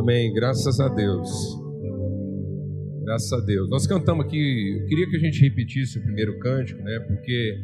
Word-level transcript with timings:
Amém. 0.00 0.32
Graças 0.32 0.80
a 0.80 0.88
Deus. 0.88 1.28
Graças 3.04 3.30
a 3.34 3.40
Deus. 3.44 3.68
Nós 3.68 3.86
cantamos 3.86 4.24
aqui, 4.24 4.78
eu 4.80 4.86
queria 4.86 5.06
que 5.10 5.16
a 5.16 5.18
gente 5.20 5.42
repetisse 5.42 5.98
o 5.98 6.02
primeiro 6.02 6.38
cântico, 6.38 6.80
né? 6.82 6.98
Porque 7.00 7.60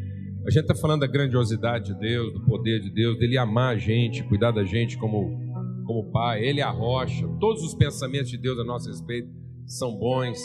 a 0.46 0.50
gente 0.50 0.60
está 0.60 0.74
falando 0.74 1.00
da 1.00 1.06
grandiosidade 1.06 1.94
de 1.94 1.98
Deus, 1.98 2.34
do 2.34 2.44
poder 2.44 2.80
de 2.80 2.90
Deus, 2.90 3.18
dele 3.18 3.38
amar 3.38 3.74
a 3.74 3.78
gente, 3.78 4.22
cuidar 4.24 4.50
da 4.50 4.64
gente 4.64 4.98
como, 4.98 5.30
como 5.86 6.12
pai, 6.12 6.44
ele 6.44 6.60
é 6.60 6.62
a 6.62 6.70
rocha. 6.70 7.26
Todos 7.40 7.62
os 7.62 7.74
pensamentos 7.74 8.28
de 8.28 8.36
Deus 8.36 8.58
a 8.58 8.64
nosso 8.64 8.90
respeito 8.90 9.30
são 9.64 9.96
bons. 9.96 10.38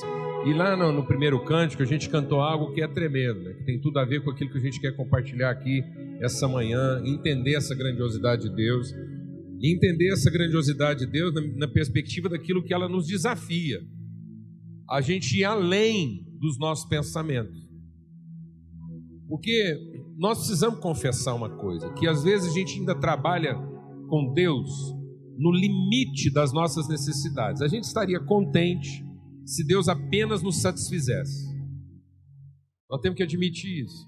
E 0.45 0.53
lá 0.53 0.77
no, 0.77 0.93
no 0.93 1.05
primeiro 1.05 1.43
cântico 1.43 1.83
a 1.83 1.85
gente 1.85 2.09
cantou 2.09 2.39
algo 2.39 2.71
que 2.71 2.81
é 2.81 2.87
tremendo, 2.87 3.41
né? 3.41 3.53
que 3.55 3.65
tem 3.65 3.81
tudo 3.81 3.99
a 3.99 4.05
ver 4.05 4.23
com 4.23 4.31
aquilo 4.31 4.49
que 4.49 4.57
a 4.57 4.61
gente 4.61 4.79
quer 4.79 4.95
compartilhar 4.95 5.49
aqui 5.49 5.83
essa 6.21 6.47
manhã, 6.47 7.01
entender 7.05 7.55
essa 7.55 7.75
grandiosidade 7.75 8.43
de 8.43 8.55
Deus 8.55 8.95
e 9.61 9.73
entender 9.73 10.11
essa 10.11 10.31
grandiosidade 10.31 11.05
de 11.05 11.11
Deus 11.11 11.33
na, 11.33 11.41
na 11.41 11.67
perspectiva 11.67 12.27
daquilo 12.27 12.63
que 12.63 12.73
ela 12.73 12.89
nos 12.89 13.05
desafia. 13.05 13.79
A 14.89 14.99
gente 15.01 15.37
ir 15.37 15.43
além 15.43 16.25
dos 16.39 16.57
nossos 16.57 16.89
pensamentos. 16.89 17.69
Porque 19.29 19.77
nós 20.17 20.39
precisamos 20.39 20.79
confessar 20.79 21.35
uma 21.35 21.49
coisa, 21.49 21.93
que 21.93 22.07
às 22.07 22.23
vezes 22.23 22.51
a 22.51 22.53
gente 22.53 22.79
ainda 22.79 22.99
trabalha 22.99 23.55
com 24.09 24.33
Deus 24.33 24.69
no 25.37 25.51
limite 25.51 26.31
das 26.31 26.51
nossas 26.51 26.89
necessidades. 26.89 27.61
A 27.61 27.67
gente 27.67 27.83
estaria 27.83 28.19
contente 28.19 29.05
se 29.45 29.63
Deus 29.65 29.87
apenas 29.87 30.41
nos 30.41 30.59
satisfizesse. 30.59 31.49
Nós 32.89 32.99
temos 32.99 33.15
que 33.15 33.23
admitir 33.23 33.85
isso. 33.85 34.05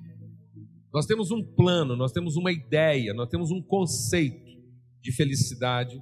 Nós 0.93 1.05
temos 1.05 1.31
um 1.31 1.43
plano, 1.43 1.95
nós 1.95 2.11
temos 2.11 2.35
uma 2.35 2.51
ideia, 2.51 3.13
nós 3.13 3.29
temos 3.29 3.49
um 3.49 3.61
conceito 3.61 4.42
de 5.03 5.11
felicidade. 5.11 6.01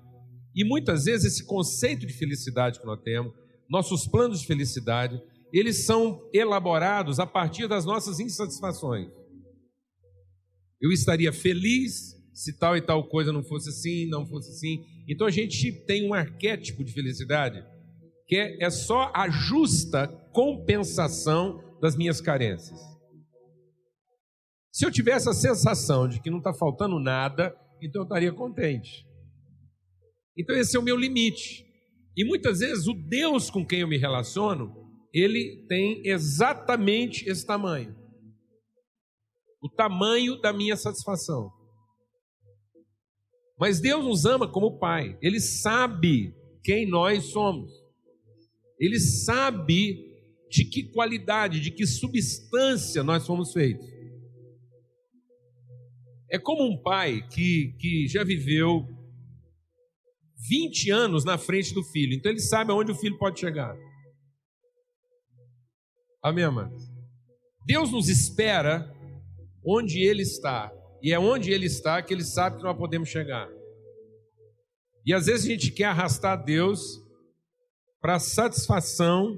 E 0.55 0.63
muitas 0.63 1.05
vezes 1.05 1.33
esse 1.33 1.45
conceito 1.45 2.05
de 2.05 2.13
felicidade 2.13 2.79
que 2.79 2.85
nós 2.85 3.01
temos, 3.01 3.33
nossos 3.69 4.07
planos 4.07 4.41
de 4.41 4.47
felicidade, 4.47 5.19
eles 5.51 5.85
são 5.85 6.29
elaborados 6.33 7.19
a 7.19 7.25
partir 7.25 7.67
das 7.67 7.83
nossas 7.83 8.19
insatisfações. 8.19 9.09
Eu 10.79 10.91
estaria 10.91 11.33
feliz 11.33 12.15
se 12.33 12.57
tal 12.57 12.77
e 12.77 12.81
tal 12.81 13.07
coisa 13.07 13.33
não 13.33 13.43
fosse 13.43 13.69
assim, 13.69 14.07
não 14.07 14.25
fosse 14.25 14.49
assim. 14.51 14.85
Então 15.07 15.27
a 15.27 15.31
gente 15.31 15.71
tem 15.85 16.07
um 16.07 16.13
arquétipo 16.13 16.83
de 16.83 16.93
felicidade 16.93 17.63
que 18.27 18.35
é, 18.35 18.63
é 18.63 18.69
só 18.69 19.11
a 19.13 19.29
justa 19.29 20.07
compensação 20.31 21.61
das 21.81 21.97
minhas 21.97 22.21
carências. 22.21 22.79
Se 24.71 24.85
eu 24.85 24.91
tivesse 24.91 25.27
a 25.27 25.33
sensação 25.33 26.07
de 26.07 26.21
que 26.21 26.29
não 26.29 26.37
está 26.37 26.53
faltando 26.53 26.97
nada, 26.97 27.53
então 27.81 28.01
eu 28.01 28.03
estaria 28.03 28.31
contente. 28.31 29.05
Então 30.37 30.55
esse 30.55 30.75
é 30.77 30.79
o 30.79 30.83
meu 30.83 30.95
limite. 30.95 31.65
E 32.15 32.23
muitas 32.23 32.59
vezes 32.59 32.87
o 32.87 32.93
Deus 32.93 33.49
com 33.49 33.65
quem 33.65 33.79
eu 33.81 33.87
me 33.87 33.97
relaciono, 33.97 34.73
ele 35.13 35.65
tem 35.67 36.01
exatamente 36.05 37.27
esse 37.29 37.45
tamanho. 37.45 37.95
O 39.61 39.69
tamanho 39.69 40.39
da 40.39 40.53
minha 40.53 40.75
satisfação. 40.75 41.51
Mas 43.59 43.79
Deus 43.79 44.03
nos 44.03 44.25
ama 44.25 44.51
como 44.51 44.79
Pai. 44.79 45.17
Ele 45.21 45.39
sabe 45.39 46.33
quem 46.63 46.87
nós 46.87 47.25
somos. 47.25 47.71
Ele 48.79 48.99
sabe 48.99 50.11
de 50.49 50.65
que 50.65 50.91
qualidade, 50.91 51.59
de 51.59 51.71
que 51.71 51.85
substância 51.85 53.03
nós 53.03 53.25
fomos 53.25 53.53
feitos. 53.53 53.85
É 56.31 56.39
como 56.39 56.63
um 56.63 56.81
pai 56.81 57.21
que, 57.27 57.75
que 57.77 58.07
já 58.07 58.23
viveu 58.23 58.87
20 60.49 60.89
anos 60.89 61.25
na 61.25 61.37
frente 61.37 61.73
do 61.73 61.83
filho, 61.83 62.13
então 62.13 62.31
ele 62.31 62.39
sabe 62.39 62.71
aonde 62.71 62.91
o 62.91 62.95
filho 62.95 63.17
pode 63.17 63.39
chegar. 63.39 63.75
Amém, 66.23 66.45
amados? 66.45 66.83
Deus 67.65 67.91
nos 67.91 68.07
espera 68.07 68.89
onde 69.65 69.99
Ele 69.99 70.21
está, 70.21 70.71
e 71.01 71.11
é 71.11 71.19
onde 71.19 71.51
Ele 71.51 71.65
está 71.65 72.01
que 72.01 72.13
Ele 72.13 72.23
sabe 72.23 72.57
que 72.57 72.63
nós 72.63 72.77
podemos 72.77 73.09
chegar. 73.09 73.49
E 75.05 75.13
às 75.13 75.25
vezes 75.25 75.45
a 75.45 75.49
gente 75.49 75.71
quer 75.71 75.85
arrastar 75.85 76.43
Deus 76.43 76.81
para 77.99 78.15
a 78.15 78.19
satisfação 78.19 79.35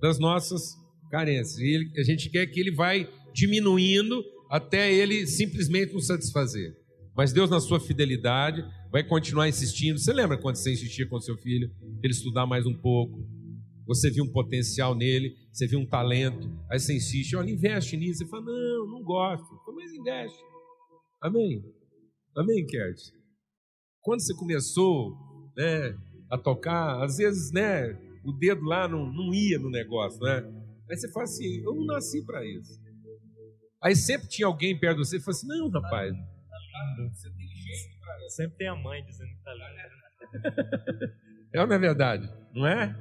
das 0.00 0.18
nossas 0.18 0.62
carências, 1.10 1.58
e 1.58 1.90
a 1.98 2.02
gente 2.04 2.30
quer 2.30 2.46
que 2.46 2.60
Ele 2.60 2.74
vai 2.74 3.08
diminuindo 3.34 4.22
até 4.48 4.92
ele 4.92 5.26
simplesmente 5.26 5.92
nos 5.92 6.06
satisfazer. 6.06 6.76
Mas 7.16 7.32
Deus, 7.32 7.50
na 7.50 7.60
sua 7.60 7.80
fidelidade, 7.80 8.64
vai 8.92 9.02
continuar 9.02 9.48
insistindo. 9.48 9.98
Você 9.98 10.12
lembra 10.12 10.38
quando 10.38 10.56
você 10.56 10.72
insistia 10.72 11.06
com 11.08 11.20
seu 11.20 11.36
filho, 11.36 11.70
ele 12.02 12.12
estudar 12.12 12.46
mais 12.46 12.64
um 12.64 12.74
pouco? 12.74 13.26
Você 13.86 14.10
viu 14.10 14.24
um 14.24 14.32
potencial 14.32 14.94
nele, 14.94 15.34
você 15.52 15.66
viu 15.66 15.80
um 15.80 15.86
talento, 15.86 16.48
aí 16.70 16.78
você 16.78 16.94
insiste, 16.94 17.34
olha, 17.34 17.50
investe 17.50 17.96
nisso. 17.96 18.18
Você 18.18 18.26
fala, 18.26 18.44
não, 18.44 18.86
não 18.86 19.02
gosto. 19.02 19.46
Mas 19.74 19.92
investe. 19.92 20.38
Amém? 21.20 21.64
Amém, 22.36 22.66
Kert? 22.66 22.98
Quando 24.00 24.20
você 24.20 24.34
começou 24.34 25.16
né, 25.56 25.98
a 26.30 26.38
tocar, 26.38 27.02
às 27.02 27.16
vezes 27.16 27.50
né, 27.50 27.98
o 28.24 28.32
dedo 28.32 28.62
lá 28.64 28.86
não, 28.86 29.12
não 29.12 29.34
ia 29.34 29.58
no 29.58 29.70
negócio, 29.70 30.20
né? 30.20 30.44
Aí 30.88 30.96
você 30.96 31.10
fala 31.10 31.24
assim, 31.24 31.60
eu 31.62 31.74
não 31.74 31.84
nasci 31.84 32.24
para 32.24 32.46
isso. 32.46 32.77
Aí 33.82 33.94
sempre 33.94 34.28
tinha 34.28 34.46
alguém 34.46 34.78
perto 34.78 34.98
de 35.00 35.06
você 35.06 35.16
e 35.16 35.20
falou 35.20 35.36
assim: 35.36 35.46
Não, 35.46 35.68
rapaz, 35.70 36.12
você 37.12 37.30
tem 37.30 37.48
jeito, 37.48 38.00
cara. 38.00 38.28
Sempre 38.30 38.56
tem 38.58 38.68
a 38.68 38.74
mãe 38.74 39.04
dizendo 39.04 39.30
que 39.30 39.42
tá 39.42 39.52
lindo. 39.54 41.18
É 41.52 41.60
ou 41.60 41.66
não 41.66 41.76
é 41.76 41.78
verdade? 41.78 42.28
Não 42.52 42.66
é? 42.66 42.94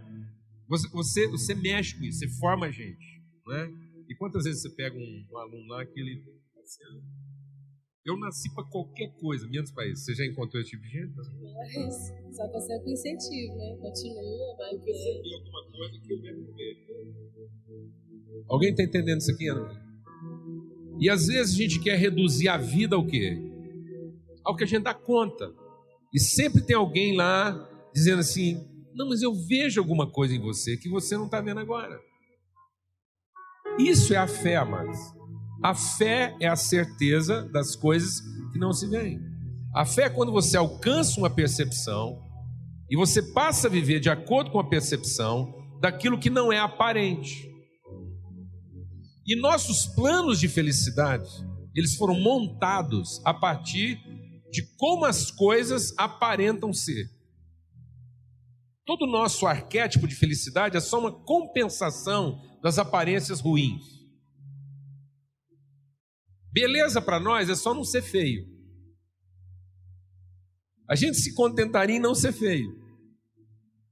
Você, 0.70 0.88
você, 0.90 1.28
você 1.28 1.56
mexe 1.56 1.98
com 1.98 2.04
isso, 2.04 2.20
você 2.20 2.30
forma 2.40 2.68
a 2.68 2.72
gente. 2.72 3.22
Não 3.46 3.56
é? 3.56 3.70
E 4.10 4.16
quantas 4.16 4.46
vezes 4.46 4.62
você 4.62 4.70
pega 4.70 4.98
um, 4.98 5.28
um 5.32 5.38
aluno 5.38 5.68
lá 5.68 5.86
que 5.86 6.00
ele. 6.00 6.24
Eu 8.06 8.18
nasci 8.18 8.54
para 8.54 8.64
qualquer 8.64 9.14
coisa, 9.20 9.46
menos 9.50 9.70
para 9.72 9.86
isso. 9.86 10.06
Você 10.06 10.16
já 10.16 10.26
encontrou 10.26 10.62
esse 10.62 10.72
tipo 10.72 10.84
de 10.84 10.90
gente? 10.90 11.14
Mas, 11.14 12.36
só 12.36 12.48
você 12.50 12.74
é 12.74 12.80
com 12.80 12.90
incentivo, 12.90 13.58
né? 13.58 13.76
Continua, 13.82 14.56
vai 14.58 14.78
ver. 14.78 15.22
Alguma 15.36 15.72
coisa 15.72 16.00
que 16.00 16.14
eu 16.14 16.22
quero 16.22 16.54
ver. 16.54 16.88
Alguém 18.48 18.70
está 18.70 18.84
entendendo 18.84 19.20
isso 19.20 19.32
aqui, 19.32 19.50
Ana? 19.50 19.87
E 21.00 21.10
às 21.10 21.28
vezes 21.28 21.54
a 21.54 21.58
gente 21.58 21.80
quer 21.80 21.98
reduzir 21.98 22.50
a 22.50 22.58
vida 22.58 22.96
ao 22.96 23.06
quê? 23.06 23.38
Ao 24.44 24.56
que 24.56 24.64
a 24.64 24.68
gente 24.68 24.84
dá 24.84 24.94
conta. 24.94 25.52
E 26.14 26.20
sempre 26.20 26.62
tem 26.62 26.76
alguém 26.76 27.16
lá 27.16 27.70
dizendo 27.94 28.20
assim: 28.20 28.66
não, 28.96 29.10
mas 29.10 29.22
eu 29.22 29.34
vejo 29.34 29.80
alguma 29.80 30.10
coisa 30.10 30.34
em 30.34 30.40
você 30.40 30.76
que 30.76 30.90
você 30.90 31.16
não 31.16 31.26
está 31.26 31.40
vendo 31.40 31.60
agora. 31.60 32.00
Isso 33.78 34.14
é 34.14 34.18
a 34.18 34.28
fé, 34.28 34.56
amados. 34.56 34.98
A 35.64 35.76
fé 35.76 36.36
é 36.40 36.48
a 36.48 36.56
certeza 36.56 37.44
das 37.52 37.76
coisas 37.76 38.22
que 38.52 38.58
não 38.58 38.74
se 38.74 38.88
veem. 38.88 39.20
A 39.74 39.86
fé 39.86 40.04
é 40.04 40.10
quando 40.10 40.32
você 40.32 40.58
alcança 40.58 41.20
uma 41.20 41.30
percepção 41.30 42.24
e 42.90 42.96
você 42.96 43.22
passa 43.22 43.68
a 43.68 43.70
viver 43.70 44.00
de 44.00 44.10
acordo 44.10 44.50
com 44.50 44.60
a 44.60 44.68
percepção 44.68 45.54
daquilo 45.80 46.18
que 46.18 46.30
não 46.30 46.52
é 46.52 46.58
aparente. 46.58 47.48
E 49.28 49.36
nossos 49.36 49.86
planos 49.88 50.40
de 50.40 50.48
felicidade, 50.48 51.30
eles 51.76 51.96
foram 51.96 52.18
montados 52.18 53.22
a 53.26 53.34
partir 53.34 54.00
de 54.50 54.64
como 54.78 55.04
as 55.04 55.30
coisas 55.30 55.94
aparentam 55.98 56.72
ser. 56.72 57.06
Todo 58.86 59.04
o 59.04 59.12
nosso 59.12 59.46
arquétipo 59.46 60.08
de 60.08 60.16
felicidade 60.16 60.78
é 60.78 60.80
só 60.80 60.98
uma 60.98 61.12
compensação 61.12 62.42
das 62.64 62.80
aparências 62.80 63.42
ruins. 63.42 63.84
Beleza 66.54 67.02
para 67.02 67.20
nós 67.20 67.50
é 67.50 67.56
só 67.56 67.74
não 67.74 67.84
ser 67.84 68.02
feio. 68.02 68.48
A 70.90 70.96
gente 70.96 71.18
se 71.18 71.36
contentaria 71.36 71.98
em 71.98 72.00
não 72.00 72.16
ser 72.16 72.32
feio. 72.32 72.74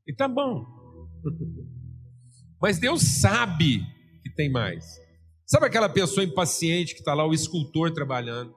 E 0.07 0.15
tá 0.15 0.30
bom. 0.30 0.65
Mas 2.62 2.80
Deus 2.80 3.01
sabe 3.01 3.81
que 4.24 4.33
tem 4.33 4.50
mais. 4.50 5.05
Sabe 5.45 5.68
aquela 5.68 5.88
pessoa 5.88 6.24
impaciente 6.24 6.94
que 6.94 7.01
está 7.01 7.13
lá, 7.13 7.27
o 7.27 7.33
escultor 7.33 7.94
trabalhando? 7.94 8.53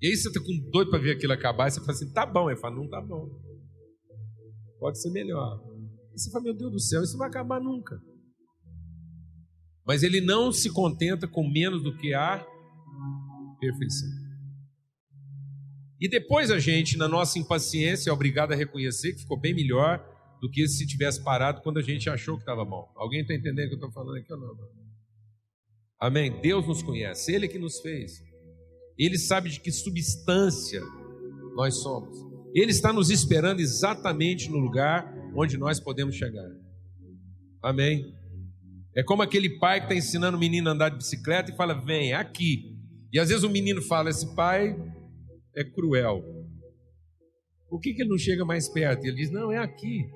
E 0.00 0.08
aí 0.08 0.16
você 0.16 0.28
está 0.28 0.38
com 0.38 0.70
doido 0.70 0.90
para 0.90 0.98
ver 0.98 1.12
aquilo 1.12 1.32
acabar, 1.32 1.68
e 1.68 1.70
você 1.70 1.80
fala 1.80 1.92
assim, 1.92 2.12
tá 2.12 2.26
bom. 2.26 2.50
Ele 2.50 2.60
fala, 2.60 2.76
não 2.76 2.88
tá 2.88 3.00
bom. 3.00 3.30
Pode 4.78 5.00
ser 5.00 5.10
melhor. 5.10 5.62
E 6.14 6.20
você 6.20 6.30
fala, 6.30 6.44
meu 6.44 6.54
Deus 6.54 6.72
do 6.72 6.80
céu, 6.80 7.02
isso 7.02 7.12
não 7.12 7.20
vai 7.20 7.28
acabar 7.28 7.58
nunca. 7.58 7.98
Mas 9.86 10.02
ele 10.02 10.20
não 10.20 10.52
se 10.52 10.70
contenta 10.70 11.26
com 11.26 11.48
menos 11.48 11.82
do 11.82 11.96
que 11.96 12.12
a 12.12 12.46
perfeição. 13.58 14.10
E 15.98 16.08
depois 16.08 16.50
a 16.50 16.58
gente, 16.58 16.98
na 16.98 17.08
nossa 17.08 17.38
impaciência, 17.38 18.10
é 18.10 18.12
obrigado 18.12 18.52
a 18.52 18.56
reconhecer 18.56 19.14
que 19.14 19.20
ficou 19.20 19.40
bem 19.40 19.54
melhor 19.54 20.04
do 20.40 20.50
que 20.50 20.68
se 20.68 20.86
tivesse 20.86 21.24
parado 21.24 21.62
quando 21.62 21.78
a 21.78 21.82
gente 21.82 22.10
achou 22.10 22.36
que 22.36 22.42
estava 22.42 22.62
bom. 22.62 22.92
Alguém 22.94 23.22
está 23.22 23.34
entendendo 23.34 23.66
o 23.66 23.68
que 23.68 23.74
eu 23.74 23.88
estou 23.88 23.92
falando 23.92 24.18
aqui 24.18 24.30
ou 24.30 24.38
não? 24.38 24.83
Amém? 26.00 26.40
Deus 26.40 26.66
nos 26.66 26.82
conhece, 26.82 27.32
Ele 27.32 27.48
que 27.48 27.58
nos 27.58 27.80
fez. 27.80 28.22
Ele 28.98 29.18
sabe 29.18 29.50
de 29.50 29.60
que 29.60 29.72
substância 29.72 30.80
nós 31.54 31.82
somos. 31.82 32.16
Ele 32.54 32.70
está 32.70 32.92
nos 32.92 33.10
esperando 33.10 33.60
exatamente 33.60 34.48
no 34.50 34.58
lugar 34.58 35.12
onde 35.34 35.56
nós 35.56 35.80
podemos 35.80 36.14
chegar. 36.14 36.48
Amém? 37.62 38.14
É 38.96 39.02
como 39.02 39.22
aquele 39.22 39.58
pai 39.58 39.80
que 39.80 39.86
está 39.86 39.94
ensinando 39.96 40.36
o 40.36 40.40
menino 40.40 40.68
a 40.68 40.72
andar 40.72 40.90
de 40.90 40.98
bicicleta 40.98 41.50
e 41.50 41.56
fala: 41.56 41.74
vem 41.74 42.12
aqui. 42.12 42.76
E 43.12 43.18
às 43.18 43.28
vezes 43.28 43.42
o 43.42 43.50
menino 43.50 43.82
fala: 43.82 44.10
esse 44.10 44.34
pai 44.36 44.76
é 45.56 45.64
cruel. 45.64 46.22
Por 47.68 47.80
que, 47.80 47.92
que 47.92 48.02
ele 48.02 48.10
não 48.10 48.18
chega 48.18 48.44
mais 48.44 48.68
perto? 48.68 49.04
E 49.04 49.08
ele 49.08 49.16
diz: 49.16 49.32
não, 49.32 49.50
é 49.50 49.58
aqui. 49.58 50.08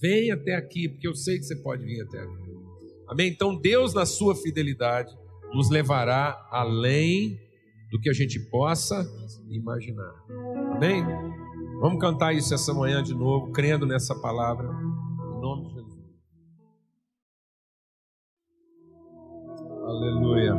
Vem 0.00 0.30
até 0.30 0.54
aqui, 0.54 0.88
porque 0.88 1.06
eu 1.06 1.14
sei 1.14 1.38
que 1.38 1.44
você 1.44 1.56
pode 1.56 1.84
vir 1.84 2.00
até 2.02 2.20
aqui. 2.20 2.43
Amém? 3.08 3.28
Então 3.30 3.54
Deus, 3.54 3.94
na 3.94 4.06
sua 4.06 4.34
fidelidade, 4.34 5.14
nos 5.52 5.70
levará 5.70 6.36
além 6.50 7.38
do 7.90 8.00
que 8.00 8.10
a 8.10 8.12
gente 8.12 8.40
possa 8.50 9.06
imaginar. 9.48 10.12
Amém? 10.74 11.04
Vamos 11.80 12.00
cantar 12.00 12.34
isso 12.34 12.54
essa 12.54 12.72
manhã 12.72 13.02
de 13.02 13.14
novo, 13.14 13.52
crendo 13.52 13.86
nessa 13.86 14.14
palavra. 14.20 14.66
Em 14.66 15.40
nome 15.40 15.68
de 15.68 15.74
Jesus. 15.74 16.04
Aleluia. 19.84 20.54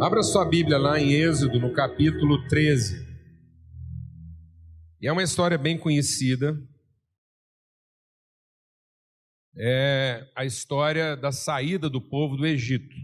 Abra 0.00 0.22
sua 0.22 0.44
Bíblia 0.44 0.78
lá 0.78 0.98
em 0.98 1.12
Êxodo, 1.12 1.60
no 1.60 1.72
capítulo 1.72 2.46
13. 2.48 3.06
E 5.00 5.06
é 5.06 5.12
uma 5.12 5.22
história 5.22 5.58
bem 5.58 5.78
conhecida. 5.78 6.56
É 9.60 10.30
a 10.36 10.44
história 10.44 11.16
da 11.16 11.32
saída 11.32 11.90
do 11.90 12.00
povo 12.00 12.36
do 12.36 12.46
Egito. 12.46 12.94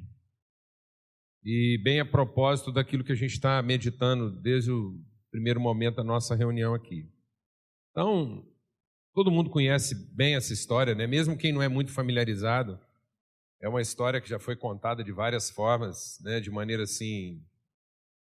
E 1.44 1.80
bem 1.82 1.98
a 1.98 2.06
propósito 2.06 2.70
daquilo 2.70 3.02
que 3.02 3.10
a 3.10 3.16
gente 3.16 3.32
está 3.32 3.60
meditando 3.60 4.30
desde 4.30 4.70
o 4.70 4.96
primeiro 5.32 5.60
momento 5.60 5.96
da 5.96 6.04
nossa 6.04 6.36
reunião 6.36 6.72
aqui. 6.72 7.10
Então, 7.90 8.46
todo 9.12 9.32
mundo 9.32 9.50
conhece 9.50 9.96
bem 10.14 10.36
essa 10.36 10.52
história, 10.52 10.94
né? 10.94 11.08
mesmo 11.08 11.36
quem 11.36 11.52
não 11.52 11.60
é 11.60 11.66
muito 11.66 11.90
familiarizado. 11.90 12.78
É 13.60 13.68
uma 13.68 13.82
história 13.82 14.20
que 14.20 14.28
já 14.28 14.38
foi 14.38 14.54
contada 14.54 15.02
de 15.02 15.10
várias 15.10 15.50
formas, 15.50 16.20
né? 16.22 16.38
de 16.38 16.52
maneira 16.52 16.84
assim, 16.84 17.44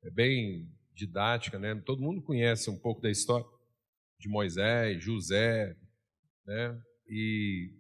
é 0.04 0.10
bem 0.10 0.70
didática. 0.94 1.58
Né? 1.58 1.74
Todo 1.86 2.02
mundo 2.02 2.22
conhece 2.22 2.70
um 2.70 2.78
pouco 2.78 3.02
da 3.02 3.10
história 3.10 3.46
de 4.20 4.28
Moisés, 4.28 5.02
José, 5.02 5.74
né? 6.46 6.82
e 7.08 7.79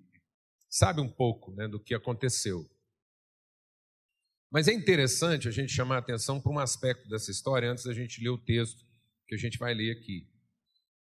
sabe 0.69 1.01
um 1.01 1.09
pouco 1.09 1.51
né, 1.53 1.67
do 1.67 1.79
que 1.79 1.95
aconteceu. 1.95 2.69
Mas 4.51 4.67
é 4.67 4.73
interessante 4.73 5.47
a 5.47 5.51
gente 5.51 5.71
chamar 5.71 5.95
a 5.95 5.99
atenção 5.99 6.39
para 6.41 6.51
um 6.51 6.59
aspecto 6.59 7.07
dessa 7.07 7.31
história 7.31 7.71
antes 7.71 7.83
da 7.83 7.93
gente 7.93 8.21
ler 8.21 8.29
o 8.29 8.37
texto 8.37 8.85
que 9.27 9.35
a 9.35 9.37
gente 9.37 9.57
vai 9.57 9.73
ler 9.73 9.91
aqui 9.91 10.27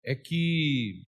é 0.04 0.14
que 0.14 1.08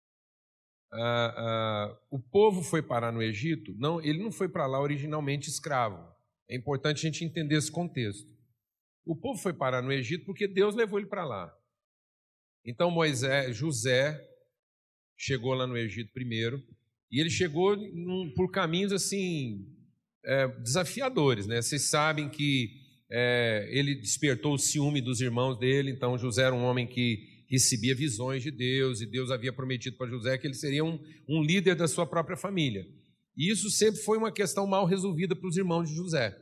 ah, 0.92 1.34
ah, 1.38 2.00
o 2.10 2.20
povo 2.20 2.64
foi 2.64 2.82
parar 2.82 3.12
no 3.12 3.22
Egito, 3.22 3.76
não, 3.78 4.02
ele 4.02 4.24
não 4.24 4.32
foi 4.32 4.48
para 4.48 4.66
lá 4.66 4.80
originalmente 4.80 5.50
escravo. 5.50 6.16
É 6.50 6.56
importante 6.56 7.00
a 7.00 7.12
gente 7.12 7.26
entender 7.26 7.58
esse 7.58 7.72
contexto. 7.72 8.34
O 9.06 9.16
povo 9.16 9.40
foi 9.40 9.54
parar 9.54 9.82
no 9.82 9.92
Egito 9.92 10.26
porque 10.26 10.48
Deus 10.48 10.76
levou 10.76 10.98
ele 10.98 11.08
para 11.08 11.26
lá. 11.26 11.54
Então 12.64 12.90
Moisés, 12.90 13.56
José 13.56 14.20
chegou 15.18 15.54
lá 15.54 15.68
no 15.68 15.78
Egito 15.78 16.12
primeiro 16.14 16.64
e 17.12 17.20
ele 17.20 17.30
chegou 17.30 17.76
num, 17.76 18.32
por 18.36 18.52
caminhos 18.52 18.92
assim 18.92 19.66
é, 20.26 20.48
desafiadores, 20.60 21.48
né? 21.48 21.62
Vocês 21.62 21.84
sabem 21.84 22.30
que 22.30 22.72
é, 23.10 23.68
ele 23.72 23.96
despertou 23.96 24.56
o 24.56 24.58
ciúme 24.58 25.02
dos 25.02 25.22
irmãos 25.22 25.58
dele. 25.58 25.92
Então 25.92 26.18
José 26.18 26.44
era 26.44 26.56
um 26.56 26.64
homem 26.64 26.88
que 26.88 27.46
recebia 27.48 27.96
visões 27.96 28.42
de 28.42 28.52
Deus 28.52 29.02
e 29.02 29.06
Deus 29.06 29.30
havia 29.32 29.54
prometido 29.54 29.96
para 29.98 30.10
José 30.10 30.38
que 30.38 30.48
ele 30.48 30.56
seria 30.56 30.84
um, 30.84 31.00
um 31.30 31.44
líder 31.44 31.76
da 31.76 31.88
sua 31.88 32.06
própria 32.06 32.36
família. 32.36 32.86
E 33.38 33.52
isso 33.52 33.70
sempre 33.70 34.02
foi 34.02 34.18
uma 34.18 34.32
questão 34.32 34.66
mal 34.66 34.86
resolvida 34.86 35.36
para 35.36 35.48
os 35.48 35.58
irmãos 35.58 35.90
de 35.90 35.96
José. 35.96 36.36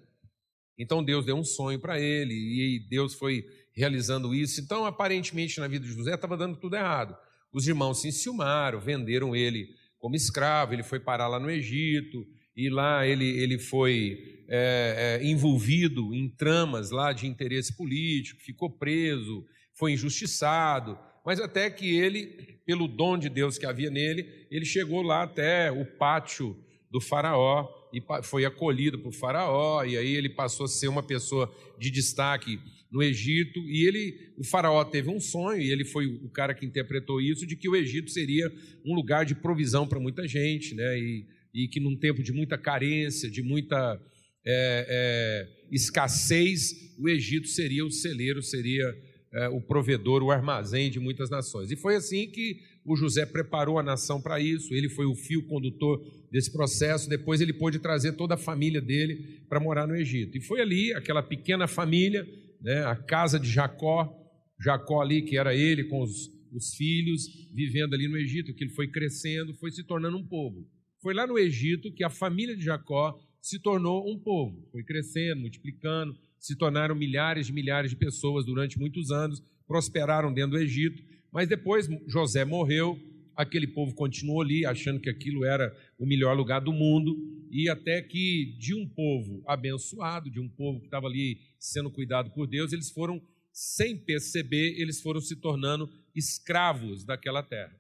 Então 0.77 1.03
Deus 1.03 1.25
deu 1.25 1.35
um 1.35 1.43
sonho 1.43 1.79
para 1.79 1.99
ele 1.99 2.33
e 2.33 2.87
Deus 2.89 3.13
foi 3.13 3.45
realizando 3.75 4.33
isso. 4.33 4.61
Então, 4.61 4.85
aparentemente, 4.85 5.59
na 5.59 5.67
vida 5.67 5.85
de 5.85 5.91
José 5.91 6.13
estava 6.13 6.37
dando 6.37 6.57
tudo 6.57 6.75
errado. 6.75 7.15
Os 7.51 7.67
irmãos 7.67 8.01
se 8.01 8.07
enciumaram, 8.07 8.79
venderam 8.79 9.35
ele 9.35 9.69
como 10.03 10.17
escravo, 10.17 10.73
ele 10.73 10.83
foi 10.83 10.99
parar 10.99 11.29
lá 11.29 11.39
no 11.39 11.49
Egito, 11.49 12.27
e 12.57 12.69
lá 12.69 13.07
ele, 13.07 13.25
ele 13.25 13.57
foi 13.57 14.43
é, 14.49 15.19
é, 15.21 15.25
envolvido 15.25 16.13
em 16.13 16.27
tramas 16.27 16.91
lá 16.91 17.13
de 17.13 17.25
interesse 17.25 17.73
político, 17.73 18.41
ficou 18.41 18.69
preso, 18.69 19.45
foi 19.73 19.93
injustiçado, 19.93 20.99
mas 21.25 21.39
até 21.39 21.69
que 21.69 21.95
ele, 21.95 22.25
pelo 22.65 22.85
dom 22.85 23.17
de 23.17 23.29
Deus 23.29 23.57
que 23.57 23.65
havia 23.65 23.89
nele, 23.89 24.45
ele 24.51 24.65
chegou 24.65 25.01
lá 25.01 25.23
até 25.23 25.71
o 25.71 25.85
pátio 25.85 26.53
do 26.91 26.99
Faraó 26.99 27.69
e 27.93 28.03
foi 28.23 28.43
acolhido 28.43 28.99
por 28.99 29.13
Faraó, 29.13 29.85
e 29.85 29.97
aí 29.97 30.15
ele 30.15 30.27
passou 30.27 30.65
a 30.65 30.69
ser 30.69 30.89
uma 30.89 31.01
pessoa 31.01 31.49
de 31.79 31.89
destaque 31.89 32.59
no 32.93 33.01
Egito, 33.01 33.59
e 33.67 33.87
ele, 33.87 34.33
o 34.37 34.43
Faraó 34.43 34.85
teve 34.85 35.09
um 35.09 35.19
sonho, 35.19 35.59
e 35.59 35.71
ele 35.71 35.83
foi 35.83 36.05
o 36.05 36.29
cara 36.29 36.53
que 36.53 36.63
interpretou 36.63 37.19
isso, 37.19 37.47
de 37.47 37.55
que 37.55 37.67
o 37.67 37.75
Egito 37.75 38.11
seria 38.11 38.51
um 38.85 38.93
lugar 38.93 39.25
de 39.25 39.33
provisão 39.33 39.87
para 39.87 39.99
muita 39.99 40.27
gente, 40.27 40.75
né? 40.75 40.99
E, 40.99 41.25
e 41.55 41.67
que 41.67 41.79
num 41.79 41.97
tempo 41.97 42.21
de 42.21 42.31
muita 42.31 42.55
carência, 42.55 43.31
de 43.31 43.41
muita 43.41 43.99
é, 44.45 44.85
é, 44.87 45.47
escassez, 45.71 46.93
o 46.99 47.09
Egito 47.09 47.47
seria 47.47 47.83
o 47.83 47.91
celeiro, 47.91 48.43
seria 48.43 48.95
é, 49.33 49.49
o 49.49 49.59
provedor, 49.59 50.21
o 50.21 50.29
armazém 50.29 50.91
de 50.91 50.99
muitas 50.99 51.31
nações. 51.31 51.71
E 51.71 51.75
foi 51.75 51.95
assim 51.95 52.29
que 52.29 52.59
o 52.85 52.95
José 52.95 53.25
preparou 53.25 53.79
a 53.79 53.83
nação 53.83 54.21
para 54.21 54.39
isso, 54.39 54.71
ele 54.73 54.89
foi 54.89 55.07
o 55.07 55.15
fio 55.15 55.41
condutor 55.47 55.99
desse 56.31 56.51
processo. 56.51 57.09
Depois 57.09 57.41
ele 57.41 57.53
pôde 57.53 57.79
trazer 57.79 58.13
toda 58.13 58.35
a 58.35 58.37
família 58.37 58.81
dele 58.81 59.41
para 59.49 59.59
morar 59.59 59.87
no 59.87 59.95
Egito. 59.95 60.37
E 60.37 60.41
foi 60.41 60.61
ali, 60.61 60.93
aquela 60.93 61.23
pequena 61.23 61.67
família, 61.67 62.27
né, 62.63 62.85
a 62.85 62.95
casa 62.95 63.37
de 63.37 63.49
Jacó, 63.49 64.09
Jacó 64.59 65.01
ali, 65.01 65.21
que 65.21 65.37
era 65.37 65.53
ele 65.53 65.83
com 65.83 66.01
os, 66.01 66.29
os 66.53 66.73
filhos, 66.75 67.27
vivendo 67.53 67.93
ali 67.93 68.07
no 68.07 68.17
Egito, 68.17 68.53
que 68.55 68.63
ele 68.63 68.73
foi 68.73 68.87
crescendo, 68.87 69.53
foi 69.55 69.71
se 69.71 69.83
tornando 69.83 70.17
um 70.17 70.25
povo. 70.25 70.65
Foi 71.01 71.13
lá 71.13 71.27
no 71.27 71.37
Egito 71.37 71.93
que 71.93 72.03
a 72.03 72.09
família 72.09 72.55
de 72.55 72.63
Jacó 72.63 73.19
se 73.41 73.59
tornou 73.59 74.09
um 74.09 74.17
povo, 74.17 74.65
foi 74.71 74.83
crescendo, 74.83 75.41
multiplicando, 75.41 76.15
se 76.39 76.55
tornaram 76.57 76.95
milhares 76.95 77.47
de 77.47 77.53
milhares 77.53 77.91
de 77.91 77.97
pessoas 77.97 78.45
durante 78.45 78.79
muitos 78.79 79.11
anos, 79.11 79.43
prosperaram 79.67 80.33
dentro 80.33 80.51
do 80.51 80.59
Egito, 80.59 81.03
mas 81.31 81.49
depois 81.49 81.89
José 82.07 82.45
morreu, 82.45 82.97
aquele 83.35 83.67
povo 83.67 83.93
continuou 83.95 84.41
ali, 84.41 84.65
achando 84.65 84.99
que 84.99 85.09
aquilo 85.09 85.43
era 85.43 85.75
o 85.99 86.05
melhor 86.05 86.37
lugar 86.37 86.61
do 86.61 86.71
mundo, 86.71 87.17
e 87.53 87.69
até 87.69 88.01
que 88.01 88.55
de 88.57 88.73
um 88.73 88.87
povo 88.87 89.43
abençoado, 89.45 90.29
de 90.29 90.39
um 90.39 90.49
povo 90.49 90.79
que 90.79 90.85
estava 90.85 91.07
ali 91.07 91.39
sendo 91.59 91.91
cuidado 91.91 92.31
por 92.31 92.47
Deus, 92.47 92.73
eles 92.73 92.89
foram, 92.89 93.21
sem 93.51 93.97
perceber, 93.97 94.79
eles 94.79 95.01
foram 95.01 95.21
se 95.21 95.35
tornando 95.35 95.89
escravos 96.15 97.05
daquela 97.05 97.43
terra. 97.43 97.79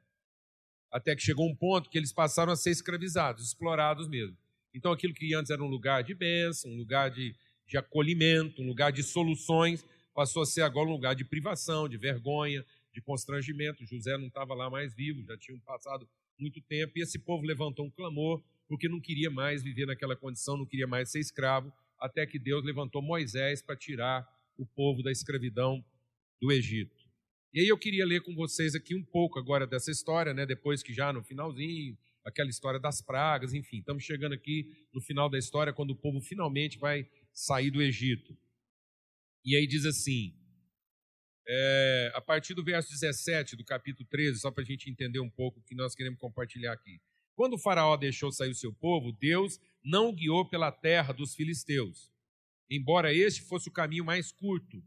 Até 0.91 1.15
que 1.15 1.23
chegou 1.23 1.49
um 1.49 1.55
ponto 1.55 1.89
que 1.89 1.97
eles 1.97 2.13
passaram 2.13 2.53
a 2.53 2.55
ser 2.55 2.69
escravizados, 2.69 3.47
explorados 3.47 4.07
mesmo. 4.07 4.37
Então 4.73 4.91
aquilo 4.91 5.13
que 5.13 5.33
antes 5.33 5.49
era 5.49 5.63
um 5.63 5.67
lugar 5.67 6.03
de 6.03 6.13
bênção, 6.13 6.71
um 6.71 6.77
lugar 6.77 7.09
de 7.09 7.35
de 7.73 7.77
acolhimento, 7.77 8.61
um 8.61 8.67
lugar 8.67 8.91
de 8.91 9.01
soluções, 9.03 9.85
passou 10.13 10.43
a 10.43 10.45
ser 10.45 10.61
agora 10.61 10.87
um 10.89 10.93
lugar 10.93 11.15
de 11.15 11.25
privação, 11.25 11.89
de 11.89 11.97
vergonha, 11.97 12.63
de 12.91 13.01
constrangimento. 13.01 13.85
José 13.85 14.17
não 14.17 14.27
estava 14.27 14.53
lá 14.53 14.69
mais 14.69 14.93
vivo, 14.93 15.23
já 15.23 15.37
tinha 15.37 15.57
passado 15.65 16.07
muito 16.37 16.61
tempo, 16.61 16.93
e 16.95 17.01
esse 17.01 17.17
povo 17.17 17.45
levantou 17.45 17.85
um 17.85 17.89
clamor, 17.89 18.43
porque 18.73 18.89
não 18.89 18.99
queria 18.99 19.29
mais 19.29 19.61
viver 19.61 19.85
naquela 19.85 20.15
condição, 20.15 20.57
não 20.57 20.65
queria 20.65 20.87
mais 20.87 21.11
ser 21.11 21.19
escravo, 21.19 21.71
até 21.99 22.25
que 22.25 22.39
Deus 22.39 22.65
levantou 22.65 23.03
Moisés 23.03 23.61
para 23.61 23.75
tirar 23.75 24.27
o 24.57 24.65
povo 24.65 25.03
da 25.03 25.11
escravidão 25.11 25.85
do 26.41 26.51
Egito. 26.51 27.07
E 27.53 27.59
aí 27.59 27.67
eu 27.67 27.77
queria 27.77 28.03
ler 28.03 28.23
com 28.23 28.33
vocês 28.33 28.73
aqui 28.73 28.95
um 28.95 29.03
pouco 29.03 29.37
agora 29.37 29.67
dessa 29.67 29.91
história, 29.91 30.33
né? 30.33 30.43
depois 30.43 30.81
que 30.81 30.91
já 30.91 31.13
no 31.13 31.21
finalzinho, 31.21 31.95
aquela 32.25 32.49
história 32.49 32.79
das 32.79 32.99
pragas, 32.99 33.53
enfim, 33.53 33.77
estamos 33.77 34.03
chegando 34.03 34.33
aqui 34.33 34.75
no 34.91 34.99
final 34.99 35.29
da 35.29 35.37
história, 35.37 35.71
quando 35.71 35.91
o 35.91 35.95
povo 35.95 36.19
finalmente 36.19 36.79
vai 36.79 37.07
sair 37.31 37.69
do 37.69 37.79
Egito. 37.79 38.35
E 39.45 39.55
aí 39.55 39.67
diz 39.67 39.85
assim, 39.85 40.33
é, 41.47 42.11
a 42.15 42.21
partir 42.21 42.55
do 42.55 42.63
verso 42.63 42.89
17 42.89 43.55
do 43.55 43.63
capítulo 43.63 44.09
13, 44.09 44.39
só 44.39 44.49
para 44.49 44.63
a 44.63 44.65
gente 44.65 44.89
entender 44.89 45.19
um 45.19 45.29
pouco 45.29 45.59
o 45.59 45.63
que 45.63 45.75
nós 45.75 45.93
queremos 45.93 46.17
compartilhar 46.19 46.73
aqui. 46.73 46.99
Quando 47.35 47.53
o 47.53 47.59
Faraó 47.59 47.97
deixou 47.97 48.31
sair 48.31 48.51
o 48.51 48.55
seu 48.55 48.73
povo, 48.73 49.11
Deus 49.11 49.59
não 49.83 50.09
o 50.09 50.13
guiou 50.13 50.47
pela 50.47 50.71
terra 50.71 51.13
dos 51.13 51.33
filisteus, 51.33 52.11
embora 52.69 53.13
este 53.13 53.41
fosse 53.41 53.69
o 53.69 53.71
caminho 53.71 54.05
mais 54.05 54.31
curto, 54.31 54.83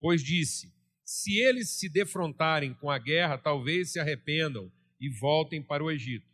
pois 0.00 0.22
disse: 0.22 0.72
se 1.04 1.38
eles 1.38 1.70
se 1.70 1.88
defrontarem 1.88 2.74
com 2.74 2.90
a 2.90 2.98
guerra, 2.98 3.38
talvez 3.38 3.92
se 3.92 3.98
arrependam 3.98 4.70
e 5.00 5.08
voltem 5.08 5.62
para 5.62 5.82
o 5.82 5.90
Egito. 5.90 6.28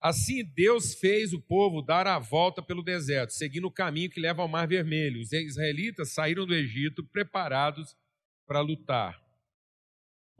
Assim, 0.00 0.42
Deus 0.44 0.94
fez 0.94 1.32
o 1.34 1.40
povo 1.40 1.82
dar 1.82 2.06
a 2.06 2.18
volta 2.18 2.62
pelo 2.62 2.82
deserto, 2.82 3.32
seguindo 3.32 3.66
o 3.66 3.72
caminho 3.72 4.08
que 4.08 4.20
leva 4.20 4.40
ao 4.40 4.48
Mar 4.48 4.66
Vermelho. 4.66 5.20
Os 5.20 5.32
israelitas 5.32 6.12
saíram 6.12 6.46
do 6.46 6.54
Egito 6.54 7.04
preparados 7.04 7.94
para 8.46 8.60
lutar. 8.60 9.20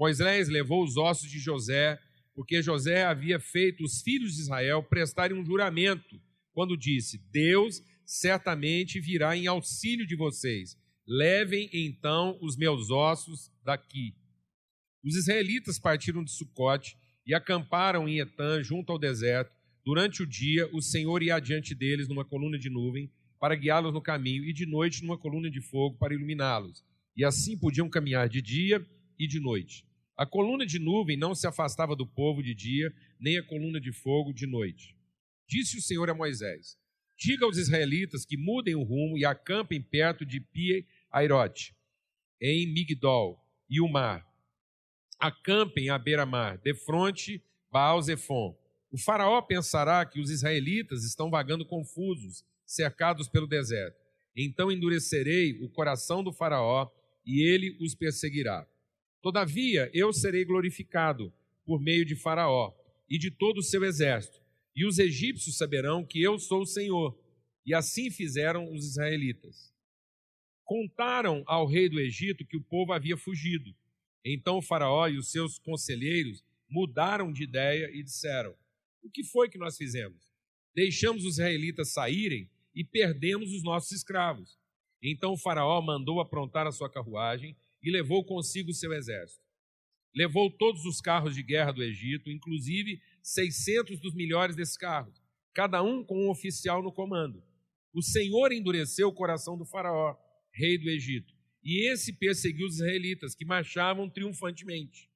Moisés 0.01 0.49
levou 0.49 0.83
os 0.83 0.97
ossos 0.97 1.31
de 1.31 1.39
José, 1.39 2.01
porque 2.35 2.63
José 2.63 3.05
havia 3.05 3.39
feito 3.39 3.85
os 3.85 4.01
filhos 4.01 4.35
de 4.35 4.41
Israel 4.41 4.83
prestarem 4.83 5.37
um 5.37 5.45
juramento, 5.45 6.19
quando 6.55 6.75
disse: 6.75 7.19
Deus 7.31 7.83
certamente 8.07 8.99
virá 8.99 9.37
em 9.37 9.47
auxílio 9.47 10.07
de 10.07 10.17
vocês. 10.17 10.75
Levem 11.07 11.69
então 11.71 12.39
os 12.41 12.57
meus 12.57 12.91
ossos 12.91 13.53
daqui. 13.63 14.15
Os 15.05 15.17
israelitas 15.17 15.79
partiram 15.79 16.25
de 16.25 16.31
Sucote 16.31 16.97
e 17.27 17.35
acamparam 17.35 18.09
em 18.09 18.21
Etã, 18.21 18.63
junto 18.63 18.91
ao 18.93 18.99
deserto. 18.99 19.53
Durante 19.85 20.23
o 20.23 20.27
dia, 20.27 20.67
o 20.73 20.81
Senhor 20.81 21.23
ia 21.23 21.35
adiante 21.35 21.75
deles 21.75 22.09
numa 22.09 22.25
coluna 22.25 22.59
de 22.59 22.71
nuvem 22.71 23.13
para 23.39 23.55
guiá-los 23.55 23.93
no 23.93 24.01
caminho, 24.01 24.45
e 24.45 24.53
de 24.55 24.65
noite 24.65 25.03
numa 25.03 25.19
coluna 25.19 25.51
de 25.51 25.61
fogo 25.61 25.99
para 25.99 26.15
iluminá-los. 26.15 26.83
E 27.15 27.23
assim 27.23 27.59
podiam 27.59 27.89
caminhar 27.89 28.31
de 28.31 28.41
dia 28.41 28.83
e 29.19 29.27
de 29.27 29.39
noite. 29.39 29.90
A 30.21 30.27
coluna 30.27 30.67
de 30.67 30.79
nuvem 30.79 31.17
não 31.17 31.35
se 31.35 31.47
afastava 31.47 31.97
do 31.97 32.07
povo 32.07 32.43
de 32.43 32.55
dia, 32.55 32.95
nem 33.19 33.39
a 33.39 33.43
coluna 33.43 33.81
de 33.81 33.91
fogo 33.91 34.35
de 34.35 34.47
noite. 34.47 34.95
Disse 35.49 35.79
o 35.79 35.81
Senhor 35.81 36.11
a 36.11 36.15
Moisés: 36.15 36.77
Diga 37.17 37.47
aos 37.47 37.57
israelitas 37.57 38.27
que 38.27 38.37
mudem 38.37 38.75
o 38.75 38.83
rumo 38.83 39.17
e 39.17 39.25
acampem 39.25 39.81
perto 39.81 40.27
de 40.27 40.39
Pie 40.39 40.87
Airote, 41.11 41.75
em 42.39 42.71
Migdol 42.71 43.43
e 43.67 43.81
o 43.81 43.89
mar. 43.89 44.23
Acampem 45.19 45.89
à 45.89 45.99
beira-mar, 45.99 46.59
defronte 46.59 47.43
Baal 47.73 48.03
Zephon. 48.03 48.55
O 48.93 48.99
faraó 48.99 49.41
pensará 49.41 50.05
que 50.05 50.21
os 50.21 50.31
israelitas 50.31 51.03
estão 51.03 51.31
vagando 51.31 51.65
confusos 51.65 52.45
cercados 52.67 53.27
pelo 53.27 53.47
deserto. 53.47 53.97
Então 54.37 54.71
endurecerei 54.71 55.59
o 55.63 55.71
coração 55.71 56.23
do 56.23 56.31
Faraó 56.31 56.91
e 57.25 57.41
ele 57.41 57.75
os 57.81 57.95
perseguirá. 57.95 58.69
Todavia 59.23 59.91
eu 59.93 60.13
serei 60.13 60.45
glorificado 60.45 61.33
por 61.65 61.81
meio 61.81 62.05
de 62.05 62.17
Faraó 62.17 62.73
e 63.09 63.19
de 63.19 63.31
todo 63.31 63.59
o 63.59 63.63
seu 63.63 63.85
exército, 63.85 64.41
e 64.75 64.87
os 64.87 64.99
egípcios 64.99 65.57
saberão 65.57 66.05
que 66.05 66.23
eu 66.23 66.39
sou 66.39 66.63
o 66.63 66.67
Senhor. 66.67 67.19
E 67.67 67.75
assim 67.75 68.11
fizeram 68.11 68.73
os 68.73 68.85
israelitas. 68.87 69.73
Contaram 70.65 71.43
ao 71.47 71.67
rei 71.67 71.89
do 71.89 72.01
Egito 72.01 72.47
que 72.47 72.57
o 72.57 72.63
povo 72.63 72.93
havia 72.93 73.17
fugido. 73.17 73.75
Então 74.25 74.59
o 74.59 74.63
Faraó 74.63 75.09
e 75.09 75.19
os 75.19 75.31
seus 75.31 75.59
conselheiros 75.59 76.43
mudaram 76.69 77.33
de 77.33 77.43
ideia 77.43 77.91
e 77.93 78.03
disseram: 78.03 78.55
O 79.03 79.11
que 79.11 79.25
foi 79.25 79.49
que 79.51 79.59
nós 79.59 79.77
fizemos? 79.77 80.31
Deixamos 80.75 81.25
os 81.25 81.35
israelitas 81.35 81.93
saírem 81.93 82.49
e 82.75 82.85
perdemos 82.85 83.53
os 83.53 83.63
nossos 83.63 83.91
escravos. 83.91 84.59
Então 85.03 85.33
o 85.33 85.39
Faraó 85.39 85.81
mandou 85.83 86.21
aprontar 86.21 86.67
a 86.67 86.73
sua 86.73 86.89
carruagem 86.89 87.57
e 87.83 87.91
levou 87.91 88.25
consigo 88.25 88.73
seu 88.73 88.93
exército. 88.93 89.45
Levou 90.15 90.51
todos 90.51 90.85
os 90.85 91.01
carros 91.01 91.35
de 91.35 91.43
guerra 91.43 91.73
do 91.73 91.83
Egito, 91.83 92.31
inclusive 92.31 93.01
600 93.23 94.01
dos 94.01 94.15
melhores 94.15 94.57
desses 94.57 94.77
carros, 94.77 95.23
cada 95.55 95.83
um 95.83 96.05
com 96.05 96.27
um 96.27 96.31
oficial 96.31 96.83
no 96.83 96.93
comando. 96.93 97.43
O 97.93 98.03
Senhor 98.03 98.53
endureceu 98.53 99.09
o 99.09 99.15
coração 99.15 99.57
do 99.57 99.65
Faraó, 99.65 100.17
rei 100.53 100.79
do 100.79 100.89
Egito, 100.89 101.35
e 101.63 101.91
esse 101.91 102.13
perseguiu 102.13 102.67
os 102.67 102.77
israelitas, 102.77 103.35
que 103.35 103.45
marchavam 103.45 104.09
triunfantemente. 104.09 105.09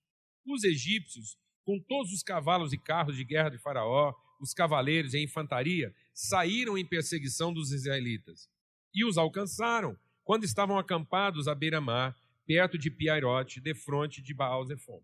Os 0.46 0.62
egípcios, 0.62 1.38
com 1.64 1.80
todos 1.80 2.12
os 2.12 2.22
cavalos 2.22 2.72
e 2.72 2.78
carros 2.78 3.16
de 3.16 3.24
guerra 3.24 3.48
de 3.48 3.58
Faraó, 3.58 4.14
os 4.40 4.52
cavaleiros 4.52 5.14
e 5.14 5.18
a 5.18 5.22
infantaria, 5.22 5.94
saíram 6.12 6.76
em 6.76 6.86
perseguição 6.86 7.52
dos 7.52 7.72
israelitas 7.72 8.48
e 8.94 9.04
os 9.04 9.18
alcançaram 9.18 9.98
quando 10.22 10.44
estavam 10.44 10.78
acampados 10.78 11.48
à 11.48 11.54
beira-mar, 11.54 12.16
perto 12.46 12.78
de 12.78 12.90
Piairote, 12.90 13.60
defronte 13.60 14.22
de 14.22 14.34
Baal-Zephon. 14.34 15.02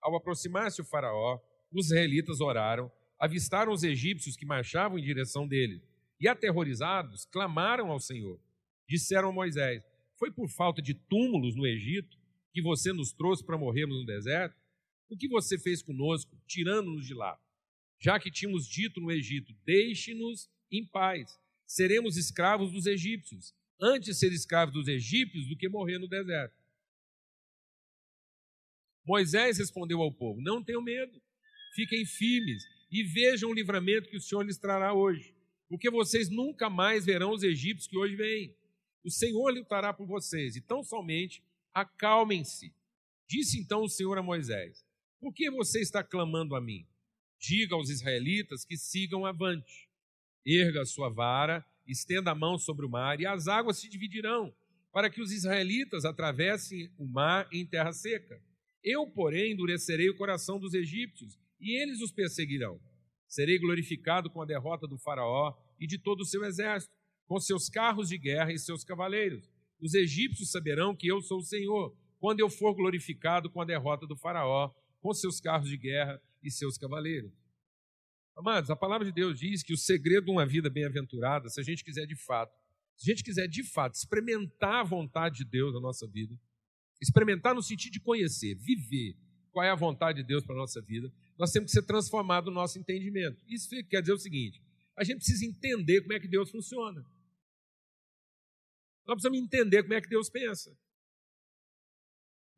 Ao 0.00 0.16
aproximar-se 0.16 0.80
o 0.80 0.84
faraó, 0.84 1.40
os 1.72 1.86
israelitas 1.86 2.40
oraram, 2.40 2.90
avistaram 3.18 3.72
os 3.72 3.82
egípcios 3.82 4.36
que 4.36 4.46
marchavam 4.46 4.98
em 4.98 5.02
direção 5.02 5.46
dele 5.48 5.82
e, 6.20 6.28
aterrorizados, 6.28 7.24
clamaram 7.26 7.90
ao 7.90 7.98
Senhor. 7.98 8.38
Disseram 8.88 9.30
a 9.30 9.32
Moisés: 9.32 9.82
Foi 10.18 10.30
por 10.30 10.48
falta 10.48 10.82
de 10.82 10.94
túmulos 10.94 11.56
no 11.56 11.66
Egito 11.66 12.18
que 12.52 12.62
você 12.62 12.92
nos 12.92 13.12
trouxe 13.12 13.44
para 13.44 13.58
morrermos 13.58 13.98
no 13.98 14.06
deserto? 14.06 14.56
O 15.08 15.16
que 15.16 15.28
você 15.28 15.58
fez 15.58 15.82
conosco, 15.82 16.36
tirando-nos 16.46 17.06
de 17.06 17.14
lá? 17.14 17.38
já 18.04 18.20
que 18.20 18.30
tínhamos 18.30 18.68
dito 18.68 19.00
no 19.00 19.10
Egito: 19.10 19.54
Deixe-nos 19.64 20.50
em 20.70 20.84
paz, 20.84 21.40
seremos 21.66 22.18
escravos 22.18 22.70
dos 22.70 22.84
egípcios, 22.84 23.54
antes 23.84 24.18
ser 24.18 24.32
escravos 24.32 24.72
dos 24.72 24.88
egípcios 24.88 25.46
do 25.46 25.56
que 25.56 25.68
morrer 25.68 25.98
no 25.98 26.08
deserto. 26.08 26.56
Moisés 29.06 29.58
respondeu 29.58 30.00
ao 30.00 30.10
povo: 30.10 30.40
Não 30.40 30.64
tenham 30.64 30.82
medo, 30.82 31.20
fiquem 31.74 32.06
firmes 32.06 32.64
e 32.90 33.02
vejam 33.02 33.50
o 33.50 33.54
livramento 33.54 34.08
que 34.08 34.16
o 34.16 34.20
Senhor 34.20 34.42
lhes 34.42 34.56
trará 34.56 34.94
hoje, 34.94 35.34
porque 35.68 35.90
vocês 35.90 36.30
nunca 36.30 36.70
mais 36.70 37.04
verão 37.04 37.32
os 37.32 37.42
egípcios 37.42 37.86
que 37.86 37.98
hoje 37.98 38.16
vêm. 38.16 38.56
O 39.04 39.10
Senhor 39.10 39.52
lutará 39.52 39.92
por 39.92 40.06
vocês, 40.06 40.56
e 40.56 40.62
tão 40.62 40.82
somente 40.82 41.42
acalmem-se. 41.74 42.74
Disse 43.28 43.58
então 43.58 43.82
o 43.82 43.88
Senhor 43.88 44.16
a 44.16 44.22
Moisés: 44.22 44.82
Por 45.20 45.34
que 45.34 45.50
você 45.50 45.80
está 45.80 46.02
clamando 46.02 46.56
a 46.56 46.60
mim? 46.60 46.86
Diga 47.38 47.74
aos 47.74 47.90
israelitas 47.90 48.64
que 48.64 48.78
sigam 48.78 49.26
avante. 49.26 49.90
Erga 50.46 50.82
a 50.82 50.86
sua 50.86 51.10
vara, 51.10 51.66
estenda 51.86 52.30
a 52.30 52.34
mão 52.34 52.58
sobre 52.58 52.86
o 52.86 52.90
mar, 52.90 53.20
e 53.20 53.26
as 53.26 53.48
águas 53.48 53.78
se 53.78 53.88
dividirão, 53.88 54.54
para 54.92 55.10
que 55.10 55.20
os 55.20 55.32
israelitas 55.32 56.04
atravessem 56.04 56.90
o 56.98 57.06
mar 57.06 57.48
em 57.52 57.66
terra 57.66 57.92
seca. 57.92 58.40
Eu, 58.82 59.06
porém, 59.06 59.52
endurecerei 59.52 60.08
o 60.10 60.16
coração 60.16 60.58
dos 60.58 60.74
egípcios, 60.74 61.38
e 61.60 61.80
eles 61.80 62.00
os 62.00 62.12
perseguirão. 62.12 62.80
Serei 63.26 63.58
glorificado 63.58 64.30
com 64.30 64.40
a 64.42 64.46
derrota 64.46 64.86
do 64.86 64.98
Faraó 64.98 65.54
e 65.80 65.86
de 65.86 65.98
todo 65.98 66.20
o 66.20 66.26
seu 66.26 66.44
exército, 66.44 66.92
com 67.26 67.40
seus 67.40 67.68
carros 67.68 68.08
de 68.08 68.18
guerra 68.18 68.52
e 68.52 68.58
seus 68.58 68.84
cavaleiros. 68.84 69.50
Os 69.80 69.94
egípcios 69.94 70.50
saberão 70.50 70.94
que 70.94 71.06
eu 71.06 71.20
sou 71.20 71.38
o 71.38 71.44
Senhor, 71.44 71.96
quando 72.18 72.40
eu 72.40 72.48
for 72.48 72.74
glorificado 72.74 73.50
com 73.50 73.60
a 73.60 73.64
derrota 73.64 74.06
do 74.06 74.16
Faraó, 74.16 74.70
com 75.00 75.12
seus 75.12 75.40
carros 75.40 75.68
de 75.68 75.76
guerra 75.76 76.20
e 76.42 76.50
seus 76.50 76.78
cavaleiros. 76.78 77.43
Amados, 78.36 78.68
a 78.68 78.76
palavra 78.76 79.06
de 79.06 79.12
Deus 79.12 79.38
diz 79.38 79.62
que 79.62 79.72
o 79.72 79.76
segredo 79.76 80.26
de 80.26 80.30
uma 80.30 80.44
vida 80.44 80.68
bem-aventurada, 80.68 81.48
se 81.48 81.60
a 81.60 81.62
gente 81.62 81.84
quiser 81.84 82.04
de 82.06 82.16
fato, 82.16 82.52
se 82.96 83.08
a 83.08 83.14
gente 83.14 83.24
quiser 83.24 83.46
de 83.46 83.62
fato 83.62 83.94
experimentar 83.94 84.80
a 84.80 84.82
vontade 84.82 85.38
de 85.38 85.44
Deus 85.44 85.72
na 85.72 85.80
nossa 85.80 86.06
vida, 86.06 86.36
experimentar 87.00 87.54
no 87.54 87.62
sentido 87.62 87.92
de 87.92 88.00
conhecer, 88.00 88.56
viver 88.56 89.16
qual 89.52 89.64
é 89.64 89.70
a 89.70 89.74
vontade 89.76 90.20
de 90.20 90.26
Deus 90.26 90.44
para 90.44 90.54
a 90.56 90.58
nossa 90.58 90.80
vida, 90.80 91.12
nós 91.38 91.52
temos 91.52 91.70
que 91.70 91.78
ser 91.78 91.86
transformado 91.86 92.46
no 92.46 92.52
nosso 92.52 92.78
entendimento. 92.78 93.40
Isso 93.46 93.68
quer 93.88 94.00
dizer 94.00 94.12
o 94.12 94.18
seguinte: 94.18 94.60
a 94.96 95.04
gente 95.04 95.18
precisa 95.18 95.44
entender 95.44 96.00
como 96.00 96.12
é 96.12 96.20
que 96.20 96.28
Deus 96.28 96.50
funciona. 96.50 97.04
Nós 99.06 99.14
precisamos 99.14 99.38
entender 99.38 99.82
como 99.82 99.94
é 99.94 100.00
que 100.00 100.08
Deus 100.08 100.28
pensa. 100.28 100.76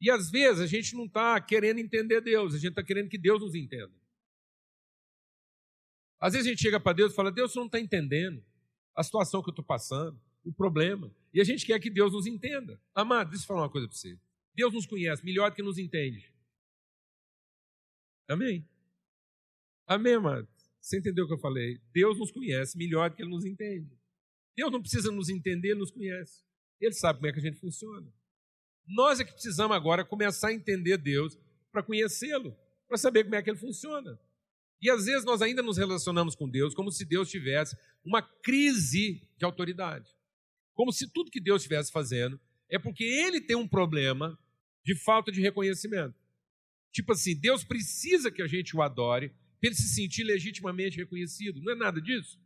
E 0.00 0.10
às 0.10 0.30
vezes 0.30 0.60
a 0.60 0.66
gente 0.66 0.94
não 0.94 1.04
está 1.04 1.40
querendo 1.40 1.78
entender 1.80 2.20
Deus, 2.20 2.54
a 2.54 2.58
gente 2.58 2.70
está 2.70 2.82
querendo 2.82 3.08
que 3.08 3.18
Deus 3.18 3.40
nos 3.40 3.54
entenda. 3.54 3.92
Às 6.20 6.32
vezes 6.32 6.46
a 6.46 6.50
gente 6.50 6.62
chega 6.62 6.80
para 6.80 6.92
Deus 6.92 7.12
e 7.12 7.14
fala: 7.14 7.30
Deus, 7.30 7.52
você 7.52 7.58
não 7.58 7.66
está 7.66 7.80
entendendo 7.80 8.42
a 8.94 9.02
situação 9.02 9.42
que 9.42 9.48
eu 9.48 9.52
estou 9.52 9.64
passando, 9.64 10.18
o 10.44 10.52
problema. 10.52 11.14
E 11.32 11.40
a 11.40 11.44
gente 11.44 11.66
quer 11.66 11.78
que 11.78 11.90
Deus 11.90 12.12
nos 12.12 12.26
entenda. 12.26 12.80
Amado, 12.94 13.30
deixa 13.30 13.44
eu 13.44 13.48
falar 13.48 13.62
uma 13.62 13.70
coisa 13.70 13.86
para 13.86 13.96
você. 13.96 14.18
Deus 14.54 14.72
nos 14.72 14.86
conhece 14.86 15.24
melhor 15.24 15.50
do 15.50 15.54
que 15.54 15.62
nos 15.62 15.78
entende. 15.78 16.32
Amém? 18.28 18.66
Amém, 19.86 20.14
amado? 20.14 20.48
Você 20.80 20.98
entendeu 20.98 21.24
o 21.24 21.28
que 21.28 21.34
eu 21.34 21.38
falei? 21.38 21.80
Deus 21.92 22.18
nos 22.18 22.30
conhece 22.30 22.76
melhor 22.78 23.10
do 23.10 23.16
que 23.16 23.22
Ele 23.22 23.30
nos 23.30 23.44
entende. 23.44 23.90
Deus 24.56 24.72
não 24.72 24.80
precisa 24.80 25.10
nos 25.10 25.28
entender, 25.28 25.70
Ele 25.70 25.80
nos 25.80 25.90
conhece. 25.90 26.42
Ele 26.80 26.92
sabe 26.92 27.18
como 27.18 27.28
é 27.28 27.32
que 27.32 27.38
a 27.38 27.42
gente 27.42 27.58
funciona. 27.58 28.10
Nós 28.86 29.20
é 29.20 29.24
que 29.24 29.32
precisamos 29.32 29.76
agora 29.76 30.04
começar 30.04 30.48
a 30.48 30.52
entender 30.52 30.96
Deus 30.96 31.38
para 31.72 31.82
conhecê-lo, 31.82 32.56
para 32.86 32.96
saber 32.96 33.24
como 33.24 33.34
é 33.34 33.42
que 33.42 33.50
ele 33.50 33.58
funciona. 33.58 34.18
E 34.80 34.90
às 34.90 35.06
vezes 35.06 35.24
nós 35.24 35.40
ainda 35.42 35.62
nos 35.62 35.78
relacionamos 35.78 36.34
com 36.34 36.48
Deus 36.48 36.74
como 36.74 36.90
se 36.90 37.04
Deus 37.04 37.30
tivesse 37.30 37.76
uma 38.04 38.22
crise 38.22 39.22
de 39.38 39.44
autoridade. 39.44 40.08
Como 40.74 40.92
se 40.92 41.10
tudo 41.10 41.30
que 41.30 41.40
Deus 41.40 41.62
estivesse 41.62 41.90
fazendo 41.90 42.38
é 42.68 42.78
porque 42.78 43.04
ele 43.04 43.40
tem 43.40 43.56
um 43.56 43.66
problema 43.66 44.38
de 44.84 44.94
falta 44.94 45.32
de 45.32 45.40
reconhecimento. 45.40 46.14
Tipo 46.92 47.12
assim, 47.12 47.34
Deus 47.34 47.64
precisa 47.64 48.30
que 48.30 48.42
a 48.42 48.46
gente 48.46 48.76
o 48.76 48.82
adore 48.82 49.30
para 49.60 49.68
ele 49.68 49.74
se 49.74 49.88
sentir 49.88 50.24
legitimamente 50.24 50.96
reconhecido. 50.96 51.60
Não 51.62 51.72
é 51.72 51.76
nada 51.76 52.00
disso. 52.00 52.38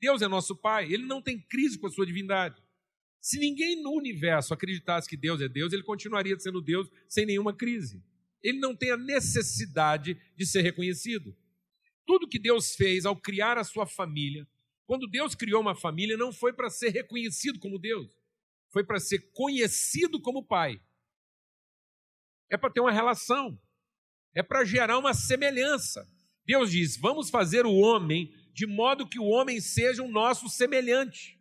Deus 0.00 0.22
é 0.22 0.28
nosso 0.28 0.56
Pai, 0.56 0.92
ele 0.92 1.04
não 1.04 1.22
tem 1.22 1.38
crise 1.38 1.78
com 1.78 1.86
a 1.86 1.90
sua 1.90 2.06
divindade. 2.06 2.60
Se 3.20 3.38
ninguém 3.38 3.80
no 3.80 3.92
universo 3.92 4.52
acreditasse 4.52 5.08
que 5.08 5.16
Deus 5.16 5.40
é 5.40 5.48
Deus, 5.48 5.72
ele 5.72 5.84
continuaria 5.84 6.36
sendo 6.40 6.60
Deus 6.60 6.88
sem 7.08 7.24
nenhuma 7.24 7.54
crise. 7.54 8.02
Ele 8.42 8.58
não 8.58 8.74
tem 8.74 8.90
a 8.90 8.96
necessidade 8.96 10.16
de 10.36 10.44
ser 10.44 10.62
reconhecido. 10.62 11.36
Tudo 12.06 12.28
que 12.28 12.38
Deus 12.38 12.74
fez 12.74 13.04
ao 13.04 13.16
criar 13.16 13.58
a 13.58 13.64
sua 13.64 13.86
família, 13.86 14.46
quando 14.86 15.08
Deus 15.08 15.34
criou 15.34 15.60
uma 15.60 15.74
família, 15.74 16.16
não 16.16 16.32
foi 16.32 16.52
para 16.52 16.68
ser 16.68 16.90
reconhecido 16.90 17.58
como 17.58 17.78
Deus, 17.78 18.10
foi 18.70 18.84
para 18.84 19.00
ser 19.00 19.30
conhecido 19.32 20.20
como 20.20 20.46
Pai. 20.46 20.80
é 22.50 22.56
para 22.56 22.70
ter 22.70 22.80
uma 22.80 22.92
relação, 22.92 23.58
é 24.34 24.42
para 24.42 24.64
gerar 24.64 24.98
uma 24.98 25.14
semelhança. 25.14 26.06
Deus 26.44 26.70
diz: 26.70 26.96
vamos 26.96 27.30
fazer 27.30 27.64
o 27.64 27.72
homem 27.72 28.30
de 28.52 28.66
modo 28.66 29.08
que 29.08 29.18
o 29.18 29.24
homem 29.24 29.60
seja 29.60 30.02
o 30.02 30.10
nosso 30.10 30.48
semelhante. 30.48 31.40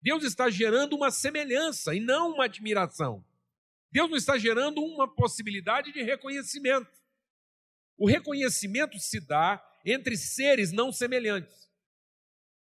Deus 0.00 0.22
está 0.22 0.50
gerando 0.50 0.94
uma 0.94 1.10
semelhança 1.10 1.94
e 1.94 2.00
não 2.00 2.34
uma 2.34 2.44
admiração. 2.44 3.24
Deus 3.90 4.10
não 4.10 4.16
está 4.16 4.36
gerando 4.36 4.82
uma 4.82 5.08
possibilidade 5.08 5.92
de 5.92 6.02
reconhecimento. 6.02 6.97
O 7.98 8.08
reconhecimento 8.08 8.98
se 8.98 9.20
dá 9.20 9.62
entre 9.84 10.16
seres 10.16 10.70
não 10.72 10.92
semelhantes. 10.92 11.68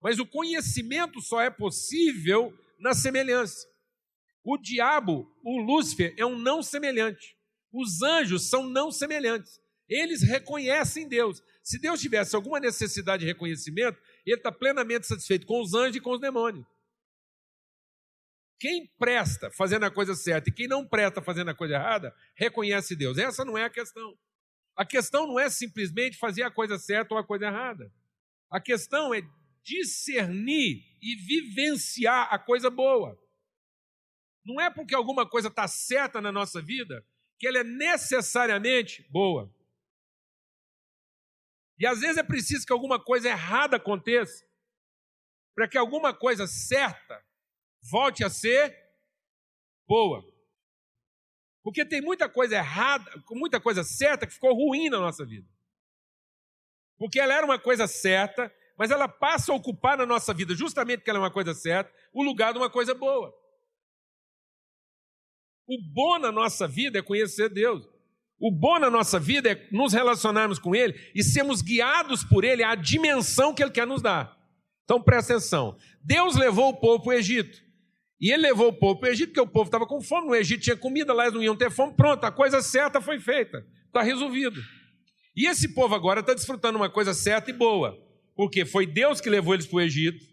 Mas 0.01 0.19
o 0.19 0.27
conhecimento 0.27 1.21
só 1.21 1.41
é 1.41 1.49
possível 1.49 2.53
na 2.79 2.93
semelhança. 2.93 3.67
O 4.45 4.59
diabo, 4.59 5.27
o 5.45 5.59
Lúcifer, 5.59 6.15
é 6.19 6.27
um 6.27 6.37
não 6.37 6.62
semelhante. 6.62 7.37
Os 7.73 8.03
anjos 8.03 8.49
são 8.49 8.65
não 8.69 8.91
semelhantes. 8.91 9.61
Eles 9.89 10.23
reconhecem 10.23 11.09
Deus. 11.09 11.43
Se 11.62 11.79
Deus 11.79 12.01
tivesse 12.01 12.35
alguma 12.35 12.59
necessidade 12.59 13.21
de 13.21 13.27
reconhecimento, 13.27 13.99
ele 14.27 14.37
está 14.37 14.51
plenamente 14.51 15.07
satisfeito 15.07 15.47
com 15.47 15.61
os 15.61 15.73
anjos 15.75 15.97
e 15.97 16.01
com 16.01 16.11
os 16.11 16.21
demônios. 16.21 16.67
Quem 18.59 18.87
presta 18.99 19.51
fazendo 19.51 19.85
a 19.85 19.91
coisa 19.91 20.15
certa 20.15 20.51
e 20.51 20.53
quem 20.53 20.69
não 20.69 20.87
presta 20.87 21.23
fazendo 21.23 21.51
a 21.51 21.55
coisa 21.55 21.75
errada, 21.75 22.15
reconhece 22.35 22.95
Deus. 22.95 23.19
Essa 23.19 23.45
não 23.45 23.57
é 23.57 23.65
a 23.65 23.71
questão. 23.71 24.17
A 24.76 24.85
questão 24.85 25.26
não 25.26 25.38
é 25.38 25.50
simplesmente 25.50 26.17
fazer 26.17 26.43
a 26.43 26.50
coisa 26.50 26.79
certa 26.79 27.14
ou 27.14 27.21
a 27.21 27.26
coisa 27.26 27.47
errada. 27.47 27.93
A 28.50 28.61
questão 28.61 29.12
é 29.12 29.23
discernir 29.62 30.83
e 31.00 31.17
vivenciar 31.17 32.29
a 32.33 32.38
coisa 32.38 32.71
boa. 32.71 33.19
Não 34.45 34.61
é 34.61 34.71
porque 34.71 34.95
alguma 34.95 35.29
coisa 35.29 35.49
está 35.49 35.69
certa 35.69 36.21
na 36.21 36.33
nossa 36.33 36.61
vida 36.61 37.07
que 37.38 37.47
ela 37.47 37.59
é 37.59 37.64
necessariamente 37.64 39.07
boa. 39.11 39.52
E 41.79 41.87
às 41.87 42.00
vezes 42.00 42.17
é 42.17 42.23
preciso 42.23 42.64
que 42.64 42.73
alguma 42.73 43.02
coisa 43.02 43.29
errada 43.29 43.76
aconteça 43.76 44.47
para 45.55 45.69
que 45.69 45.76
alguma 45.76 46.14
coisa 46.14 46.47
certa 46.47 47.25
volte 47.91 48.25
a 48.25 48.31
ser 48.31 48.75
boa. 49.87 50.32
Porque 51.62 51.85
tem 51.85 52.00
muita 52.00 52.28
coisa 52.28 52.57
errada, 52.57 53.11
muita 53.31 53.61
coisa 53.61 53.85
certa 53.85 54.26
que 54.26 54.35
ficou 54.35 54.52
ruim 54.54 54.88
na 54.88 54.99
nossa 54.99 55.25
vida. 55.25 55.49
Porque 56.99 57.21
ela 57.21 57.35
era 57.35 57.45
uma 57.47 57.59
coisa 57.59 57.87
certa, 57.87 58.52
mas 58.76 58.90
ela 58.90 59.09
passa 59.09 59.52
a 59.52 59.54
ocupar 59.54 59.97
na 59.97 60.07
nossa 60.07 60.35
vida, 60.35 60.54
justamente 60.54 60.99
porque 60.99 61.11
ela 61.11 61.19
é 61.19 61.23
uma 61.23 61.31
coisa 61.31 61.54
certa, 61.54 61.92
o 62.12 62.23
lugar 62.23 62.52
de 62.52 62.59
uma 62.59 62.71
coisa 62.71 62.95
boa. 62.95 63.33
O 65.66 65.81
bom 65.92 66.19
na 66.19 66.33
nossa 66.33 66.66
vida 66.66 66.99
é 66.99 67.02
conhecer 67.02 67.49
Deus. 67.49 67.88
O 68.38 68.50
bom 68.50 68.78
na 68.81 68.90
nossa 68.90 69.21
vida 69.21 69.52
é 69.52 69.69
nos 69.71 69.92
relacionarmos 69.92 70.59
com 70.59 70.75
Ele 70.75 70.95
e 71.14 71.23
sermos 71.23 71.62
guiados 71.62 72.25
por 72.25 72.42
Ele 72.42 72.64
à 72.64 72.75
dimensão 72.75 73.54
que 73.54 73.62
Ele 73.62 73.71
quer 73.71 73.87
nos 73.87 74.02
dar. 74.02 74.37
Então 74.85 75.00
presta 75.00 75.35
atenção: 75.35 75.78
Deus 76.02 76.35
levou 76.35 76.71
o 76.71 76.76
povo 76.76 77.04
para 77.04 77.11
o 77.11 77.12
Egito. 77.12 77.62
E 78.23 78.31
ele 78.31 78.43
levou 78.43 78.69
o 78.69 78.73
povo 78.73 79.00
para 79.00 79.09
o 79.09 79.12
Egito, 79.12 79.31
porque 79.31 79.41
o 79.41 79.47
povo 79.49 79.67
estava 79.67 79.85
com 79.85 80.00
fome, 80.00 80.29
no 80.29 80.35
Egito 80.37 80.62
tinha 80.62 80.76
comida, 80.76 81.12
lá 81.12 81.25
eles 81.25 81.35
não 81.35 81.43
iam 81.43 81.57
ter 81.57 81.73
fome, 81.73 81.93
pronto, 81.93 82.23
a 82.23 82.31
coisa 82.31 82.62
certa 82.62 83.00
foi 83.00 83.19
feita, 83.19 83.67
está 83.87 84.00
resolvido. 84.00 84.63
E 85.35 85.49
esse 85.49 85.75
povo 85.75 85.93
agora 85.93 86.21
está 86.21 86.32
desfrutando 86.32 86.78
uma 86.78 86.89
coisa 86.89 87.13
certa 87.13 87.50
e 87.50 87.52
boa, 87.52 87.99
porque 88.37 88.65
foi 88.65 88.87
Deus 88.87 89.21
que 89.21 89.28
levou 89.28 89.54
eles 89.54 89.67
para 89.67 89.78
o 89.78 89.80
Egito. 89.80 90.25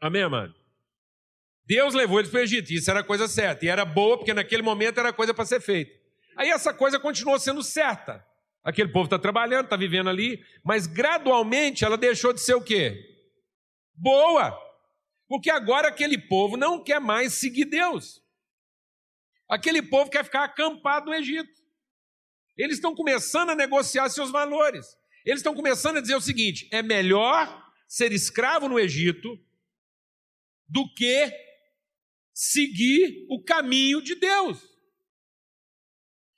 Amém, 0.00 0.22
amado? 0.22 0.54
Deus 1.66 1.92
levou 1.92 2.18
eles 2.18 2.30
para 2.30 2.40
o 2.40 2.42
Egito, 2.42 2.72
e 2.72 2.76
isso 2.76 2.90
era 2.90 3.04
coisa 3.04 3.28
certa, 3.28 3.66
e 3.66 3.68
era 3.68 3.84
boa, 3.84 4.16
porque 4.16 4.32
naquele 4.32 4.62
momento 4.62 4.98
era 4.98 5.12
coisa 5.12 5.34
para 5.34 5.44
ser 5.44 5.60
feita. 5.60 5.92
Aí 6.34 6.48
essa 6.48 6.72
coisa 6.72 6.98
continuou 6.98 7.38
sendo 7.38 7.62
certa. 7.62 8.24
Aquele 8.64 8.88
povo 8.88 9.04
está 9.04 9.18
trabalhando, 9.18 9.64
está 9.64 9.76
vivendo 9.76 10.08
ali, 10.08 10.42
mas 10.64 10.86
gradualmente 10.86 11.84
ela 11.84 11.98
deixou 11.98 12.32
de 12.32 12.40
ser 12.40 12.54
o 12.54 12.62
quê? 12.62 12.98
Boa. 13.94 14.63
Porque 15.34 15.50
agora 15.50 15.88
aquele 15.88 16.16
povo 16.16 16.56
não 16.56 16.80
quer 16.80 17.00
mais 17.00 17.32
seguir 17.32 17.64
Deus. 17.64 18.22
Aquele 19.50 19.82
povo 19.82 20.08
quer 20.08 20.24
ficar 20.24 20.44
acampado 20.44 21.06
no 21.06 21.14
Egito. 21.14 21.60
Eles 22.56 22.76
estão 22.76 22.94
começando 22.94 23.50
a 23.50 23.56
negociar 23.56 24.08
seus 24.10 24.30
valores. 24.30 24.86
Eles 25.26 25.40
estão 25.40 25.52
começando 25.52 25.96
a 25.96 26.00
dizer 26.00 26.14
o 26.14 26.20
seguinte: 26.20 26.68
é 26.70 26.84
melhor 26.84 27.68
ser 27.88 28.12
escravo 28.12 28.68
no 28.68 28.78
Egito 28.78 29.36
do 30.68 30.88
que 30.94 31.32
seguir 32.32 33.26
o 33.28 33.42
caminho 33.42 34.00
de 34.00 34.14
Deus. 34.14 34.62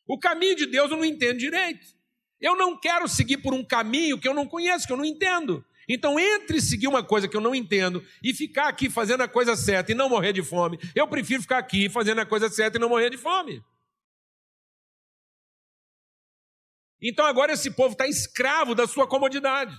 O 0.09 0.19
caminho 0.19 0.57
de 0.57 0.65
Deus 0.65 0.91
eu 0.91 0.97
não 0.97 1.05
entendo 1.05 1.37
direito. 1.37 1.87
Eu 2.41 2.57
não 2.57 2.81
quero 2.81 3.07
seguir 3.07 3.43
por 3.43 3.53
um 3.53 3.63
caminho 3.63 4.19
que 4.19 4.27
eu 4.27 4.33
não 4.33 4.47
conheço, 4.47 4.87
que 4.87 4.93
eu 4.95 4.97
não 4.97 5.05
entendo. 5.05 5.63
Então, 5.89 6.19
entre 6.19 6.61
seguir 6.61 6.89
uma 6.89 7.05
coisa 7.05 7.29
que 7.29 7.37
eu 7.37 7.41
não 7.41 7.55
entendo 7.55 8.05
e 8.23 8.35
ficar 8.35 8.69
aqui 8.69 8.91
fazendo 8.91 9.23
a 9.23 9.29
coisa 9.29 9.55
certa 9.55 9.93
e 9.93 9.95
não 9.95 10.09
morrer 10.09 10.33
de 10.33 10.43
fome, 10.43 10.79
eu 10.95 11.07
prefiro 11.07 11.43
ficar 11.43 11.59
aqui 11.59 11.89
fazendo 11.89 12.21
a 12.21 12.27
coisa 12.27 12.49
certa 12.49 12.77
e 12.77 12.81
não 12.81 12.89
morrer 12.89 13.11
de 13.11 13.17
fome. 13.17 13.63
Então, 17.01 17.25
agora 17.25 17.53
esse 17.53 17.71
povo 17.71 17.93
está 17.93 18.07
escravo 18.07 18.75
da 18.75 18.87
sua 18.87 19.07
comodidade. 19.07 19.77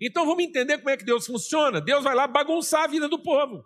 Então, 0.00 0.26
vamos 0.26 0.42
entender 0.42 0.78
como 0.78 0.90
é 0.90 0.96
que 0.96 1.04
Deus 1.04 1.26
funciona. 1.26 1.80
Deus 1.80 2.02
vai 2.02 2.14
lá 2.14 2.26
bagunçar 2.26 2.84
a 2.84 2.88
vida 2.88 3.08
do 3.08 3.18
povo. 3.18 3.64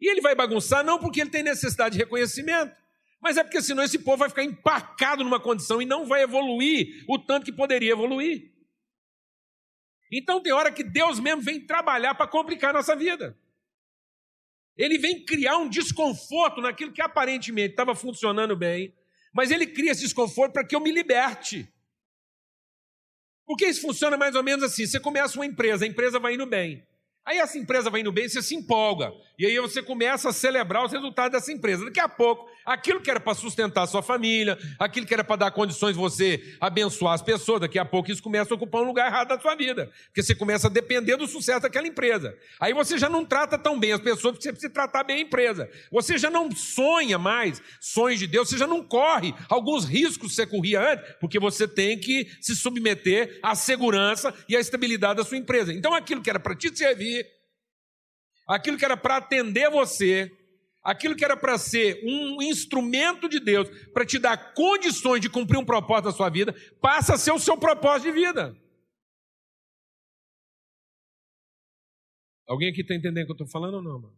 E 0.00 0.10
ele 0.10 0.20
vai 0.20 0.34
bagunçar 0.34 0.84
não 0.84 0.98
porque 0.98 1.20
ele 1.20 1.30
tem 1.30 1.42
necessidade 1.42 1.94
de 1.94 1.98
reconhecimento, 1.98 2.74
mas 3.20 3.36
é 3.36 3.42
porque 3.42 3.62
senão 3.62 3.82
esse 3.82 3.98
povo 3.98 4.18
vai 4.18 4.28
ficar 4.28 4.44
empacado 4.44 5.24
numa 5.24 5.40
condição 5.40 5.80
e 5.80 5.86
não 5.86 6.06
vai 6.06 6.22
evoluir 6.22 7.04
o 7.08 7.18
tanto 7.18 7.44
que 7.44 7.52
poderia 7.52 7.92
evoluir. 7.92 8.55
Então 10.10 10.42
tem 10.42 10.52
hora 10.52 10.70
que 10.70 10.84
Deus 10.84 11.18
mesmo 11.18 11.42
vem 11.42 11.60
trabalhar 11.60 12.14
para 12.14 12.26
complicar 12.26 12.70
a 12.70 12.74
nossa 12.74 12.94
vida. 12.94 13.36
Ele 14.76 14.98
vem 14.98 15.24
criar 15.24 15.56
um 15.56 15.68
desconforto 15.68 16.60
naquilo 16.60 16.92
que 16.92 17.00
aparentemente 17.00 17.70
estava 17.70 17.94
funcionando 17.94 18.54
bem, 18.54 18.94
mas 19.32 19.50
ele 19.50 19.66
cria 19.66 19.92
esse 19.92 20.02
desconforto 20.02 20.52
para 20.52 20.64
que 20.64 20.76
eu 20.76 20.80
me 20.80 20.92
liberte. 20.92 21.72
Porque 23.46 23.66
isso 23.66 23.80
funciona 23.80 24.16
mais 24.16 24.34
ou 24.34 24.42
menos 24.42 24.64
assim: 24.64 24.86
você 24.86 25.00
começa 25.00 25.38
uma 25.38 25.46
empresa, 25.46 25.84
a 25.84 25.88
empresa 25.88 26.18
vai 26.18 26.34
indo 26.34 26.46
bem. 26.46 26.86
Aí 27.26 27.38
essa 27.38 27.58
empresa 27.58 27.90
vai 27.90 28.02
indo 28.02 28.12
bem, 28.12 28.28
você 28.28 28.40
se 28.40 28.54
empolga. 28.54 29.12
E 29.36 29.44
aí 29.44 29.58
você 29.58 29.82
começa 29.82 30.28
a 30.28 30.32
celebrar 30.32 30.84
os 30.84 30.92
resultados 30.92 31.32
dessa 31.32 31.52
empresa. 31.52 31.84
Daqui 31.84 31.98
a 31.98 32.08
pouco, 32.08 32.48
aquilo 32.64 33.00
que 33.00 33.10
era 33.10 33.18
para 33.18 33.34
sustentar 33.34 33.82
a 33.82 33.86
sua 33.86 34.00
família, 34.00 34.56
aquilo 34.78 35.04
que 35.04 35.12
era 35.12 35.24
para 35.24 35.36
dar 35.36 35.50
condições 35.50 35.96
você 35.96 36.56
abençoar 36.60 37.14
as 37.14 37.22
pessoas, 37.22 37.60
daqui 37.60 37.78
a 37.78 37.84
pouco 37.84 38.10
isso 38.10 38.22
começa 38.22 38.54
a 38.54 38.56
ocupar 38.56 38.82
um 38.82 38.86
lugar 38.86 39.08
errado 39.08 39.28
da 39.28 39.40
sua 39.40 39.54
vida. 39.54 39.90
Porque 40.06 40.22
você 40.22 40.34
começa 40.34 40.68
a 40.68 40.70
depender 40.70 41.16
do 41.16 41.26
sucesso 41.26 41.62
daquela 41.62 41.86
empresa. 41.86 42.36
Aí 42.60 42.72
você 42.72 42.96
já 42.96 43.08
não 43.08 43.24
trata 43.24 43.58
tão 43.58 43.78
bem 43.78 43.92
as 43.92 44.00
pessoas, 44.00 44.34
porque 44.34 44.44
você 44.44 44.52
precisa 44.52 44.72
tratar 44.72 45.02
bem 45.02 45.16
a 45.16 45.20
empresa. 45.20 45.68
Você 45.90 46.16
já 46.16 46.30
não 46.30 46.50
sonha 46.54 47.18
mais 47.18 47.60
sonhos 47.80 48.20
de 48.20 48.26
Deus, 48.26 48.48
você 48.48 48.56
já 48.56 48.66
não 48.66 48.82
corre 48.82 49.34
alguns 49.48 49.84
riscos 49.84 50.28
que 50.28 50.34
você 50.34 50.46
corria 50.46 50.92
antes, 50.92 51.14
porque 51.20 51.38
você 51.38 51.66
tem 51.66 51.98
que 51.98 52.28
se 52.40 52.54
submeter 52.54 53.38
à 53.42 53.54
segurança 53.54 54.32
e 54.48 54.56
à 54.56 54.60
estabilidade 54.60 55.16
da 55.16 55.24
sua 55.24 55.36
empresa. 55.36 55.72
Então 55.72 55.92
aquilo 55.92 56.22
que 56.22 56.30
era 56.30 56.40
para 56.40 56.54
te 56.54 56.76
servir, 56.76 57.15
aquilo 58.46 58.78
que 58.78 58.84
era 58.84 58.96
para 58.96 59.16
atender 59.16 59.70
você, 59.70 60.30
aquilo 60.82 61.16
que 61.16 61.24
era 61.24 61.36
para 61.36 61.58
ser 61.58 62.00
um 62.04 62.40
instrumento 62.40 63.28
de 63.28 63.40
Deus, 63.40 63.68
para 63.92 64.06
te 64.06 64.18
dar 64.18 64.54
condições 64.54 65.20
de 65.20 65.28
cumprir 65.28 65.58
um 65.58 65.64
propósito 65.64 66.04
da 66.04 66.12
sua 66.12 66.30
vida, 66.30 66.54
passa 66.80 67.14
a 67.14 67.18
ser 67.18 67.32
o 67.32 67.38
seu 67.38 67.58
propósito 67.58 68.12
de 68.12 68.12
vida. 68.12 68.56
Alguém 72.46 72.70
aqui 72.70 72.82
está 72.82 72.94
entendendo 72.94 73.24
o 73.24 73.26
que 73.26 73.32
eu 73.32 73.44
estou 73.44 73.48
falando 73.48 73.74
ou 73.74 73.82
não, 73.82 74.00
mano? 74.00 74.16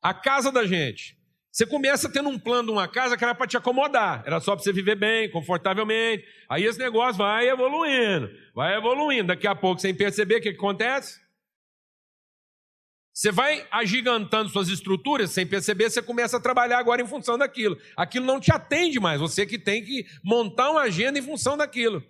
A 0.00 0.14
casa 0.14 0.52
da 0.52 0.64
gente. 0.64 1.18
Você 1.50 1.66
começa 1.66 2.12
tendo 2.12 2.28
um 2.28 2.38
plano 2.38 2.68
de 2.68 2.72
uma 2.72 2.86
casa 2.86 3.16
que 3.16 3.24
era 3.24 3.34
para 3.34 3.46
te 3.46 3.56
acomodar, 3.56 4.22
era 4.26 4.38
só 4.40 4.54
para 4.54 4.62
você 4.62 4.72
viver 4.72 4.94
bem, 4.94 5.30
confortavelmente. 5.30 6.22
Aí 6.48 6.64
esse 6.64 6.78
negócio 6.78 7.16
vai 7.16 7.48
evoluindo, 7.48 8.30
vai 8.54 8.76
evoluindo. 8.76 9.28
Daqui 9.28 9.46
a 9.46 9.54
pouco, 9.54 9.80
sem 9.80 9.94
perceber, 9.94 10.36
o 10.36 10.40
que, 10.42 10.52
que 10.52 10.58
acontece? 10.58 11.18
Você 13.16 13.32
vai 13.32 13.66
agigantando 13.70 14.50
suas 14.50 14.68
estruturas 14.68 15.30
sem 15.30 15.46
perceber, 15.46 15.88
você 15.88 16.02
começa 16.02 16.36
a 16.36 16.40
trabalhar 16.40 16.78
agora 16.78 17.00
em 17.00 17.06
função 17.06 17.38
daquilo. 17.38 17.78
Aquilo 17.96 18.26
não 18.26 18.38
te 18.38 18.52
atende 18.52 19.00
mais, 19.00 19.18
você 19.18 19.46
que 19.46 19.58
tem 19.58 19.82
que 19.82 20.04
montar 20.22 20.70
uma 20.70 20.82
agenda 20.82 21.18
em 21.18 21.22
função 21.22 21.56
daquilo. 21.56 22.04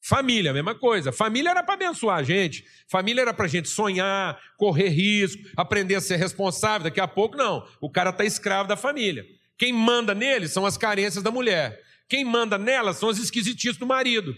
Família, 0.00 0.54
mesma 0.54 0.74
coisa. 0.74 1.12
Família 1.12 1.50
era 1.50 1.62
para 1.62 1.74
abençoar 1.74 2.16
a 2.16 2.22
gente. 2.22 2.64
Família 2.88 3.20
era 3.20 3.34
para 3.34 3.44
a 3.44 3.48
gente 3.48 3.68
sonhar, 3.68 4.40
correr 4.56 4.88
risco, 4.88 5.42
aprender 5.54 5.96
a 5.96 6.00
ser 6.00 6.16
responsável. 6.16 6.84
Daqui 6.84 7.00
a 7.00 7.06
pouco, 7.06 7.36
não. 7.36 7.68
O 7.78 7.90
cara 7.90 8.08
está 8.08 8.24
escravo 8.24 8.66
da 8.66 8.78
família. 8.78 9.26
Quem 9.58 9.74
manda 9.74 10.14
nele 10.14 10.48
são 10.48 10.64
as 10.64 10.78
carências 10.78 11.22
da 11.22 11.30
mulher. 11.30 11.82
Quem 12.08 12.24
manda 12.24 12.56
nela 12.56 12.94
são 12.94 13.10
as 13.10 13.18
esquisitices 13.18 13.76
do 13.76 13.86
marido. 13.86 14.34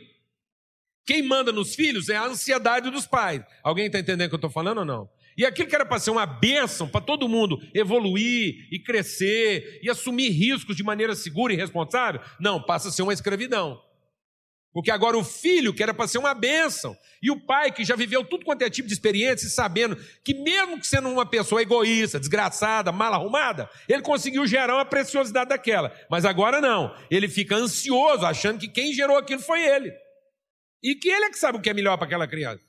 Quem 1.06 1.22
manda 1.22 1.52
nos 1.52 1.76
filhos 1.76 2.08
é 2.08 2.16
a 2.16 2.24
ansiedade 2.24 2.90
dos 2.90 3.06
pais. 3.06 3.42
Alguém 3.62 3.86
está 3.86 4.00
entendendo 4.00 4.26
o 4.26 4.30
que 4.30 4.34
eu 4.34 4.38
estou 4.38 4.50
falando 4.50 4.78
ou 4.78 4.84
não? 4.84 5.08
E 5.38 5.46
aquilo 5.46 5.68
que 5.68 5.74
era 5.74 5.86
para 5.86 6.00
ser 6.00 6.10
uma 6.10 6.26
bênção 6.26 6.88
para 6.88 7.00
todo 7.00 7.28
mundo 7.28 7.60
evoluir 7.72 8.66
e 8.72 8.82
crescer 8.82 9.78
e 9.80 9.88
assumir 9.88 10.30
riscos 10.30 10.76
de 10.76 10.82
maneira 10.82 11.14
segura 11.14 11.52
e 11.52 11.56
responsável, 11.56 12.20
não, 12.40 12.60
passa 12.60 12.88
a 12.88 12.90
ser 12.90 13.02
uma 13.02 13.12
escravidão. 13.12 13.80
Porque 14.72 14.90
agora 14.90 15.16
o 15.16 15.24
filho, 15.24 15.72
que 15.72 15.82
era 15.82 15.94
para 15.94 16.08
ser 16.08 16.18
uma 16.18 16.34
bênção, 16.34 16.96
e 17.22 17.30
o 17.30 17.40
pai, 17.40 17.70
que 17.72 17.84
já 17.84 17.94
viveu 17.94 18.24
tudo 18.24 18.44
quanto 18.44 18.62
é 18.62 18.70
tipo 18.70 18.88
de 18.88 18.94
experiência, 18.94 19.48
sabendo 19.48 19.96
que, 20.24 20.34
mesmo 20.34 20.78
que 20.78 20.86
sendo 20.86 21.08
uma 21.08 21.24
pessoa 21.24 21.62
egoísta, 21.62 22.18
desgraçada, 22.18 22.92
mal 22.92 23.14
arrumada, 23.14 23.70
ele 23.88 24.02
conseguiu 24.02 24.46
gerar 24.46 24.74
uma 24.74 24.84
preciosidade 24.84 25.50
daquela. 25.50 25.92
Mas 26.10 26.24
agora 26.24 26.60
não. 26.60 26.94
Ele 27.10 27.28
fica 27.28 27.56
ansioso, 27.56 28.26
achando 28.26 28.58
que 28.58 28.68
quem 28.68 28.92
gerou 28.92 29.16
aquilo 29.16 29.40
foi 29.40 29.64
ele. 29.64 29.92
E 30.82 30.94
que 30.94 31.08
ele 31.08 31.26
é 31.26 31.30
que 31.30 31.38
sabe 31.38 31.58
o 31.58 31.60
que 31.60 31.70
é 31.70 31.74
melhor 31.74 31.96
para 31.96 32.06
aquela 32.06 32.26
criança. 32.26 32.67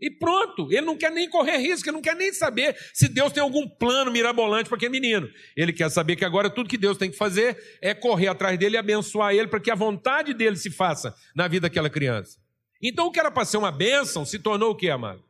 E 0.00 0.10
pronto, 0.10 0.72
ele 0.72 0.82
não 0.82 0.96
quer 0.96 1.10
nem 1.10 1.28
correr 1.30 1.56
risco, 1.58 1.88
ele 1.88 1.94
não 1.94 2.02
quer 2.02 2.16
nem 2.16 2.32
saber 2.32 2.76
se 2.92 3.08
Deus 3.08 3.32
tem 3.32 3.42
algum 3.42 3.68
plano 3.68 4.10
mirabolante 4.10 4.68
para 4.68 4.76
aquele 4.76 4.90
menino. 4.90 5.28
Ele 5.56 5.72
quer 5.72 5.88
saber 5.90 6.16
que 6.16 6.24
agora 6.24 6.50
tudo 6.50 6.68
que 6.68 6.76
Deus 6.76 6.98
tem 6.98 7.10
que 7.10 7.16
fazer 7.16 7.78
é 7.80 7.94
correr 7.94 8.26
atrás 8.26 8.58
dele 8.58 8.74
e 8.74 8.78
abençoar 8.78 9.32
ele 9.34 9.48
para 9.48 9.60
que 9.60 9.70
a 9.70 9.74
vontade 9.74 10.34
dele 10.34 10.56
se 10.56 10.70
faça 10.70 11.14
na 11.34 11.46
vida 11.46 11.68
daquela 11.68 11.88
criança. 11.88 12.38
Então 12.82 13.06
o 13.06 13.12
que 13.12 13.20
era 13.20 13.30
para 13.30 13.44
ser 13.44 13.56
uma 13.56 13.70
bênção 13.70 14.26
se 14.26 14.38
tornou 14.38 14.72
o 14.72 14.76
que, 14.76 14.90
amado? 14.90 15.24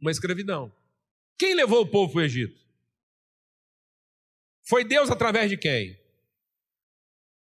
Uma 0.00 0.10
escravidão. 0.10 0.72
Quem 1.38 1.54
levou 1.54 1.82
o 1.82 1.86
povo 1.86 2.12
para 2.12 2.22
o 2.22 2.24
Egito? 2.24 2.58
Foi 4.62 4.84
Deus 4.84 5.10
através 5.10 5.50
de 5.50 5.56
quem? 5.56 5.98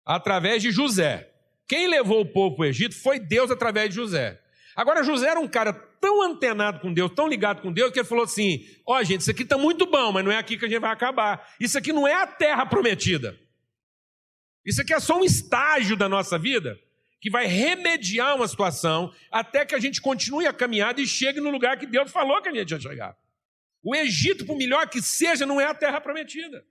Através 0.05 0.62
de 0.62 0.71
José. 0.71 1.31
Quem 1.68 1.87
levou 1.87 2.23
o 2.23 2.27
povo 2.27 2.57
para 2.57 2.62
o 2.62 2.68
Egito 2.68 2.94
foi 2.94 3.21
Deus 3.21 3.51
através 3.51 3.90
de 3.90 3.97
José. 3.97 4.42
Agora, 4.75 5.03
José 5.03 5.29
era 5.29 5.40
um 5.40 5.49
cara 5.49 5.88
tão 6.01 6.23
antenado 6.23 6.81
com 6.81 6.93
Deus, 6.93 7.11
tão 7.15 7.29
ligado 7.29 7.63
com 7.63 7.73
Deus, 7.73 7.93
que 7.93 7.99
ele 7.99 8.09
falou 8.09 8.25
assim: 8.25 8.65
Ó, 8.87 8.99
oh, 8.99 9.05
gente, 9.05 9.21
isso 9.21 9.31
aqui 9.31 9.43
está 9.43 9.59
muito 9.59 9.87
bom, 9.87 10.13
mas 10.13 10.25
não 10.25 10.33
é 10.33 10.37
aqui 10.37 10.57
que 10.57 10.65
a 10.65 10.69
gente 10.69 10.81
vai 10.81 10.91
acabar. 10.91 11.55
Isso 11.61 11.77
aqui 11.79 11.93
não 11.93 12.07
é 12.07 12.15
a 12.15 12.27
terra 12.27 12.65
prometida. 12.67 13.39
Isso 14.65 14.83
aqui 14.83 14.93
é 14.93 15.01
só 15.01 15.19
um 15.19 15.25
estágio 15.25 15.97
da 15.97 16.09
nossa 16.09 16.39
vida 16.39 16.79
que 17.21 17.31
vai 17.31 17.47
remediar 17.47 18.37
uma 18.37 18.47
situação 18.47 19.13
até 19.31 19.65
que 19.65 19.75
a 19.75 19.79
gente 19.79 20.01
continue 20.01 20.47
a 20.47 20.53
caminhada 20.53 21.01
e 21.01 21.07
chegue 21.07 21.41
no 21.41 21.51
lugar 21.51 21.79
que 21.79 21.87
Deus 21.87 22.11
falou 22.11 22.41
que 22.41 22.49
a 22.49 22.55
gente 22.55 22.71
ia 22.71 22.81
chegar. 22.81 23.17
O 23.83 23.95
Egito, 23.95 24.45
por 24.45 24.57
melhor 24.57 24.89
que 24.89 25.01
seja, 25.01 25.47
não 25.47 25.61
é 25.61 25.65
a 25.65 25.75
terra 25.75 26.01
prometida. 26.01 26.65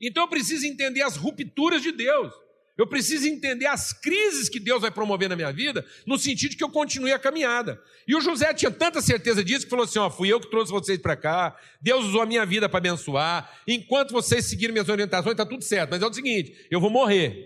Então 0.00 0.24
eu 0.24 0.28
preciso 0.28 0.66
entender 0.66 1.02
as 1.02 1.16
rupturas 1.16 1.82
de 1.82 1.92
Deus. 1.92 2.32
Eu 2.80 2.86
preciso 2.86 3.28
entender 3.28 3.66
as 3.66 3.92
crises 3.92 4.48
que 4.48 4.58
Deus 4.58 4.80
vai 4.80 4.90
promover 4.90 5.28
na 5.28 5.36
minha 5.36 5.52
vida, 5.52 5.84
no 6.06 6.18
sentido 6.18 6.56
que 6.56 6.64
eu 6.64 6.70
continue 6.70 7.12
a 7.12 7.18
caminhada. 7.18 7.78
E 8.08 8.16
o 8.16 8.22
José 8.22 8.54
tinha 8.54 8.70
tanta 8.70 9.02
certeza 9.02 9.44
disso 9.44 9.66
que 9.66 9.70
falou 9.70 9.84
assim: 9.84 9.98
ó, 9.98 10.08
fui 10.08 10.32
eu 10.32 10.40
que 10.40 10.50
trouxe 10.50 10.72
vocês 10.72 10.98
para 10.98 11.14
cá, 11.14 11.54
Deus 11.78 12.06
usou 12.06 12.22
a 12.22 12.26
minha 12.26 12.46
vida 12.46 12.70
para 12.70 12.78
abençoar, 12.78 13.60
enquanto 13.68 14.12
vocês 14.12 14.46
seguirem 14.46 14.72
minhas 14.72 14.88
orientações, 14.88 15.32
está 15.32 15.44
tudo 15.44 15.62
certo. 15.62 15.90
Mas 15.90 16.00
é 16.00 16.06
o 16.06 16.14
seguinte: 16.14 16.56
eu 16.70 16.80
vou 16.80 16.88
morrer. 16.88 17.36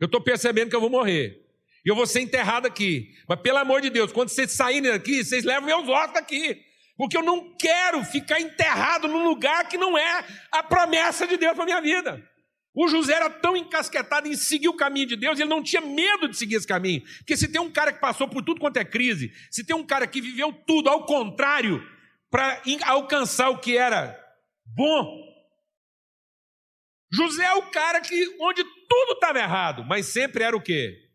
Eu 0.00 0.06
estou 0.06 0.22
percebendo 0.22 0.70
que 0.70 0.76
eu 0.76 0.80
vou 0.80 0.88
morrer. 0.88 1.44
E 1.84 1.90
eu 1.90 1.94
vou 1.94 2.06
ser 2.06 2.20
enterrado 2.20 2.64
aqui. 2.64 3.10
Mas 3.28 3.40
pelo 3.40 3.58
amor 3.58 3.82
de 3.82 3.90
Deus, 3.90 4.10
quando 4.10 4.30
vocês 4.30 4.52
saírem 4.52 4.90
daqui, 4.90 5.22
vocês 5.22 5.44
levam 5.44 5.66
meus 5.66 5.86
ossos 5.86 6.14
daqui. 6.14 6.64
Porque 6.96 7.18
eu 7.18 7.22
não 7.22 7.54
quero 7.58 8.02
ficar 8.04 8.40
enterrado 8.40 9.06
num 9.06 9.28
lugar 9.28 9.68
que 9.68 9.76
não 9.76 9.98
é 9.98 10.24
a 10.50 10.62
promessa 10.62 11.26
de 11.26 11.36
Deus 11.36 11.54
para 11.54 11.66
minha 11.66 11.82
vida. 11.82 12.26
O 12.78 12.88
José 12.88 13.14
era 13.14 13.30
tão 13.30 13.56
encasquetado 13.56 14.28
em 14.28 14.36
seguir 14.36 14.68
o 14.68 14.76
caminho 14.76 15.06
de 15.06 15.16
Deus, 15.16 15.40
ele 15.40 15.48
não 15.48 15.62
tinha 15.62 15.80
medo 15.80 16.28
de 16.28 16.36
seguir 16.36 16.56
esse 16.56 16.66
caminho. 16.66 17.02
Porque 17.18 17.34
se 17.34 17.48
tem 17.48 17.58
um 17.58 17.72
cara 17.72 17.90
que 17.90 17.98
passou 17.98 18.28
por 18.28 18.44
tudo 18.44 18.60
quanto 18.60 18.76
é 18.76 18.84
crise, 18.84 19.32
se 19.50 19.64
tem 19.64 19.74
um 19.74 19.82
cara 19.82 20.06
que 20.06 20.20
viveu 20.20 20.52
tudo 20.52 20.90
ao 20.90 21.06
contrário, 21.06 21.82
para 22.30 22.60
alcançar 22.84 23.48
o 23.48 23.58
que 23.58 23.78
era 23.78 24.14
bom, 24.66 25.24
José 27.10 27.44
é 27.44 27.54
o 27.54 27.70
cara 27.70 27.98
que 28.02 28.36
onde 28.38 28.62
tudo 28.62 29.12
estava 29.12 29.38
errado, 29.38 29.82
mas 29.82 30.04
sempre 30.06 30.44
era 30.44 30.54
o 30.54 30.60
quê? 30.60 31.08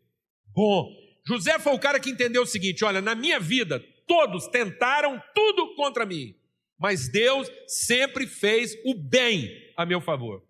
Bom. 0.52 0.90
José 1.24 1.60
foi 1.60 1.74
o 1.74 1.78
cara 1.78 2.00
que 2.00 2.10
entendeu 2.10 2.42
o 2.42 2.46
seguinte: 2.46 2.84
olha, 2.84 3.00
na 3.00 3.14
minha 3.14 3.38
vida, 3.38 3.78
todos 4.04 4.48
tentaram 4.48 5.22
tudo 5.32 5.76
contra 5.76 6.04
mim, 6.04 6.34
mas 6.76 7.08
Deus 7.08 7.48
sempre 7.68 8.26
fez 8.26 8.74
o 8.84 8.94
bem 8.94 9.48
a 9.76 9.86
meu 9.86 10.00
favor. 10.00 10.42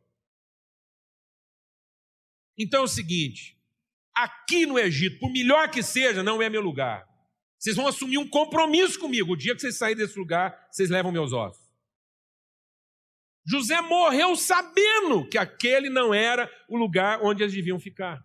Então 2.59 2.81
é 2.81 2.85
o 2.85 2.89
seguinte: 2.89 3.59
aqui 4.15 4.67
no 4.67 4.79
Egito, 4.79 5.19
por 5.19 5.33
melhor 5.33 5.71
que 5.71 5.83
seja, 5.83 6.23
não 6.23 6.41
é 6.43 6.49
meu 6.49 6.61
lugar. 6.61 7.07
Vocês 7.59 7.77
vão 7.77 7.87
assumir 7.87 8.19
um 8.19 8.29
compromisso 8.29 8.99
comigo. 8.99 9.33
O 9.33 9.37
dia 9.37 9.55
que 9.55 9.61
vocês 9.61 9.77
saírem 9.77 10.05
desse 10.05 10.19
lugar, 10.19 10.69
vocês 10.71 10.91
levam 10.91 11.13
meus 11.13 11.33
ossos. 11.33 11.63
José 13.47 13.81
morreu 13.81 14.37
sabendo 14.37 15.29
que 15.29 15.39
aquele 15.39 15.89
não 15.89 16.15
era 16.15 16.51
o 16.69 16.77
lugar 16.77 17.21
onde 17.23 17.43
eles 17.43 17.55
deviam 17.55 17.79
ficar. 17.79 18.25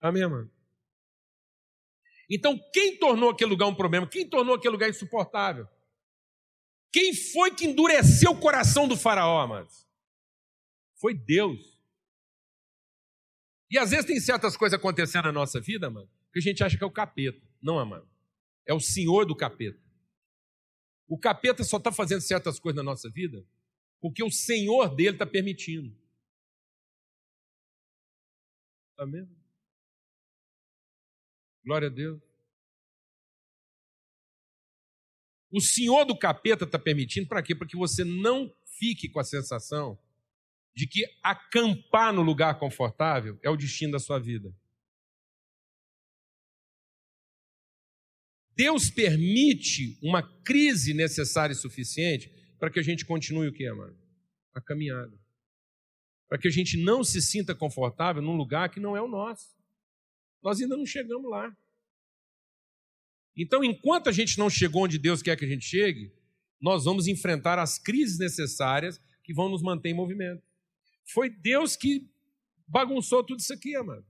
Amém, 0.00 0.26
mano? 0.28 0.50
Então, 2.28 2.58
quem 2.72 2.98
tornou 2.98 3.30
aquele 3.30 3.50
lugar 3.50 3.66
um 3.66 3.74
problema? 3.74 4.06
Quem 4.06 4.28
tornou 4.28 4.54
aquele 4.54 4.72
lugar 4.72 4.88
insuportável? 4.88 5.68
Quem 6.90 7.14
foi 7.14 7.54
que 7.54 7.66
endureceu 7.66 8.32
o 8.32 8.40
coração 8.40 8.86
do 8.86 8.96
faraó, 8.96 9.40
amados? 9.40 9.86
Foi 11.00 11.14
Deus. 11.14 11.71
E 13.72 13.78
às 13.78 13.90
vezes 13.90 14.04
tem 14.04 14.20
certas 14.20 14.54
coisas 14.54 14.78
acontecendo 14.78 15.24
na 15.24 15.32
nossa 15.32 15.58
vida, 15.58 15.88
mano, 15.88 16.06
que 16.30 16.38
a 16.38 16.42
gente 16.42 16.62
acha 16.62 16.76
que 16.76 16.84
é 16.84 16.86
o 16.86 16.90
capeta. 16.90 17.40
Não, 17.62 17.80
é, 17.80 17.84
mano. 17.86 18.06
É 18.66 18.74
o 18.74 18.78
senhor 18.78 19.24
do 19.24 19.34
capeta. 19.34 19.80
O 21.08 21.18
capeta 21.18 21.64
só 21.64 21.78
está 21.78 21.90
fazendo 21.90 22.20
certas 22.20 22.60
coisas 22.60 22.76
na 22.76 22.82
nossa 22.82 23.08
vida 23.08 23.42
porque 23.98 24.22
o 24.22 24.30
senhor 24.30 24.94
dele 24.94 25.12
está 25.12 25.24
permitindo. 25.24 25.96
Amém? 28.98 29.26
Glória 31.64 31.88
a 31.88 31.90
Deus. 31.90 32.20
O 35.50 35.60
senhor 35.60 36.04
do 36.04 36.18
capeta 36.18 36.64
está 36.64 36.78
permitindo 36.78 37.26
para 37.26 37.42
quê? 37.42 37.54
Para 37.54 37.66
que 37.66 37.76
você 37.76 38.04
não 38.04 38.54
fique 38.66 39.08
com 39.08 39.20
a 39.20 39.24
sensação 39.24 39.98
de 40.74 40.86
que 40.86 41.04
acampar 41.22 42.12
no 42.12 42.22
lugar 42.22 42.58
confortável 42.58 43.38
é 43.42 43.50
o 43.50 43.56
destino 43.56 43.92
da 43.92 43.98
sua 43.98 44.18
vida. 44.18 44.54
Deus 48.54 48.90
permite 48.90 49.98
uma 50.02 50.22
crise 50.42 50.92
necessária 50.94 51.52
e 51.52 51.56
suficiente 51.56 52.30
para 52.58 52.70
que 52.70 52.78
a 52.78 52.82
gente 52.82 53.04
continue 53.04 53.48
o 53.48 53.52
que, 53.52 53.66
amado? 53.66 53.96
A 54.54 54.60
caminhada. 54.60 55.18
Para 56.28 56.38
que 56.38 56.48
a 56.48 56.50
gente 56.50 56.76
não 56.76 57.02
se 57.02 57.20
sinta 57.20 57.54
confortável 57.54 58.22
num 58.22 58.36
lugar 58.36 58.70
que 58.70 58.80
não 58.80 58.96
é 58.96 59.02
o 59.02 59.08
nosso. 59.08 59.56
Nós 60.42 60.60
ainda 60.60 60.76
não 60.76 60.86
chegamos 60.86 61.30
lá. 61.30 61.54
Então, 63.36 63.64
enquanto 63.64 64.08
a 64.08 64.12
gente 64.12 64.38
não 64.38 64.50
chegou 64.50 64.84
onde 64.84 64.98
Deus 64.98 65.22
quer 65.22 65.36
que 65.36 65.44
a 65.44 65.48
gente 65.48 65.64
chegue, 65.64 66.12
nós 66.60 66.84
vamos 66.84 67.06
enfrentar 67.06 67.58
as 67.58 67.78
crises 67.78 68.18
necessárias 68.18 69.00
que 69.24 69.32
vão 69.32 69.48
nos 69.48 69.62
manter 69.62 69.90
em 69.90 69.94
movimento. 69.94 70.42
Foi 71.04 71.28
Deus 71.28 71.76
que 71.76 72.08
bagunçou 72.66 73.24
tudo 73.24 73.40
isso 73.40 73.52
aqui, 73.52 73.76
amado. 73.76 74.06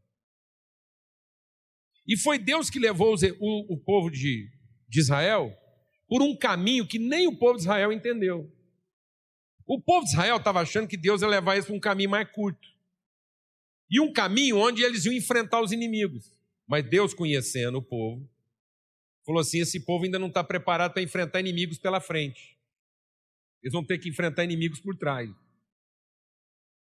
E 2.07 2.17
foi 2.17 2.39
Deus 2.39 2.69
que 2.69 2.79
levou 2.79 3.15
o, 3.41 3.75
o 3.75 3.77
povo 3.79 4.11
de, 4.11 4.51
de 4.89 5.01
Israel 5.01 5.57
por 6.09 6.21
um 6.21 6.37
caminho 6.37 6.87
que 6.87 6.99
nem 6.99 7.27
o 7.27 7.37
povo 7.37 7.55
de 7.55 7.63
Israel 7.63 7.93
entendeu. 7.93 8.51
O 9.67 9.81
povo 9.81 10.05
de 10.05 10.13
Israel 10.13 10.37
estava 10.37 10.61
achando 10.61 10.89
que 10.89 10.97
Deus 10.97 11.23
ia 11.23 11.29
levar 11.29 11.55
eles 11.55 11.67
para 11.67 11.75
um 11.75 11.81
caminho 11.81 12.11
mais 12.11 12.31
curto. 12.31 12.69
E 13.91 14.01
um 14.01 14.13
caminho 14.13 14.59
onde 14.59 14.83
eles 14.83 15.05
iam 15.05 15.15
enfrentar 15.15 15.63
os 15.63 15.73
inimigos. 15.73 16.33
Mas 16.67 16.89
Deus, 16.89 17.15
conhecendo 17.15 17.79
o 17.79 17.83
povo, 17.83 18.29
falou 19.25 19.41
assim: 19.41 19.61
esse 19.61 19.81
povo 19.81 20.05
ainda 20.05 20.19
não 20.19 20.29
está 20.29 20.43
preparado 20.43 20.93
para 20.93 21.03
enfrentar 21.03 21.41
inimigos 21.41 21.79
pela 21.79 22.01
frente. 22.01 22.59
Eles 23.63 23.73
vão 23.73 23.85
ter 23.85 23.99
que 23.99 24.09
enfrentar 24.09 24.45
inimigos 24.45 24.81
por 24.81 24.97
trás. 24.97 25.31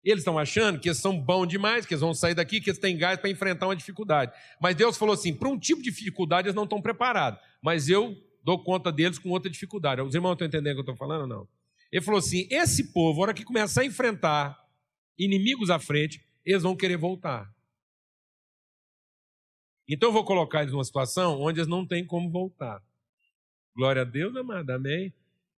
Eles 0.03 0.19
estão 0.19 0.39
achando 0.39 0.79
que 0.79 0.87
eles 0.87 0.97
são 0.97 1.19
bons 1.19 1.47
demais, 1.47 1.85
que 1.85 1.93
eles 1.93 2.01
vão 2.01 2.13
sair 2.13 2.33
daqui, 2.33 2.61
que 2.61 2.69
eles 2.69 2.79
têm 2.79 2.97
gás 2.97 3.19
para 3.19 3.29
enfrentar 3.29 3.67
uma 3.67 3.75
dificuldade. 3.75 4.31
Mas 4.61 4.75
Deus 4.75 4.97
falou 4.97 5.13
assim: 5.13 5.33
para 5.33 5.49
um 5.49 5.59
tipo 5.59 5.81
de 5.81 5.91
dificuldade 5.91 6.47
eles 6.47 6.55
não 6.55 6.63
estão 6.63 6.81
preparados, 6.81 7.39
mas 7.61 7.89
eu 7.89 8.15
dou 8.43 8.63
conta 8.63 8.91
deles 8.91 9.19
com 9.19 9.29
outra 9.29 9.49
dificuldade. 9.49 10.01
Os 10.01 10.15
irmãos 10.15 10.33
estão 10.33 10.47
entendendo 10.47 10.71
o 10.71 10.83
que 10.83 10.89
eu 10.89 10.93
estou 10.93 10.95
falando 10.95 11.21
ou 11.21 11.27
não? 11.27 11.47
Ele 11.91 12.03
falou 12.03 12.19
assim: 12.19 12.47
esse 12.49 12.93
povo, 12.93 13.19
a 13.19 13.23
hora 13.23 13.33
que 13.33 13.43
começar 13.43 13.81
a 13.81 13.85
enfrentar 13.85 14.57
inimigos 15.17 15.69
à 15.69 15.79
frente, 15.79 16.23
eles 16.45 16.63
vão 16.63 16.75
querer 16.75 16.97
voltar. 16.97 17.53
Então 19.87 20.09
eu 20.09 20.13
vou 20.13 20.23
colocar 20.23 20.61
eles 20.61 20.71
numa 20.71 20.83
situação 20.83 21.41
onde 21.41 21.59
eles 21.59 21.67
não 21.67 21.85
têm 21.85 22.05
como 22.05 22.29
voltar. 22.29 22.81
Glória 23.75 24.03
a 24.03 24.05
Deus, 24.05 24.35
amado, 24.35 24.69
amém? 24.69 25.13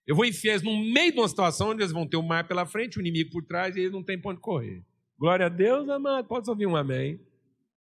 Eu 0.08 0.16
vou 0.16 0.26
enfiar 0.26 0.54
eles 0.54 0.64
no 0.64 0.76
meio 0.78 1.12
de 1.12 1.20
uma 1.20 1.28
situação 1.28 1.70
onde 1.70 1.82
eles 1.82 1.94
vão 1.94 2.08
ter 2.08 2.18
o 2.18 2.24
mar 2.24 2.48
pela 2.48 2.66
frente, 2.66 2.98
o 2.98 3.02
inimigo 3.02 3.32
por 3.32 3.44
trás, 3.44 3.76
e 3.76 3.82
eles 3.82 3.92
não 3.92 4.04
têm 4.04 4.20
para 4.20 4.32
onde 4.32 4.42
correr. 4.42 4.84
Glória 5.18 5.46
a 5.46 5.50
Deus, 5.50 5.88
amado. 5.88 6.28
Pode 6.28 6.50
ouvir 6.50 6.66
um 6.66 6.76
amém? 6.76 7.20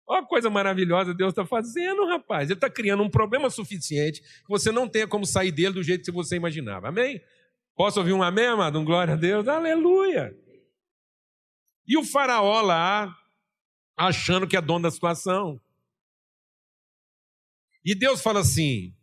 Olha 0.08 0.22
a 0.22 0.26
coisa 0.26 0.50
maravilhosa 0.50 1.14
Deus 1.14 1.32
está 1.32 1.46
fazendo, 1.46 2.06
rapaz. 2.06 2.50
Ele 2.50 2.58
está 2.58 2.70
criando 2.70 3.04
um 3.04 3.10
problema 3.10 3.50
suficiente 3.50 4.22
que 4.22 4.50
você 4.50 4.72
não 4.72 4.88
tenha 4.88 5.08
como 5.08 5.26
sair 5.26 5.52
dele 5.52 5.76
do 5.76 5.84
jeito 5.84 6.04
que 6.04 6.12
você 6.12 6.36
imaginava. 6.36 6.90
Amém? 6.90 7.22
Posso 7.76 8.00
ouvir 8.00 8.14
um 8.14 8.24
amém, 8.24 8.48
amado? 8.48 8.80
Um 8.80 8.84
glória 8.84 9.14
a 9.14 9.18
Deus? 9.18 9.48
Aleluia! 9.48 10.36
E 11.88 11.98
o 11.98 12.04
faraó 12.04 12.62
lá, 12.62 13.16
achando 13.96 14.48
que 14.48 14.58
é 14.58 14.62
dono 14.62 14.84
da 14.84 14.92
situação. 14.92 15.62
E 17.86 17.96
Deus 17.96 18.22
fala 18.22 18.42
assim: 18.42 18.94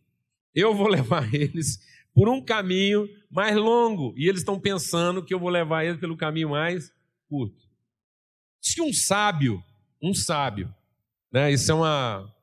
eu 0.55 0.75
vou 0.75 0.89
levar 0.89 1.33
eles 1.35 1.79
por 2.19 2.29
um 2.29 2.45
caminho 2.45 3.09
mais 3.31 3.55
longo. 3.55 4.13
E 4.17 4.29
eles 4.29 4.41
estão 4.41 4.59
pensando 4.59 5.25
que 5.25 5.33
eu 5.33 5.39
vou 5.39 5.49
levar 5.49 5.85
eles 5.85 6.01
pelo 6.01 6.17
caminho 6.17 6.49
mais 6.49 6.93
curto. 7.29 7.63
Diz 8.61 8.75
que 8.75 8.83
um 8.83 8.93
sábio, 8.93 9.63
um 10.03 10.13
sábio, 10.13 10.75
né? 11.33 11.53
Isso 11.53 11.71
é 11.71 11.75
uma, 11.77 12.35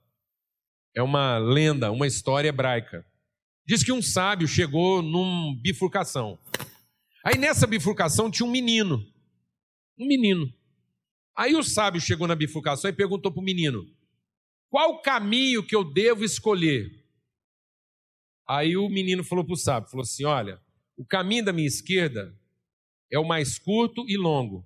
é 0.96 1.04
uma 1.04 1.38
lenda, 1.40 1.92
uma 1.92 2.08
história 2.08 2.48
hebraica. 2.48 3.06
Diz 3.68 3.84
que 3.84 3.92
um 3.92 4.02
sábio 4.02 4.48
chegou 4.48 5.02
numa 5.02 5.54
bifurcação. 5.62 6.40
Aí 7.22 7.38
nessa 7.38 7.68
bifurcação 7.68 8.32
tinha 8.32 8.48
um 8.48 8.52
menino. 8.52 9.06
Um 10.00 10.08
menino. 10.08 10.54
Aí 11.36 11.54
o 11.54 11.62
sábio 11.62 12.00
chegou 12.00 12.30
na 12.30 12.36
bifurcação 12.36 12.90
e 12.90 12.94
perguntou 12.94 13.30
para 13.30 13.42
o 13.42 13.44
menino: 13.44 13.86
qual 14.70 15.02
caminho 15.02 15.68
que 15.68 15.76
eu 15.76 15.84
devo 15.84 16.24
escolher? 16.24 17.05
Aí 18.48 18.78
o 18.78 18.90
menino 18.90 19.24
falou 19.24 19.44
para 19.44 19.54
o 19.54 19.58
sábio: 19.58 19.90
falou 19.90 20.04
assim, 20.04 20.26
olha, 20.26 20.62
o 20.98 21.06
caminho 21.06 21.46
da 21.46 21.54
minha 21.54 21.68
esquerda 21.68 22.34
é 23.12 23.20
o 23.20 23.26
mais 23.26 23.58
curto 23.58 24.06
e 24.08 24.18
longo. 24.18 24.66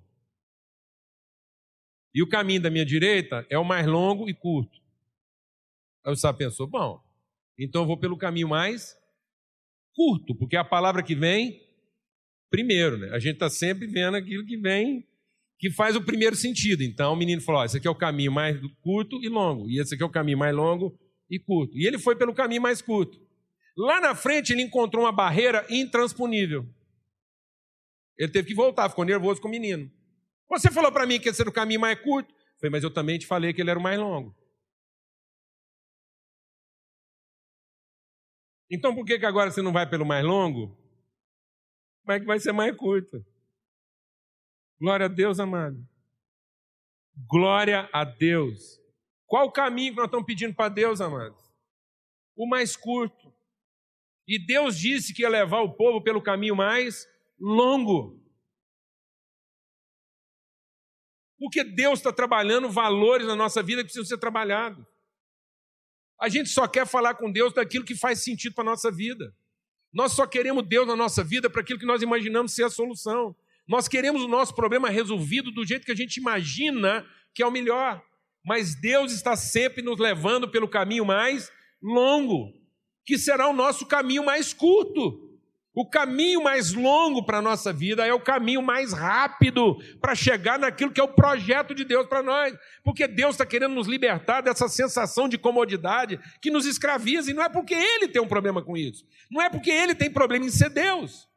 E 2.14 2.22
o 2.22 2.28
caminho 2.28 2.60
da 2.60 2.70
minha 2.70 2.84
direita 2.84 3.46
é 3.48 3.58
o 3.58 3.64
mais 3.64 3.86
longo 3.86 4.28
e 4.28 4.34
curto. 4.34 4.80
Aí 6.04 6.12
o 6.12 6.16
sábio 6.16 6.38
pensou: 6.38 6.66
bom, 6.66 7.02
então 7.58 7.82
eu 7.82 7.86
vou 7.86 7.98
pelo 7.98 8.16
caminho 8.16 8.48
mais 8.48 8.96
curto, 9.94 10.34
porque 10.34 10.56
é 10.56 10.58
a 10.58 10.64
palavra 10.64 11.02
que 11.02 11.14
vem 11.14 11.60
primeiro, 12.50 12.98
né? 12.98 13.10
A 13.10 13.18
gente 13.18 13.34
está 13.34 13.48
sempre 13.48 13.86
vendo 13.86 14.16
aquilo 14.16 14.44
que 14.44 14.56
vem, 14.56 15.06
que 15.58 15.70
faz 15.70 15.94
o 15.94 16.02
primeiro 16.02 16.34
sentido. 16.34 16.82
Então 16.82 17.12
o 17.12 17.16
menino 17.16 17.40
falou: 17.40 17.64
esse 17.64 17.76
aqui 17.76 17.86
é 17.86 17.90
o 17.90 17.94
caminho 17.94 18.32
mais 18.32 18.58
curto 18.82 19.22
e 19.22 19.28
longo, 19.28 19.68
e 19.70 19.80
esse 19.80 19.94
aqui 19.94 20.02
é 20.02 20.06
o 20.06 20.10
caminho 20.10 20.38
mais 20.38 20.54
longo 20.54 20.98
e 21.30 21.38
curto. 21.38 21.76
E 21.78 21.86
ele 21.86 21.98
foi 21.98 22.16
pelo 22.16 22.34
caminho 22.34 22.62
mais 22.62 22.82
curto. 22.82 23.29
Lá 23.76 24.00
na 24.00 24.14
frente 24.14 24.52
ele 24.52 24.62
encontrou 24.62 25.04
uma 25.04 25.12
barreira 25.12 25.66
intransponível. 25.70 26.68
Ele 28.18 28.30
teve 28.30 28.48
que 28.48 28.54
voltar, 28.54 28.88
ficou 28.88 29.04
nervoso 29.04 29.40
com 29.40 29.48
o 29.48 29.50
menino. 29.50 29.90
Você 30.48 30.70
falou 30.70 30.92
para 30.92 31.06
mim 31.06 31.20
que 31.20 31.28
esse 31.28 31.40
era 31.40 31.48
o 31.48 31.52
caminho 31.52 31.80
mais 31.80 31.98
curto. 32.00 32.34
Eu 32.34 32.58
falei, 32.58 32.70
mas 32.70 32.84
eu 32.84 32.92
também 32.92 33.18
te 33.18 33.26
falei 33.26 33.52
que 33.54 33.60
ele 33.60 33.70
era 33.70 33.78
o 33.78 33.82
mais 33.82 33.98
longo. 33.98 34.36
Então 38.70 38.94
por 38.94 39.04
que, 39.04 39.18
que 39.18 39.26
agora 39.26 39.50
você 39.50 39.62
não 39.62 39.72
vai 39.72 39.88
pelo 39.88 40.04
mais 40.04 40.24
longo? 40.24 40.76
Como 42.02 42.12
é 42.12 42.20
que 42.20 42.26
vai 42.26 42.38
ser 42.38 42.52
mais 42.52 42.76
curto? 42.76 43.24
Glória 44.80 45.06
a 45.06 45.08
Deus, 45.08 45.38
amado. 45.38 45.76
Glória 47.28 47.88
a 47.92 48.04
Deus. 48.04 48.80
Qual 49.26 49.46
o 49.46 49.52
caminho 49.52 49.92
que 49.92 49.98
nós 49.98 50.06
estamos 50.06 50.26
pedindo 50.26 50.54
para 50.54 50.68
Deus, 50.68 51.00
amados? 51.00 51.40
O 52.36 52.48
mais 52.48 52.76
curto. 52.76 53.32
E 54.30 54.38
Deus 54.38 54.78
disse 54.78 55.12
que 55.12 55.22
ia 55.22 55.28
levar 55.28 55.60
o 55.60 55.74
povo 55.74 56.00
pelo 56.00 56.22
caminho 56.22 56.54
mais 56.54 57.04
longo. 57.36 58.16
Porque 61.36 61.64
Deus 61.64 61.98
está 61.98 62.12
trabalhando 62.12 62.70
valores 62.70 63.26
na 63.26 63.34
nossa 63.34 63.60
vida 63.60 63.80
que 63.80 63.86
precisam 63.86 64.06
ser 64.06 64.18
trabalhados. 64.18 64.86
A 66.20 66.28
gente 66.28 66.48
só 66.48 66.68
quer 66.68 66.86
falar 66.86 67.16
com 67.16 67.32
Deus 67.32 67.52
daquilo 67.52 67.84
que 67.84 67.96
faz 67.96 68.22
sentido 68.22 68.54
para 68.54 68.62
a 68.62 68.70
nossa 68.70 68.88
vida. 68.88 69.34
Nós 69.92 70.12
só 70.12 70.24
queremos 70.28 70.64
Deus 70.64 70.86
na 70.86 70.94
nossa 70.94 71.24
vida 71.24 71.50
para 71.50 71.62
aquilo 71.62 71.80
que 71.80 71.86
nós 71.86 72.00
imaginamos 72.00 72.54
ser 72.54 72.62
a 72.62 72.70
solução. 72.70 73.34
Nós 73.66 73.88
queremos 73.88 74.22
o 74.22 74.28
nosso 74.28 74.54
problema 74.54 74.88
resolvido 74.88 75.50
do 75.50 75.66
jeito 75.66 75.84
que 75.84 75.92
a 75.92 75.96
gente 75.96 76.18
imagina 76.18 77.04
que 77.34 77.42
é 77.42 77.46
o 77.48 77.50
melhor. 77.50 78.00
Mas 78.44 78.76
Deus 78.76 79.10
está 79.10 79.34
sempre 79.34 79.82
nos 79.82 79.98
levando 79.98 80.48
pelo 80.48 80.68
caminho 80.68 81.04
mais 81.04 81.50
longo, 81.82 82.59
que 83.04 83.18
será 83.18 83.48
o 83.48 83.52
nosso 83.52 83.86
caminho 83.86 84.24
mais 84.24 84.52
curto. 84.52 85.30
O 85.72 85.88
caminho 85.88 86.42
mais 86.42 86.72
longo 86.72 87.24
para 87.24 87.38
a 87.38 87.42
nossa 87.42 87.72
vida 87.72 88.04
é 88.04 88.12
o 88.12 88.20
caminho 88.20 88.60
mais 88.60 88.92
rápido 88.92 89.76
para 90.00 90.16
chegar 90.16 90.58
naquilo 90.58 90.90
que 90.90 91.00
é 91.00 91.04
o 91.04 91.14
projeto 91.14 91.74
de 91.74 91.84
Deus 91.84 92.08
para 92.08 92.22
nós. 92.22 92.54
Porque 92.82 93.06
Deus 93.06 93.36
está 93.36 93.46
querendo 93.46 93.74
nos 93.74 93.86
libertar 93.86 94.40
dessa 94.40 94.68
sensação 94.68 95.28
de 95.28 95.38
comodidade 95.38 96.18
que 96.42 96.50
nos 96.50 96.66
escraviza. 96.66 97.30
E 97.30 97.34
não 97.34 97.42
é 97.44 97.48
porque 97.48 97.74
Ele 97.74 98.08
tem 98.08 98.20
um 98.20 98.26
problema 98.26 98.62
com 98.62 98.76
isso. 98.76 99.06
Não 99.30 99.40
é 99.40 99.48
porque 99.48 99.70
Ele 99.70 99.94
tem 99.94 100.10
problema 100.10 100.44
em 100.44 100.50
ser 100.50 100.70
Deus. 100.70 101.28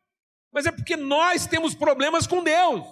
Mas 0.51 0.65
é 0.65 0.71
porque 0.71 0.97
nós 0.97 1.45
temos 1.45 1.75
problemas 1.75 2.25
com 2.25 2.43
Deus. 2.43 2.83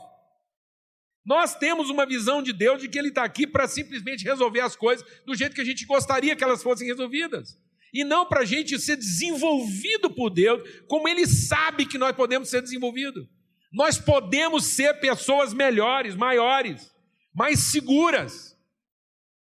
Nós 1.25 1.55
temos 1.55 1.89
uma 1.89 2.05
visão 2.05 2.43
de 2.43 2.53
Deus 2.53 2.81
de 2.81 2.87
que 2.87 2.99
Ele 2.99 3.09
está 3.09 3.23
aqui 3.23 3.47
para 3.47 3.67
simplesmente 3.67 4.23
resolver 4.23 4.61
as 4.61 4.75
coisas 4.75 5.05
do 5.25 5.35
jeito 5.35 5.55
que 5.55 5.61
a 5.61 5.65
gente 5.65 5.85
gostaria 5.85 6.35
que 6.35 6.43
elas 6.43 6.61
fossem 6.61 6.87
resolvidas 6.87 7.59
e 7.93 8.03
não 8.03 8.25
para 8.25 8.41
a 8.41 8.45
gente 8.45 8.79
ser 8.79 8.95
desenvolvido 8.95 10.09
por 10.09 10.29
Deus, 10.29 10.61
como 10.87 11.07
Ele 11.07 11.27
sabe 11.27 11.85
que 11.85 11.97
nós 11.97 12.15
podemos 12.15 12.49
ser 12.49 12.61
desenvolvidos. 12.61 13.27
Nós 13.71 13.97
podemos 13.97 14.65
ser 14.65 14.99
pessoas 14.99 15.53
melhores, 15.53 16.15
maiores, 16.15 16.91
mais 17.33 17.59
seguras, 17.59 18.57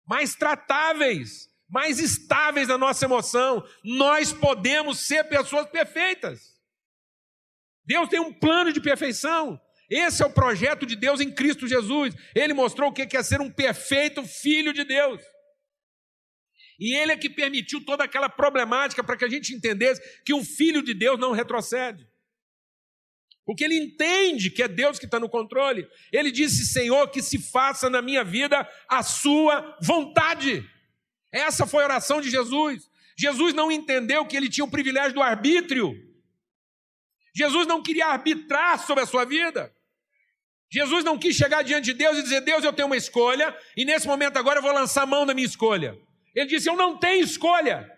mais 0.06 0.34
tratáveis, 0.34 1.48
mais 1.68 1.98
estáveis 1.98 2.68
na 2.68 2.78
nossa 2.78 3.04
emoção. 3.04 3.64
Nós 3.84 4.32
podemos 4.32 5.00
ser 5.00 5.24
pessoas 5.24 5.68
perfeitas. 5.68 6.58
Deus 7.84 8.08
tem 8.08 8.20
um 8.20 8.32
plano 8.32 8.72
de 8.72 8.80
perfeição. 8.80 9.60
Esse 9.88 10.22
é 10.22 10.26
o 10.26 10.32
projeto 10.32 10.84
de 10.84 10.96
Deus 10.96 11.20
em 11.20 11.32
Cristo 11.32 11.66
Jesus. 11.66 12.14
Ele 12.34 12.52
mostrou 12.52 12.90
o 12.90 12.92
que 12.92 13.16
é 13.16 13.22
ser 13.22 13.40
um 13.40 13.50
perfeito 13.50 14.22
filho 14.24 14.72
de 14.72 14.84
Deus. 14.84 15.22
E 16.78 16.94
ele 16.94 17.12
é 17.12 17.16
que 17.16 17.28
permitiu 17.28 17.84
toda 17.84 18.04
aquela 18.04 18.28
problemática 18.28 19.02
para 19.02 19.16
que 19.16 19.24
a 19.24 19.28
gente 19.28 19.52
entendesse 19.52 20.00
que 20.24 20.32
o 20.32 20.44
Filho 20.44 20.82
de 20.82 20.94
Deus 20.94 21.18
não 21.18 21.32
retrocede. 21.32 22.06
Porque 23.44 23.64
ele 23.64 23.76
entende 23.76 24.50
que 24.50 24.62
é 24.62 24.68
Deus 24.68 24.98
que 24.98 25.06
está 25.06 25.18
no 25.18 25.28
controle. 25.28 25.88
Ele 26.12 26.30
disse: 26.30 26.66
Senhor, 26.66 27.08
que 27.08 27.22
se 27.22 27.38
faça 27.38 27.88
na 27.88 28.02
minha 28.02 28.22
vida 28.22 28.68
a 28.86 29.02
sua 29.02 29.76
vontade. 29.82 30.68
Essa 31.32 31.66
foi 31.66 31.82
a 31.82 31.86
oração 31.86 32.20
de 32.20 32.30
Jesus. 32.30 32.88
Jesus 33.16 33.54
não 33.54 33.72
entendeu 33.72 34.24
que 34.26 34.36
ele 34.36 34.48
tinha 34.48 34.64
o 34.64 34.70
privilégio 34.70 35.14
do 35.14 35.22
arbítrio. 35.22 35.94
Jesus 37.34 37.66
não 37.66 37.82
queria 37.82 38.06
arbitrar 38.06 38.86
sobre 38.86 39.02
a 39.02 39.06
sua 39.06 39.24
vida. 39.24 39.74
Jesus 40.70 41.02
não 41.02 41.18
quis 41.18 41.34
chegar 41.34 41.62
diante 41.62 41.86
de 41.86 41.94
Deus 41.94 42.18
e 42.18 42.22
dizer: 42.22 42.42
Deus, 42.42 42.62
eu 42.62 42.72
tenho 42.72 42.86
uma 42.86 42.96
escolha, 42.96 43.56
e 43.76 43.84
nesse 43.84 44.06
momento 44.06 44.36
agora 44.36 44.58
eu 44.58 44.62
vou 44.62 44.72
lançar 44.72 45.02
a 45.02 45.06
mão 45.06 45.24
da 45.24 45.34
minha 45.34 45.46
escolha. 45.46 45.98
Ele 46.38 46.46
disse: 46.46 46.68
Eu 46.68 46.76
não 46.76 46.96
tenho 46.96 47.24
escolha. 47.24 47.90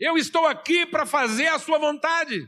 Eu 0.00 0.16
estou 0.16 0.46
aqui 0.46 0.86
para 0.86 1.04
fazer 1.04 1.48
a 1.48 1.58
sua 1.58 1.78
vontade. 1.78 2.46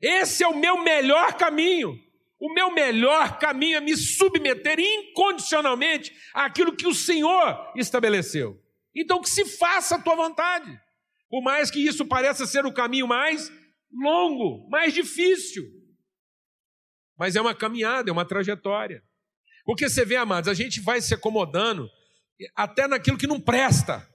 Esse 0.00 0.42
é 0.42 0.48
o 0.48 0.56
meu 0.56 0.82
melhor 0.82 1.34
caminho. 1.34 1.94
O 2.40 2.52
meu 2.52 2.72
melhor 2.72 3.38
caminho 3.38 3.76
é 3.76 3.80
me 3.80 3.96
submeter 3.96 4.78
incondicionalmente 4.78 6.12
àquilo 6.34 6.76
que 6.76 6.86
o 6.86 6.94
Senhor 6.94 7.72
estabeleceu. 7.76 8.60
Então, 8.94 9.22
que 9.22 9.30
se 9.30 9.44
faça 9.44 9.94
a 9.94 10.02
tua 10.02 10.16
vontade. 10.16 10.78
Por 11.30 11.42
mais 11.42 11.70
que 11.70 11.78
isso 11.78 12.04
pareça 12.04 12.46
ser 12.46 12.66
o 12.66 12.74
caminho 12.74 13.06
mais 13.06 13.50
longo, 13.92 14.68
mais 14.68 14.92
difícil. 14.92 15.64
Mas 17.16 17.36
é 17.36 17.40
uma 17.40 17.54
caminhada, 17.54 18.10
é 18.10 18.12
uma 18.12 18.26
trajetória. 18.26 19.02
Porque 19.64 19.88
você 19.88 20.04
vê, 20.04 20.16
amados, 20.16 20.48
a 20.48 20.54
gente 20.54 20.80
vai 20.80 21.00
se 21.00 21.14
acomodando 21.14 21.88
até 22.54 22.86
naquilo 22.86 23.18
que 23.18 23.26
não 23.26 23.40
presta. 23.40 24.08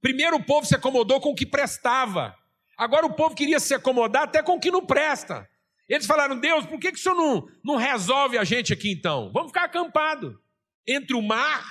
Primeiro 0.00 0.36
o 0.36 0.44
povo 0.44 0.66
se 0.66 0.74
acomodou 0.74 1.20
com 1.20 1.30
o 1.30 1.34
que 1.34 1.46
prestava. 1.46 2.36
Agora 2.76 3.06
o 3.06 3.14
povo 3.14 3.34
queria 3.34 3.58
se 3.58 3.74
acomodar 3.74 4.24
até 4.24 4.42
com 4.42 4.56
o 4.56 4.60
que 4.60 4.70
não 4.70 4.84
presta. 4.84 5.48
Eles 5.88 6.06
falaram: 6.06 6.38
Deus, 6.38 6.66
por 6.66 6.78
que, 6.78 6.92
que 6.92 6.98
o 6.98 7.02
senhor 7.02 7.14
não, 7.14 7.48
não 7.64 7.76
resolve 7.76 8.38
a 8.38 8.44
gente 8.44 8.72
aqui 8.72 8.92
então? 8.92 9.32
Vamos 9.32 9.48
ficar 9.48 9.64
acampado 9.64 10.40
entre 10.86 11.16
o 11.16 11.22
mar 11.22 11.64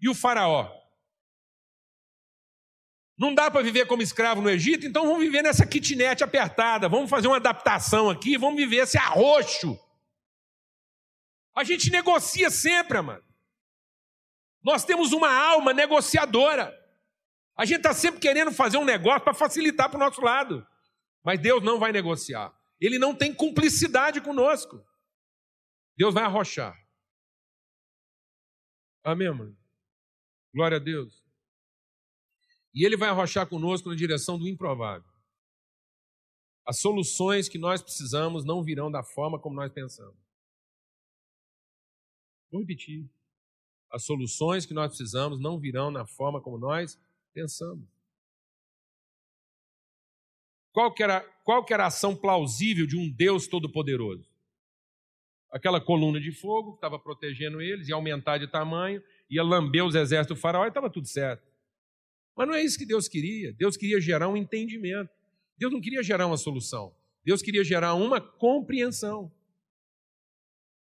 e 0.00 0.08
o 0.08 0.14
Faraó. 0.14 0.70
Não 3.18 3.34
dá 3.34 3.50
para 3.50 3.62
viver 3.62 3.86
como 3.86 4.00
escravo 4.00 4.40
no 4.40 4.48
Egito, 4.48 4.86
então 4.86 5.04
vamos 5.04 5.20
viver 5.20 5.42
nessa 5.42 5.66
kitnet 5.66 6.24
apertada. 6.24 6.88
Vamos 6.88 7.10
fazer 7.10 7.28
uma 7.28 7.36
adaptação 7.36 8.08
aqui, 8.08 8.38
vamos 8.38 8.56
viver 8.56 8.78
esse 8.78 8.96
arroxo. 8.96 9.78
A 11.54 11.62
gente 11.62 11.90
negocia 11.90 12.50
sempre, 12.50 12.96
amado. 12.96 13.29
Nós 14.62 14.84
temos 14.84 15.12
uma 15.12 15.32
alma 15.32 15.72
negociadora. 15.72 16.76
A 17.56 17.64
gente 17.64 17.78
está 17.78 17.92
sempre 17.92 18.20
querendo 18.20 18.52
fazer 18.52 18.78
um 18.78 18.84
negócio 18.84 19.22
para 19.22 19.34
facilitar 19.34 19.88
para 19.88 19.96
o 19.96 20.00
nosso 20.00 20.20
lado. 20.20 20.66
Mas 21.24 21.40
Deus 21.40 21.62
não 21.62 21.78
vai 21.78 21.92
negociar. 21.92 22.54
Ele 22.80 22.98
não 22.98 23.14
tem 23.14 23.34
cumplicidade 23.34 24.20
conosco. 24.20 24.84
Deus 25.96 26.14
vai 26.14 26.24
arrochar. 26.24 26.74
Amém, 29.04 29.30
mano? 29.30 29.56
Glória 30.54 30.76
a 30.76 30.80
Deus. 30.80 31.22
E 32.74 32.86
ele 32.86 32.96
vai 32.96 33.08
arrochar 33.08 33.46
conosco 33.48 33.88
na 33.88 33.94
direção 33.94 34.38
do 34.38 34.48
improvável. 34.48 35.10
As 36.66 36.80
soluções 36.80 37.48
que 37.48 37.58
nós 37.58 37.82
precisamos 37.82 38.44
não 38.44 38.62
virão 38.62 38.90
da 38.90 39.02
forma 39.02 39.40
como 39.40 39.56
nós 39.56 39.72
pensamos. 39.72 40.18
Vou 42.50 42.60
repetir. 42.60 43.10
As 43.90 44.04
soluções 44.04 44.64
que 44.64 44.74
nós 44.74 44.88
precisamos 44.88 45.40
não 45.40 45.58
virão 45.58 45.90
na 45.90 46.06
forma 46.06 46.40
como 46.40 46.58
nós 46.58 46.98
pensamos. 47.32 47.86
Qual 50.72 50.92
que 50.94 51.02
era, 51.02 51.20
qual 51.44 51.64
que 51.64 51.74
era 51.74 51.84
a 51.84 51.88
ação 51.88 52.14
plausível 52.14 52.86
de 52.86 52.96
um 52.96 53.10
Deus 53.10 53.48
todo-poderoso? 53.48 54.30
Aquela 55.50 55.80
coluna 55.80 56.20
de 56.20 56.30
fogo 56.30 56.72
que 56.72 56.76
estava 56.76 56.98
protegendo 56.98 57.60
eles, 57.60 57.88
ia 57.88 57.96
aumentar 57.96 58.38
de 58.38 58.46
tamanho, 58.46 59.02
ia 59.28 59.42
lamber 59.42 59.84
os 59.84 59.96
exércitos 59.96 60.38
do 60.38 60.40
faraó 60.40 60.64
e 60.64 60.68
estava 60.68 60.88
tudo 60.88 61.08
certo. 61.08 61.42
Mas 62.36 62.46
não 62.46 62.54
é 62.54 62.62
isso 62.62 62.78
que 62.78 62.86
Deus 62.86 63.08
queria. 63.08 63.52
Deus 63.52 63.76
queria 63.76 64.00
gerar 64.00 64.28
um 64.28 64.36
entendimento. 64.36 65.10
Deus 65.58 65.72
não 65.72 65.80
queria 65.80 66.02
gerar 66.02 66.26
uma 66.28 66.36
solução. 66.36 66.94
Deus 67.24 67.42
queria 67.42 67.64
gerar 67.64 67.94
uma 67.94 68.20
compreensão. 68.20 69.30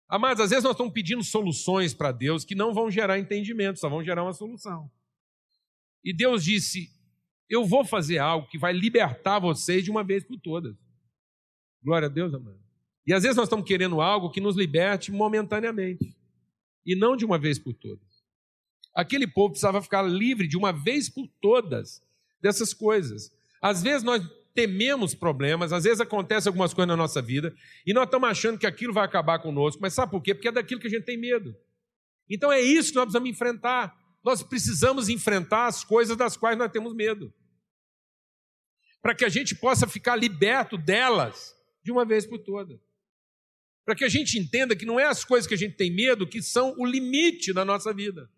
Amados, 0.08 0.42
às 0.42 0.50
vezes 0.50 0.64
nós 0.64 0.72
estamos 0.72 0.92
pedindo 0.92 1.22
soluções 1.22 1.92
para 1.92 2.10
Deus 2.10 2.44
que 2.44 2.54
não 2.54 2.72
vão 2.72 2.90
gerar 2.90 3.18
entendimento, 3.18 3.78
só 3.78 3.88
vão 3.88 4.02
gerar 4.02 4.22
uma 4.22 4.32
solução. 4.32 4.90
E 6.02 6.14
Deus 6.14 6.42
disse: 6.42 6.90
Eu 7.48 7.66
vou 7.66 7.84
fazer 7.84 8.18
algo 8.18 8.48
que 8.48 8.58
vai 8.58 8.72
libertar 8.72 9.38
vocês 9.38 9.84
de 9.84 9.90
uma 9.90 10.02
vez 10.02 10.24
por 10.24 10.38
todas. 10.40 10.74
Glória 11.82 12.06
a 12.06 12.10
Deus, 12.10 12.32
amado. 12.32 12.58
E 13.06 13.12
às 13.12 13.22
vezes 13.22 13.36
nós 13.36 13.46
estamos 13.46 13.66
querendo 13.66 14.00
algo 14.00 14.30
que 14.30 14.40
nos 14.40 14.56
liberte 14.56 15.12
momentaneamente, 15.12 16.16
e 16.84 16.96
não 16.96 17.16
de 17.16 17.24
uma 17.24 17.38
vez 17.38 17.58
por 17.58 17.74
todas. 17.74 18.06
Aquele 18.94 19.26
povo 19.26 19.50
precisava 19.50 19.82
ficar 19.82 20.02
livre 20.02 20.48
de 20.48 20.56
uma 20.56 20.72
vez 20.72 21.08
por 21.08 21.28
todas 21.40 22.02
dessas 22.40 22.72
coisas. 22.72 23.30
Às 23.60 23.82
vezes 23.82 24.02
nós 24.02 24.22
tememos 24.54 25.14
problemas, 25.14 25.72
às 25.72 25.84
vezes 25.84 26.00
acontece 26.00 26.48
algumas 26.48 26.74
coisas 26.74 26.88
na 26.88 26.96
nossa 26.96 27.22
vida 27.22 27.54
e 27.86 27.92
nós 27.92 28.04
estamos 28.04 28.28
achando 28.28 28.58
que 28.58 28.66
aquilo 28.66 28.92
vai 28.92 29.04
acabar 29.04 29.38
conosco, 29.38 29.80
mas 29.80 29.94
sabe 29.94 30.10
por 30.10 30.22
quê? 30.22 30.34
Porque 30.34 30.48
é 30.48 30.52
daquilo 30.52 30.80
que 30.80 30.86
a 30.86 30.90
gente 30.90 31.04
tem 31.04 31.16
medo. 31.16 31.56
Então 32.28 32.52
é 32.52 32.60
isso 32.60 32.90
que 32.90 32.96
nós 32.96 33.04
precisamos 33.04 33.30
enfrentar. 33.30 33.96
Nós 34.24 34.42
precisamos 34.42 35.08
enfrentar 35.08 35.66
as 35.66 35.84
coisas 35.84 36.16
das 36.16 36.36
quais 36.36 36.58
nós 36.58 36.70
temos 36.70 36.94
medo. 36.94 37.32
Para 39.00 39.14
que 39.14 39.24
a 39.24 39.28
gente 39.28 39.54
possa 39.54 39.86
ficar 39.86 40.16
liberto 40.16 40.76
delas 40.76 41.56
de 41.82 41.92
uma 41.92 42.04
vez 42.04 42.26
por 42.26 42.38
todas. 42.38 42.78
Para 43.84 43.94
que 43.94 44.04
a 44.04 44.08
gente 44.08 44.38
entenda 44.38 44.76
que 44.76 44.84
não 44.84 45.00
é 45.00 45.04
as 45.04 45.24
coisas 45.24 45.46
que 45.46 45.54
a 45.54 45.58
gente 45.58 45.76
tem 45.76 45.90
medo 45.90 46.26
que 46.26 46.42
são 46.42 46.74
o 46.76 46.84
limite 46.84 47.52
da 47.52 47.64
nossa 47.64 47.92
vida. 47.94 48.28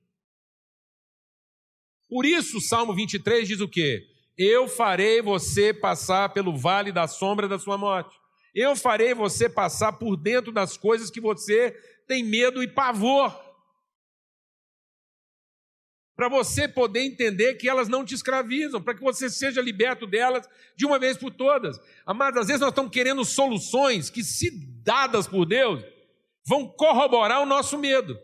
Por 2.09 2.27
isso, 2.27 2.59
o 2.59 2.61
Salmo 2.61 2.95
23 2.95 3.49
diz 3.49 3.61
o 3.61 3.69
quê? 3.69 4.10
Eu 4.43 4.67
farei 4.67 5.21
você 5.21 5.75
passar 5.75 6.31
pelo 6.31 6.57
vale 6.57 6.91
da 6.91 7.07
sombra 7.07 7.47
da 7.47 7.59
sua 7.59 7.77
morte. 7.77 8.19
Eu 8.55 8.75
farei 8.75 9.13
você 9.13 9.51
passar 9.51 9.93
por 9.93 10.17
dentro 10.17 10.51
das 10.51 10.79
coisas 10.79 11.11
que 11.11 11.21
você 11.21 11.73
tem 12.09 12.25
medo 12.25 12.63
e 12.63 12.67
pavor. 12.67 13.39
Para 16.17 16.31
você 16.31 16.67
poder 16.67 17.01
entender 17.01 17.57
que 17.57 17.69
elas 17.69 17.87
não 17.87 18.03
te 18.03 18.15
escravizam, 18.15 18.81
para 18.81 18.95
que 18.95 19.03
você 19.03 19.29
seja 19.29 19.61
liberto 19.61 20.07
delas 20.07 20.49
de 20.75 20.87
uma 20.87 20.99
vez 20.99 21.19
por 21.19 21.31
todas. 21.31 21.79
Amados, 22.07 22.41
às 22.41 22.47
vezes 22.47 22.63
nós 22.63 22.71
estamos 22.71 22.91
querendo 22.91 23.23
soluções 23.27 24.09
que, 24.09 24.25
se 24.25 24.51
dadas 24.83 25.27
por 25.27 25.45
Deus, 25.45 25.85
vão 26.47 26.67
corroborar 26.67 27.43
o 27.43 27.47
nosso 27.47 27.77
medo. 27.77 28.19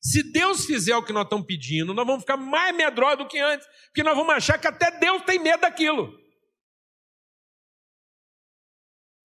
Se 0.00 0.22
Deus 0.32 0.64
fizer 0.64 0.96
o 0.96 1.04
que 1.04 1.12
nós 1.12 1.24
estamos 1.24 1.46
pedindo, 1.46 1.92
nós 1.92 2.06
vamos 2.06 2.22
ficar 2.22 2.38
mais 2.38 2.74
medrosos 2.74 3.18
do 3.18 3.28
que 3.28 3.38
antes, 3.38 3.66
porque 3.86 4.02
nós 4.02 4.16
vamos 4.16 4.34
achar 4.34 4.58
que 4.58 4.66
até 4.66 4.98
Deus 4.98 5.22
tem 5.22 5.38
medo 5.38 5.60
daquilo. 5.60 6.18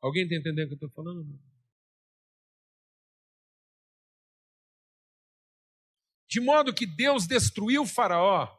Alguém 0.02 0.24
está 0.24 0.36
entendendo 0.36 0.66
o 0.66 0.68
que 0.68 0.84
eu 0.84 0.88
estou 0.88 0.90
falando? 0.92 1.40
De 6.30 6.42
modo 6.42 6.74
que 6.74 6.86
Deus 6.86 7.26
destruiu 7.26 7.86
Faraó 7.86 8.54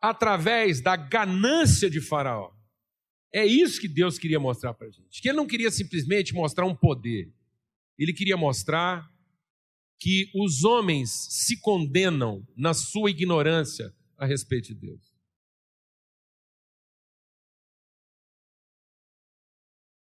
através 0.00 0.80
da 0.80 0.96
ganância 0.96 1.90
de 1.90 2.00
Faraó. 2.00 2.54
É 3.32 3.44
isso 3.44 3.80
que 3.80 3.88
Deus 3.88 4.18
queria 4.18 4.40
mostrar 4.40 4.72
para 4.72 4.86
a 4.86 4.90
gente. 4.90 5.20
Que 5.20 5.28
Ele 5.28 5.36
não 5.36 5.46
queria 5.46 5.70
simplesmente 5.70 6.32
mostrar 6.32 6.64
um 6.64 6.74
poder, 6.74 7.30
Ele 7.98 8.14
queria 8.14 8.36
mostrar 8.36 9.14
que 9.98 10.30
os 10.34 10.64
homens 10.64 11.10
se 11.10 11.60
condenam 11.60 12.46
na 12.56 12.74
sua 12.74 13.10
ignorância 13.10 13.94
a 14.16 14.26
respeito 14.26 14.68
de 14.68 14.74
Deus. 14.74 15.16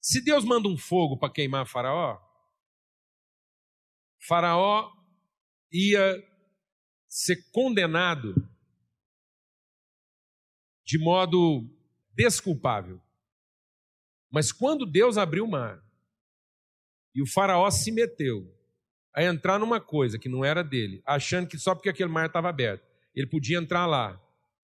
Se 0.02 0.24
Deus 0.24 0.44
manda 0.44 0.68
um 0.68 0.78
fogo 0.78 1.18
para 1.18 1.32
queimar 1.32 1.68
Faraó, 1.68 2.20
Faraó 4.28 4.92
ia 5.72 6.16
ser 7.08 7.50
condenado 7.52 8.36
de 10.84 10.98
modo 10.98 11.70
desculpável. 12.14 13.02
Mas 14.30 14.52
quando 14.52 14.86
Deus 14.86 15.18
abriu 15.18 15.46
o 15.46 15.50
mar 15.50 15.82
e 17.14 17.22
o 17.22 17.28
Faraó 17.28 17.70
se 17.70 17.92
meteu, 17.92 18.61
a 19.14 19.24
entrar 19.24 19.60
numa 19.60 19.80
coisa 19.80 20.18
que 20.18 20.30
não 20.30 20.44
era 20.44 20.64
dele, 20.64 21.02
achando 21.06 21.48
que 21.48 21.58
só 21.58 21.76
porque 21.76 21.90
aquele 21.90 22.10
mar 22.10 22.28
estava 22.28 22.50
aberto, 22.50 22.86
ele 23.14 23.28
podia 23.28 23.58
entrar 23.58 23.86
lá 23.86 24.22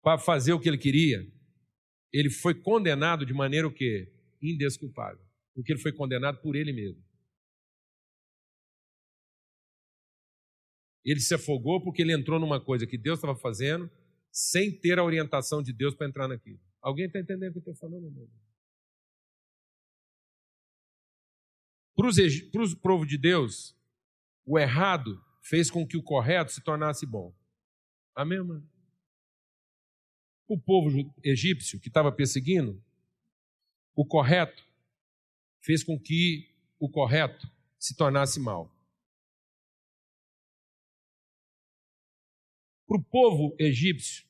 para 0.02 0.18
fazer 0.18 0.54
o 0.54 0.60
que 0.60 0.68
ele 0.68 0.78
queria, 0.78 1.26
ele 2.12 2.30
foi 2.30 2.54
condenado 2.54 3.26
de 3.26 3.34
maneira 3.34 3.68
o 3.68 3.74
quê? 3.74 4.12
Indesculpável. 4.42 5.24
Porque 5.54 5.72
ele 5.72 5.80
foi 5.80 5.92
condenado 5.92 6.42
por 6.42 6.56
ele 6.56 6.74
mesmo. 6.74 7.04
Ele 11.04 11.20
se 11.20 11.34
afogou 11.34 11.82
porque 11.84 12.02
ele 12.02 12.14
entrou 12.14 12.40
numa 12.40 12.64
coisa 12.64 12.86
que 12.86 12.98
Deus 12.98 13.18
estava 13.18 13.36
fazendo 13.36 13.90
sem 14.32 14.72
ter 14.72 14.98
a 14.98 15.04
orientação 15.04 15.62
de 15.62 15.74
Deus 15.74 15.96
para 15.96 16.08
entrar 16.08 16.28
naquilo. 16.28 16.60
Alguém 16.82 17.06
está 17.06 17.20
entendendo 17.20 17.58
o 17.58 17.62
que 17.62 17.70
eu 17.70 17.74
estou 17.74 17.90
falando? 17.90 18.30
Para 21.96 22.08
o 22.64 22.76
povo 22.78 23.06
de 23.06 23.18
Deus, 23.18 23.76
o 24.46 24.58
errado 24.58 25.24
fez 25.42 25.70
com 25.70 25.86
que 25.86 25.98
o 25.98 26.04
correto 26.04 26.52
se 26.52 26.62
tornasse 26.62 27.06
bom. 27.06 27.34
Amém, 28.16 28.44
mano? 28.44 28.70
O 30.48 30.60
povo 30.60 30.90
egípcio 31.24 31.80
que 31.80 31.88
estava 31.88 32.12
perseguindo, 32.12 32.84
o 33.96 34.06
correto 34.06 34.66
fez 35.62 35.84
com 35.84 35.98
que 36.00 36.50
o 36.80 36.90
correto 36.90 37.50
se 37.80 37.96
tornasse 37.96 38.40
mal. 38.40 38.70
Para 42.88 42.98
o 42.98 43.04
povo 43.04 43.56
egípcio, 43.58 44.26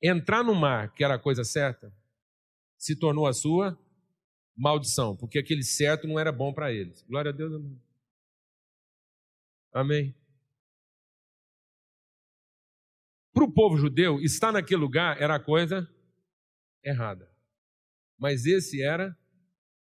entrar 0.00 0.42
no 0.42 0.54
mar, 0.54 0.94
que 0.94 1.04
era 1.04 1.14
a 1.14 1.18
coisa 1.18 1.44
certa, 1.44 1.94
se 2.78 2.96
tornou 2.96 3.26
a 3.26 3.32
sua 3.32 3.78
maldição, 4.56 5.14
porque 5.14 5.38
aquele 5.38 5.62
certo 5.62 6.08
não 6.08 6.18
era 6.18 6.32
bom 6.32 6.52
para 6.52 6.72
eles. 6.72 7.02
Glória 7.02 7.30
a 7.30 7.34
Deus. 7.34 7.52
Amém. 7.52 7.78
Amém. 9.72 10.14
Para 13.32 13.44
o 13.44 13.52
povo 13.52 13.78
judeu, 13.78 14.20
estar 14.20 14.52
naquele 14.52 14.80
lugar 14.80 15.20
era 15.20 15.36
a 15.36 15.40
coisa 15.40 15.88
errada. 16.84 17.28
Mas 18.18 18.44
esse 18.44 18.82
era 18.82 19.16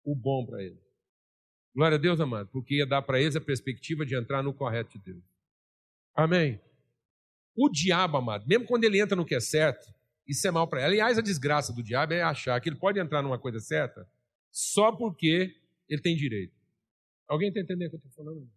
o 0.03 0.15
bom 0.15 0.45
para 0.45 0.63
eles. 0.63 0.79
Glória 1.75 1.97
a 1.97 1.99
Deus, 1.99 2.19
amado, 2.19 2.49
porque 2.51 2.75
ia 2.75 2.85
dar 2.85 3.01
para 3.01 3.19
eles 3.19 3.35
a 3.35 3.41
perspectiva 3.41 4.05
de 4.05 4.15
entrar 4.15 4.41
no 4.41 4.53
correto 4.53 4.97
de 4.97 5.05
Deus. 5.05 5.23
Amém. 6.13 6.59
O 7.55 7.69
diabo, 7.69 8.17
amado, 8.17 8.47
mesmo 8.47 8.65
quando 8.65 8.83
ele 8.83 8.99
entra 8.99 9.15
no 9.15 9.25
que 9.25 9.35
é 9.35 9.39
certo, 9.39 9.93
isso 10.27 10.47
é 10.47 10.51
mal 10.51 10.67
para 10.67 10.79
ele. 10.79 10.87
Aliás, 10.93 11.17
a 11.17 11.21
desgraça 11.21 11.73
do 11.73 11.83
diabo 11.83 12.13
é 12.13 12.21
achar 12.21 12.59
que 12.61 12.69
ele 12.69 12.77
pode 12.77 12.99
entrar 12.99 13.21
numa 13.21 13.39
coisa 13.39 13.59
certa 13.59 14.07
só 14.49 14.91
porque 14.91 15.55
ele 15.87 16.01
tem 16.01 16.15
direito. 16.15 16.55
Alguém 17.27 17.49
está 17.49 17.61
entendendo 17.61 17.87
o 17.87 17.89
que 17.91 17.95
eu 18.05 18.09
estou 18.09 18.25
falando? 18.25 18.49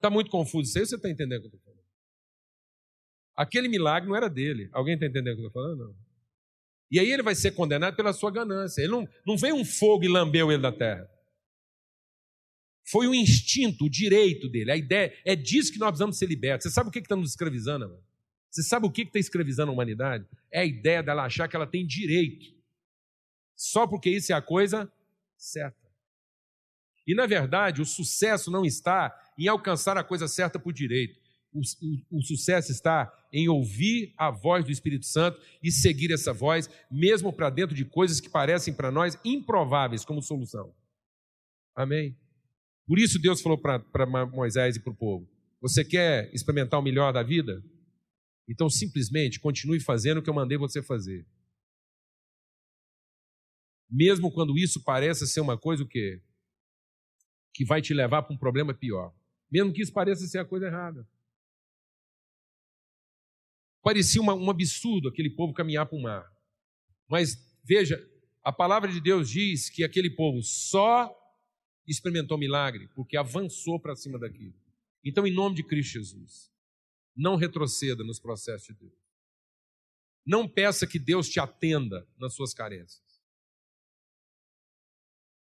Está 0.00 0.08
muito 0.08 0.30
confuso 0.30 0.66
isso 0.66 0.78
aí, 0.78 0.86
você 0.86 0.96
está 0.96 1.10
entendendo 1.10 1.40
o 1.40 1.42
que 1.42 1.46
eu 1.48 1.58
estou 1.58 1.60
falando? 1.60 1.84
Aquele 3.36 3.68
milagre 3.68 4.08
não 4.08 4.16
era 4.16 4.30
dele. 4.30 4.70
Alguém 4.72 4.94
está 4.94 5.04
entendendo 5.04 5.34
o 5.34 5.36
que 5.36 5.42
eu 5.42 5.48
estou 5.48 5.62
falando? 5.62 5.88
Não. 5.88 5.96
E 6.90 6.98
aí 6.98 7.12
ele 7.12 7.22
vai 7.22 7.34
ser 7.34 7.50
condenado 7.50 7.94
pela 7.94 8.14
sua 8.14 8.30
ganância. 8.30 8.80
Ele 8.80 8.92
não, 8.92 9.06
não 9.26 9.36
veio 9.36 9.54
um 9.54 9.64
fogo 9.64 10.02
e 10.02 10.08
lambeu 10.08 10.50
ele 10.50 10.62
da 10.62 10.72
terra. 10.72 11.06
Foi 12.82 13.06
o 13.06 13.14
instinto, 13.14 13.84
o 13.84 13.90
direito 13.90 14.48
dele. 14.48 14.72
A 14.72 14.76
ideia 14.76 15.14
é 15.22 15.36
disso 15.36 15.70
que 15.70 15.78
nós 15.78 15.90
precisamos 15.90 16.16
ser 16.16 16.26
libertos. 16.26 16.64
Você 16.64 16.74
sabe 16.74 16.88
o 16.88 16.92
que 16.92 16.98
está 16.98 17.14
nos 17.14 17.30
escravizando? 17.30 17.90
Mano? 17.90 18.02
Você 18.50 18.62
sabe 18.62 18.86
o 18.86 18.90
que 18.90 19.02
está 19.02 19.18
escravizando 19.18 19.70
a 19.70 19.74
humanidade? 19.74 20.26
É 20.50 20.60
a 20.60 20.64
ideia 20.64 21.02
dela 21.02 21.24
achar 21.24 21.46
que 21.46 21.54
ela 21.54 21.66
tem 21.66 21.86
direito. 21.86 22.46
Só 23.54 23.86
porque 23.86 24.08
isso 24.08 24.32
é 24.32 24.34
a 24.34 24.40
coisa 24.40 24.90
certa. 25.36 25.78
E 27.06 27.14
na 27.14 27.26
verdade, 27.26 27.82
o 27.82 27.86
sucesso 27.86 28.50
não 28.50 28.64
está 28.64 29.10
em 29.40 29.48
alcançar 29.48 29.96
a 29.96 30.04
coisa 30.04 30.28
certa 30.28 30.58
por 30.58 30.72
direito. 30.72 31.18
O, 31.52 31.60
o, 31.60 32.18
o, 32.18 32.22
sucesso 32.22 32.70
está 32.70 33.12
em 33.32 33.48
ouvir 33.48 34.12
a 34.16 34.30
voz 34.30 34.64
do 34.64 34.70
Espírito 34.70 35.06
Santo 35.06 35.40
e 35.62 35.72
seguir 35.72 36.12
essa 36.12 36.32
voz, 36.32 36.70
mesmo 36.90 37.32
para 37.32 37.50
dentro 37.50 37.74
de 37.74 37.84
coisas 37.84 38.20
que 38.20 38.28
parecem 38.28 38.72
para 38.72 38.90
nós 38.90 39.18
improváveis 39.24 40.04
como 40.04 40.22
solução. 40.22 40.72
Amém? 41.74 42.16
Por 42.86 42.98
isso 42.98 43.18
Deus 43.18 43.40
falou 43.40 43.58
para 43.58 44.06
Moisés 44.26 44.76
e 44.76 44.80
para 44.80 44.92
o 44.92 44.96
povo: 44.96 45.28
Você 45.60 45.84
quer 45.84 46.32
experimentar 46.34 46.78
o 46.78 46.82
melhor 46.82 47.12
da 47.12 47.22
vida? 47.22 47.64
Então 48.48 48.68
simplesmente 48.68 49.40
continue 49.40 49.80
fazendo 49.80 50.18
o 50.18 50.22
que 50.22 50.28
eu 50.28 50.34
mandei 50.34 50.58
você 50.58 50.82
fazer. 50.82 51.26
Mesmo 53.88 54.30
quando 54.30 54.56
isso 54.56 54.84
pareça 54.84 55.26
ser 55.26 55.40
uma 55.40 55.58
coisa 55.58 55.82
o 55.82 55.88
quê? 55.88 56.20
Que 57.52 57.64
vai 57.64 57.82
te 57.82 57.92
levar 57.92 58.22
para 58.22 58.34
um 58.34 58.38
problema 58.38 58.72
pior. 58.72 59.12
Mesmo 59.50 59.72
que 59.72 59.82
isso 59.82 59.92
pareça 59.92 60.26
ser 60.26 60.38
a 60.38 60.44
coisa 60.44 60.66
errada. 60.66 61.06
Parecia 63.82 64.20
uma, 64.20 64.34
um 64.34 64.50
absurdo 64.50 65.08
aquele 65.08 65.30
povo 65.30 65.52
caminhar 65.54 65.86
para 65.86 65.98
o 65.98 66.02
mar. 66.02 66.30
Mas 67.08 67.36
veja, 67.64 67.98
a 68.42 68.52
palavra 68.52 68.90
de 68.90 69.00
Deus 69.00 69.28
diz 69.28 69.68
que 69.68 69.82
aquele 69.82 70.10
povo 70.10 70.42
só 70.42 71.16
experimentou 71.86 72.38
milagre 72.38 72.88
porque 72.94 73.16
avançou 73.16 73.80
para 73.80 73.96
cima 73.96 74.18
daquilo. 74.18 74.54
Então, 75.02 75.26
em 75.26 75.32
nome 75.32 75.56
de 75.56 75.64
Cristo 75.64 75.94
Jesus, 75.94 76.52
não 77.16 77.36
retroceda 77.36 78.04
nos 78.04 78.20
processos 78.20 78.68
de 78.68 78.74
Deus. 78.74 79.00
Não 80.24 80.46
peça 80.46 80.86
que 80.86 80.98
Deus 80.98 81.28
te 81.28 81.40
atenda 81.40 82.06
nas 82.18 82.34
suas 82.34 82.52
carências. 82.52 83.02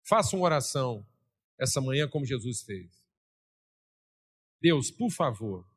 Faça 0.01 0.35
uma 0.35 0.45
oração 0.45 1.05
essa 1.57 1.79
manhã 1.79 2.07
como 2.07 2.25
Jesus 2.25 2.61
fez. 2.61 3.02
Deus, 4.63 4.89
por 4.89 5.11
favor, 5.11 5.69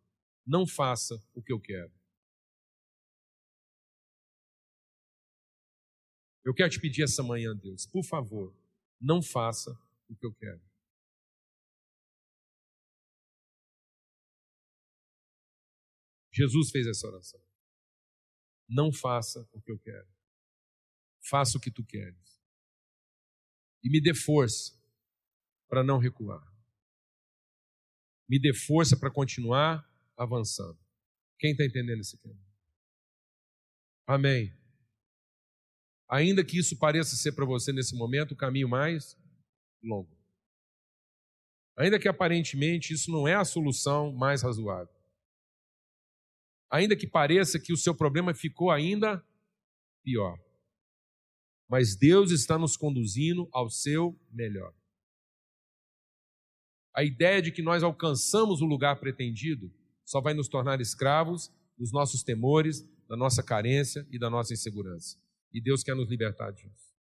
não 0.46 0.64
faça 0.64 1.16
o 1.34 1.42
que 1.42 1.52
eu 1.52 1.60
quero. 1.60 1.92
Eu 6.44 6.54
quero 6.54 6.70
te 6.70 6.80
pedir 6.80 7.02
essa 7.02 7.20
manhã, 7.20 7.52
Deus, 7.56 7.84
por 7.84 8.04
favor, 8.04 8.56
não 9.00 9.20
faça 9.20 9.72
o 10.08 10.14
que 10.14 10.24
eu 10.24 10.32
quero. 10.32 10.62
Jesus 16.32 16.70
fez 16.70 16.86
essa 16.86 17.08
oração. 17.08 17.44
Não 18.68 18.92
faça 18.92 19.40
o 19.52 19.60
que 19.62 19.72
eu 19.72 19.80
quero. 19.80 20.08
Faça 21.28 21.58
o 21.58 21.60
que 21.60 21.72
tu 21.72 21.84
queres. 21.84 22.40
E 23.82 23.90
me 23.90 24.00
dê 24.00 24.14
força 24.14 24.80
para 25.66 25.82
não 25.82 25.98
recuar. 25.98 26.55
Me 28.28 28.40
dê 28.40 28.52
força 28.52 28.96
para 28.96 29.10
continuar 29.10 29.84
avançando. 30.16 30.78
Quem 31.38 31.52
está 31.52 31.64
entendendo 31.64 32.00
esse 32.00 32.16
tema? 32.18 32.40
Amém. 34.06 34.52
Ainda 36.08 36.44
que 36.44 36.58
isso 36.58 36.78
pareça 36.78 37.16
ser 37.16 37.32
para 37.32 37.44
você 37.44 37.72
nesse 37.72 37.96
momento 37.96 38.32
o 38.32 38.36
caminho 38.36 38.68
mais 38.68 39.18
longo. 39.82 40.16
Ainda 41.76 41.98
que 41.98 42.08
aparentemente 42.08 42.94
isso 42.94 43.10
não 43.10 43.28
é 43.28 43.34
a 43.34 43.44
solução 43.44 44.12
mais 44.12 44.42
razoável. 44.42 44.94
Ainda 46.70 46.96
que 46.96 47.06
pareça 47.06 47.60
que 47.60 47.72
o 47.72 47.76
seu 47.76 47.94
problema 47.94 48.34
ficou 48.34 48.70
ainda 48.70 49.24
pior. 50.02 50.38
Mas 51.68 51.96
Deus 51.96 52.30
está 52.30 52.58
nos 52.58 52.76
conduzindo 52.76 53.48
ao 53.52 53.68
seu 53.68 54.18
melhor. 54.30 54.72
A 56.96 57.04
ideia 57.04 57.42
de 57.42 57.52
que 57.52 57.60
nós 57.60 57.82
alcançamos 57.82 58.62
o 58.62 58.64
lugar 58.64 58.96
pretendido 58.96 59.70
só 60.04 60.20
vai 60.20 60.32
nos 60.32 60.48
tornar 60.48 60.80
escravos 60.80 61.52
dos 61.76 61.92
nossos 61.92 62.22
temores, 62.22 62.88
da 63.06 63.16
nossa 63.16 63.42
carência 63.42 64.06
e 64.10 64.18
da 64.18 64.30
nossa 64.30 64.54
insegurança. 64.54 65.18
E 65.52 65.60
Deus 65.60 65.82
quer 65.82 65.94
nos 65.94 66.08
libertar 66.08 66.52
disso. 66.52 66.94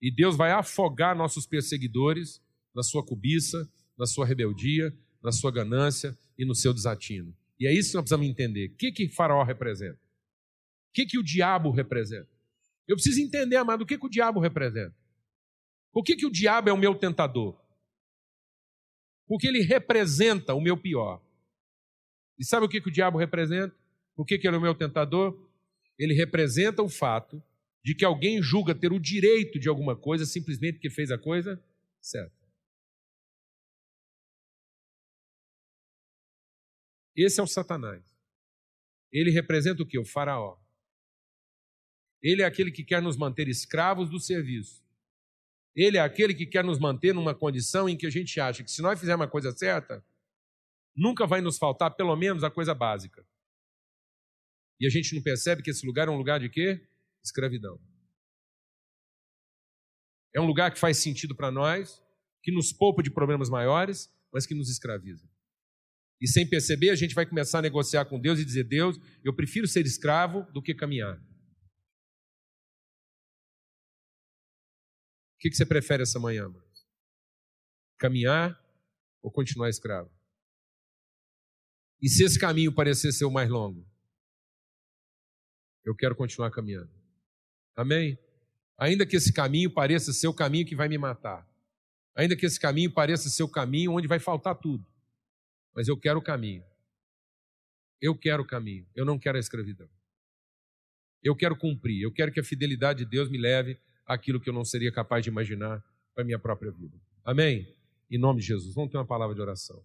E 0.00 0.14
Deus 0.14 0.36
vai 0.36 0.52
afogar 0.52 1.16
nossos 1.16 1.44
perseguidores 1.44 2.40
na 2.72 2.84
sua 2.84 3.04
cobiça, 3.04 3.68
na 3.98 4.06
sua 4.06 4.24
rebeldia, 4.24 4.96
na 5.20 5.32
sua 5.32 5.50
ganância 5.50 6.16
e 6.38 6.44
no 6.44 6.54
seu 6.54 6.72
desatino. 6.72 7.34
E 7.58 7.66
é 7.66 7.72
isso 7.72 7.90
que 7.90 7.96
nós 7.96 8.04
precisamos 8.04 8.28
entender. 8.28 8.68
O 8.68 8.76
que, 8.76 8.92
que 8.92 9.08
Faraó 9.08 9.42
representa? 9.42 9.98
O 10.90 10.92
que, 10.94 11.04
que 11.04 11.18
o 11.18 11.22
diabo 11.24 11.72
representa? 11.72 12.28
Eu 12.86 12.94
preciso 12.94 13.20
entender, 13.20 13.56
amado, 13.56 13.82
o 13.82 13.86
que, 13.86 13.98
que 13.98 14.06
o 14.06 14.10
diabo 14.10 14.38
representa. 14.38 14.94
Por 15.92 16.04
que, 16.04 16.14
que 16.14 16.26
o 16.26 16.30
diabo 16.30 16.68
é 16.68 16.72
o 16.72 16.78
meu 16.78 16.94
tentador? 16.94 17.58
Porque 19.28 19.46
ele 19.46 19.60
representa 19.60 20.54
o 20.54 20.60
meu 20.60 20.76
pior. 20.76 21.22
E 22.38 22.44
sabe 22.44 22.66
o 22.66 22.68
que, 22.68 22.80
que 22.80 22.88
o 22.88 22.92
diabo 22.92 23.18
representa? 23.18 23.76
Por 24.16 24.24
que, 24.24 24.38
que 24.38 24.48
ele 24.48 24.56
é 24.56 24.58
o 24.58 24.62
meu 24.62 24.74
tentador? 24.74 25.48
ele 25.98 26.14
representa 26.14 26.82
o 26.82 26.88
fato 26.88 27.42
de 27.84 27.94
que 27.94 28.04
alguém 28.04 28.40
julga 28.40 28.74
ter 28.74 28.92
o 28.92 29.00
direito 29.00 29.58
de 29.58 29.68
alguma 29.68 29.96
coisa 29.96 30.24
simplesmente 30.24 30.74
porque 30.74 30.90
fez 30.90 31.10
a 31.10 31.18
coisa 31.18 31.62
certa. 32.00 32.36
Esse 37.16 37.40
é 37.40 37.42
o 37.42 37.48
Satanás. 37.48 38.04
Ele 39.10 39.30
representa 39.30 39.82
o 39.82 39.86
que? 39.86 39.98
O 39.98 40.04
Faraó. 40.04 40.56
Ele 42.22 42.42
é 42.42 42.44
aquele 42.44 42.70
que 42.70 42.84
quer 42.84 43.02
nos 43.02 43.16
manter 43.16 43.48
escravos 43.48 44.08
do 44.08 44.20
serviço. 44.20 44.84
Ele 45.80 45.96
é 45.96 46.00
aquele 46.00 46.34
que 46.34 46.44
quer 46.44 46.64
nos 46.64 46.76
manter 46.76 47.14
numa 47.14 47.32
condição 47.32 47.88
em 47.88 47.96
que 47.96 48.04
a 48.04 48.10
gente 48.10 48.40
acha 48.40 48.64
que 48.64 48.70
se 48.70 48.82
nós 48.82 48.98
fizermos 48.98 49.24
a 49.24 49.30
coisa 49.30 49.52
certa, 49.52 50.04
nunca 50.96 51.24
vai 51.24 51.40
nos 51.40 51.56
faltar 51.56 51.94
pelo 51.94 52.16
menos 52.16 52.42
a 52.42 52.50
coisa 52.50 52.74
básica. 52.74 53.24
E 54.80 54.86
a 54.88 54.90
gente 54.90 55.14
não 55.14 55.22
percebe 55.22 55.62
que 55.62 55.70
esse 55.70 55.86
lugar 55.86 56.08
é 56.08 56.10
um 56.10 56.16
lugar 56.16 56.40
de 56.40 56.48
quê? 56.48 56.84
Escravidão. 57.22 57.80
É 60.34 60.40
um 60.40 60.46
lugar 60.46 60.72
que 60.72 60.80
faz 60.80 60.96
sentido 60.96 61.32
para 61.32 61.52
nós, 61.52 62.02
que 62.42 62.50
nos 62.50 62.72
poupa 62.72 63.00
de 63.00 63.10
problemas 63.10 63.48
maiores, 63.48 64.12
mas 64.32 64.46
que 64.46 64.54
nos 64.54 64.68
escraviza. 64.68 65.30
E 66.20 66.26
sem 66.26 66.44
perceber, 66.44 66.90
a 66.90 66.96
gente 66.96 67.14
vai 67.14 67.24
começar 67.24 67.60
a 67.60 67.62
negociar 67.62 68.04
com 68.06 68.18
Deus 68.18 68.40
e 68.40 68.44
dizer: 68.44 68.64
Deus, 68.64 68.98
eu 69.22 69.32
prefiro 69.32 69.68
ser 69.68 69.86
escravo 69.86 70.42
do 70.52 70.60
que 70.60 70.74
caminhar. 70.74 71.22
O 75.38 75.40
que 75.40 75.54
você 75.54 75.64
prefere 75.64 76.02
essa 76.02 76.18
manhã, 76.18 76.48
mãe? 76.48 76.62
Caminhar 77.96 78.60
ou 79.22 79.30
continuar 79.30 79.70
escravo? 79.70 80.10
E 82.02 82.08
se 82.08 82.24
esse 82.24 82.38
caminho 82.38 82.74
parecer 82.74 83.12
ser 83.12 83.24
o 83.24 83.30
mais 83.30 83.48
longo? 83.48 83.88
eu 85.88 85.94
quero 85.94 86.14
continuar 86.14 86.50
caminhando. 86.50 86.90
Amém? 87.74 88.18
Ainda 88.76 89.06
que 89.06 89.16
esse 89.16 89.32
caminho 89.32 89.70
pareça 89.70 90.12
ser 90.12 90.28
o 90.28 90.34
caminho 90.34 90.66
que 90.66 90.76
vai 90.76 90.86
me 90.86 90.98
matar. 90.98 91.48
Ainda 92.14 92.36
que 92.36 92.44
esse 92.44 92.60
caminho 92.60 92.92
pareça 92.92 93.30
ser 93.30 93.42
o 93.42 93.48
caminho 93.48 93.92
onde 93.92 94.06
vai 94.06 94.18
faltar 94.18 94.54
tudo. 94.54 94.86
Mas 95.74 95.88
eu 95.88 95.96
quero 95.96 96.18
o 96.18 96.22
caminho. 96.22 96.62
Eu 98.00 98.14
quero 98.14 98.42
o 98.42 98.46
caminho. 98.46 98.86
Eu 98.94 99.04
não 99.06 99.18
quero 99.18 99.38
a 99.38 99.40
escravidão. 99.40 99.88
Eu 101.22 101.34
quero 101.34 101.56
cumprir. 101.56 102.02
Eu 102.02 102.12
quero 102.12 102.30
que 102.30 102.40
a 102.40 102.44
fidelidade 102.44 103.04
de 103.04 103.10
Deus 103.10 103.30
me 103.30 103.38
leve 103.38 103.80
àquilo 104.08 104.40
que 104.40 104.48
eu 104.48 104.54
não 104.54 104.64
seria 104.64 104.90
capaz 104.90 105.22
de 105.22 105.30
imaginar 105.30 105.80
para 106.14 106.24
a 106.24 106.26
minha 106.26 106.38
própria 106.38 106.72
vida. 106.72 106.96
Amém? 107.24 107.68
Em 108.10 108.18
nome 108.18 108.40
de 108.40 108.46
Jesus. 108.46 108.74
Vamos 108.74 108.90
ter 108.90 108.96
uma 108.96 109.06
palavra 109.06 109.34
de 109.34 109.40
oração. 109.40 109.80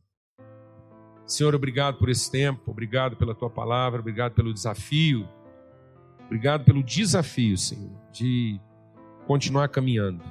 Senhor, 1.27 1.53
obrigado 1.53 1.99
por 1.99 2.09
esse 2.09 2.31
tempo, 2.31 2.71
obrigado 2.71 3.15
pela 3.17 3.35
tua 3.35 3.49
palavra, 3.49 3.99
obrigado 3.99 4.33
pelo 4.33 4.53
desafio 4.53 5.27
Obrigado 6.33 6.63
pelo 6.63 6.83
desafio, 6.83 7.55
Senhor, 7.55 7.91
de 8.11 8.59
continuar 9.27 9.67
caminhando. 9.67 10.23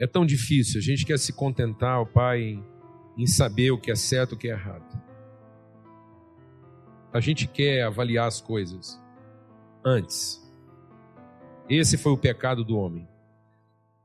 É 0.00 0.06
tão 0.06 0.26
difícil, 0.26 0.80
a 0.80 0.82
gente 0.82 1.06
quer 1.06 1.16
se 1.16 1.32
contentar, 1.32 2.00
ó 2.00 2.04
Pai, 2.04 2.42
em, 2.42 2.64
em 3.16 3.26
saber 3.26 3.70
o 3.70 3.78
que 3.78 3.92
é 3.92 3.94
certo 3.94 4.32
e 4.32 4.34
o 4.34 4.38
que 4.38 4.48
é 4.48 4.52
errado. 4.52 5.00
A 7.12 7.20
gente 7.20 7.46
quer 7.46 7.84
avaliar 7.84 8.26
as 8.26 8.40
coisas 8.40 9.00
antes. 9.84 10.44
Esse 11.68 11.98
foi 11.98 12.12
o 12.12 12.16
pecado 12.16 12.64
do 12.64 12.78
homem. 12.78 13.06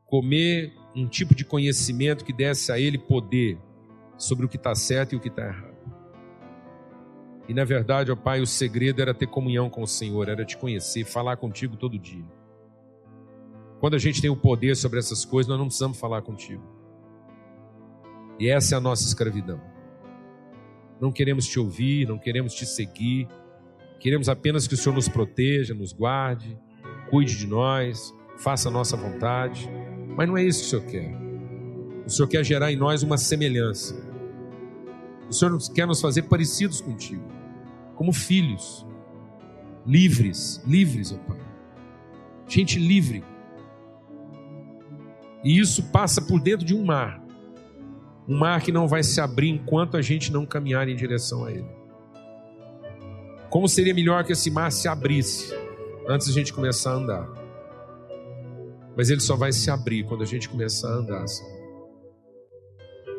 Comer 0.06 0.74
um 0.96 1.08
tipo 1.08 1.34
de 1.34 1.46
conhecimento 1.46 2.26
que 2.26 2.34
desse 2.34 2.72
a 2.72 2.80
ele 2.80 2.98
poder 2.98 3.58
sobre 4.18 4.46
o 4.46 4.50
que 4.50 4.58
está 4.58 4.76
certo 4.76 5.14
e 5.14 5.16
o 5.16 5.20
que 5.20 5.30
está 5.30 5.46
errado. 5.46 5.74
E 7.48 7.54
na 7.54 7.64
verdade, 7.64 8.12
ó 8.12 8.16
Pai, 8.16 8.42
o 8.42 8.48
segredo 8.48 9.02
era 9.02 9.14
ter 9.14 9.28
comunhão 9.28 9.70
com 9.70 9.82
o 9.82 9.88
Senhor, 9.88 10.30
era 10.30 10.46
te 10.46 10.58
conhecer, 10.58 11.04
falar 11.04 11.38
contigo 11.38 11.76
todo 11.76 12.00
dia. 12.00 12.26
Quando 13.80 13.96
a 13.96 14.00
gente 14.00 14.22
tem 14.22 14.30
o 14.30 14.36
poder 14.36 14.76
sobre 14.76 15.00
essas 15.00 15.26
coisas, 15.26 15.50
nós 15.50 15.60
não 15.60 15.66
precisamos 15.66 16.00
falar 16.00 16.22
contigo. 16.22 16.64
E 18.40 18.48
essa 18.48 18.76
é 18.76 18.78
a 18.78 18.82
nossa 18.82 19.06
escravidão. 19.06 19.62
Não 21.02 21.12
queremos 21.12 21.46
te 21.46 21.60
ouvir, 21.60 22.08
não 22.08 22.18
queremos 22.18 22.54
te 22.54 22.66
seguir, 22.66 23.28
queremos 24.00 24.30
apenas 24.30 24.68
que 24.68 24.74
o 24.74 24.78
Senhor 24.78 24.96
nos 24.96 25.10
proteja, 25.10 25.74
nos 25.74 25.92
guarde, 25.92 26.58
cuide 27.14 27.38
de 27.38 27.46
nós, 27.46 28.12
faça 28.38 28.70
a 28.70 28.72
nossa 28.72 28.98
vontade. 28.98 29.70
Mas 30.18 30.28
não 30.28 30.36
é 30.36 30.44
isso 30.44 30.62
que 30.62 30.66
o 30.66 30.70
Senhor 30.70 30.86
quer. 30.92 31.16
O 32.08 32.10
Senhor 32.10 32.28
quer 32.28 32.44
gerar 32.44 32.72
em 32.72 32.76
nós 32.76 33.02
uma 33.04 33.18
semelhança 33.18 33.96
O 35.30 35.32
Senhor 35.32 35.56
quer 35.74 35.86
nos 35.86 36.02
fazer 36.02 36.24
parecidos 36.24 36.82
contigo, 36.82 37.24
como 37.96 38.12
filhos, 38.12 38.86
livres, 39.86 40.60
livres, 40.66 41.14
ó 41.14 41.18
Pai. 41.18 41.38
Gente 42.48 42.80
livre. 42.80 43.24
E 45.44 45.60
isso 45.60 45.92
passa 45.92 46.20
por 46.20 46.42
dentro 46.42 46.66
de 46.66 46.74
um 46.74 46.84
mar. 46.84 47.24
Um 48.28 48.40
mar 48.40 48.60
que 48.60 48.72
não 48.72 48.88
vai 48.88 49.04
se 49.04 49.22
abrir 49.22 49.50
enquanto 49.50 49.98
a 49.98 50.02
gente 50.02 50.32
não 50.32 50.48
caminhar 50.48 50.90
em 50.90 50.96
direção 50.96 51.46
a 51.46 51.52
ele. 51.52 51.70
Como 53.52 53.70
seria 53.70 53.94
melhor 53.94 54.24
que 54.24 54.34
esse 54.34 54.50
mar 54.50 54.72
se 54.72 54.88
abrisse 54.88 55.63
antes 56.08 56.28
da 56.28 56.34
gente 56.34 56.54
começar 56.54 56.92
a 56.92 56.96
andar? 56.96 57.30
Mas 58.96 59.10
ele 59.10 59.22
só 59.22 59.36
vai 59.36 59.52
se 59.52 59.70
abrir 59.72 60.04
quando 60.04 60.22
a 60.22 60.26
gente 60.26 60.48
começar 60.48 60.90
a 60.90 60.98
andar. 60.98 61.28
Senhor. 61.28 61.64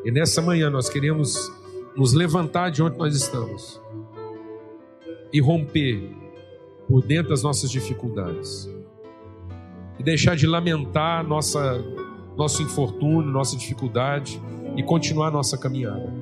E 0.04 0.10
nessa 0.10 0.42
manhã 0.42 0.70
nós 0.70 0.88
queremos 0.88 1.50
nos 1.96 2.12
levantar 2.12 2.70
de 2.70 2.82
onde 2.82 2.98
nós 2.98 3.14
estamos 3.16 3.80
e 5.32 5.40
romper 5.40 6.14
por 6.88 7.02
dentro 7.02 7.30
das 7.30 7.42
nossas 7.42 7.70
dificuldades 7.70 8.68
e 9.98 10.02
deixar 10.02 10.36
de 10.36 10.46
lamentar 10.46 11.26
nossa 11.26 11.82
nosso 12.36 12.62
infortúnio, 12.62 13.30
nossa 13.30 13.56
dificuldade 13.56 14.40
e 14.76 14.82
continuar 14.82 15.30
nossa 15.30 15.56
caminhada. 15.56 16.12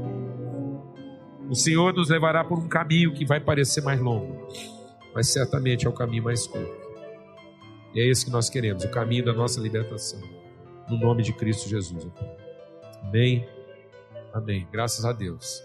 O 1.48 1.54
Senhor 1.54 1.92
nos 1.94 2.08
levará 2.08 2.44
por 2.44 2.58
um 2.58 2.68
caminho 2.68 3.12
que 3.12 3.24
vai 3.24 3.40
parecer 3.40 3.82
mais 3.82 4.00
longo, 4.00 4.46
mas 5.14 5.28
certamente 5.28 5.86
é 5.86 5.90
o 5.90 5.92
caminho 5.92 6.24
mais 6.24 6.46
curto. 6.46 6.82
E 7.94 8.00
é 8.00 8.06
esse 8.06 8.24
que 8.24 8.30
nós 8.30 8.48
queremos, 8.48 8.84
o 8.84 8.90
caminho 8.90 9.24
da 9.24 9.32
nossa 9.32 9.60
libertação. 9.60 10.20
No 10.88 10.98
nome 10.98 11.22
de 11.22 11.32
Cristo 11.32 11.68
Jesus. 11.68 12.06
Amém. 13.02 13.46
Amém. 14.32 14.66
Graças 14.72 15.04
a 15.04 15.12
Deus. 15.12 15.62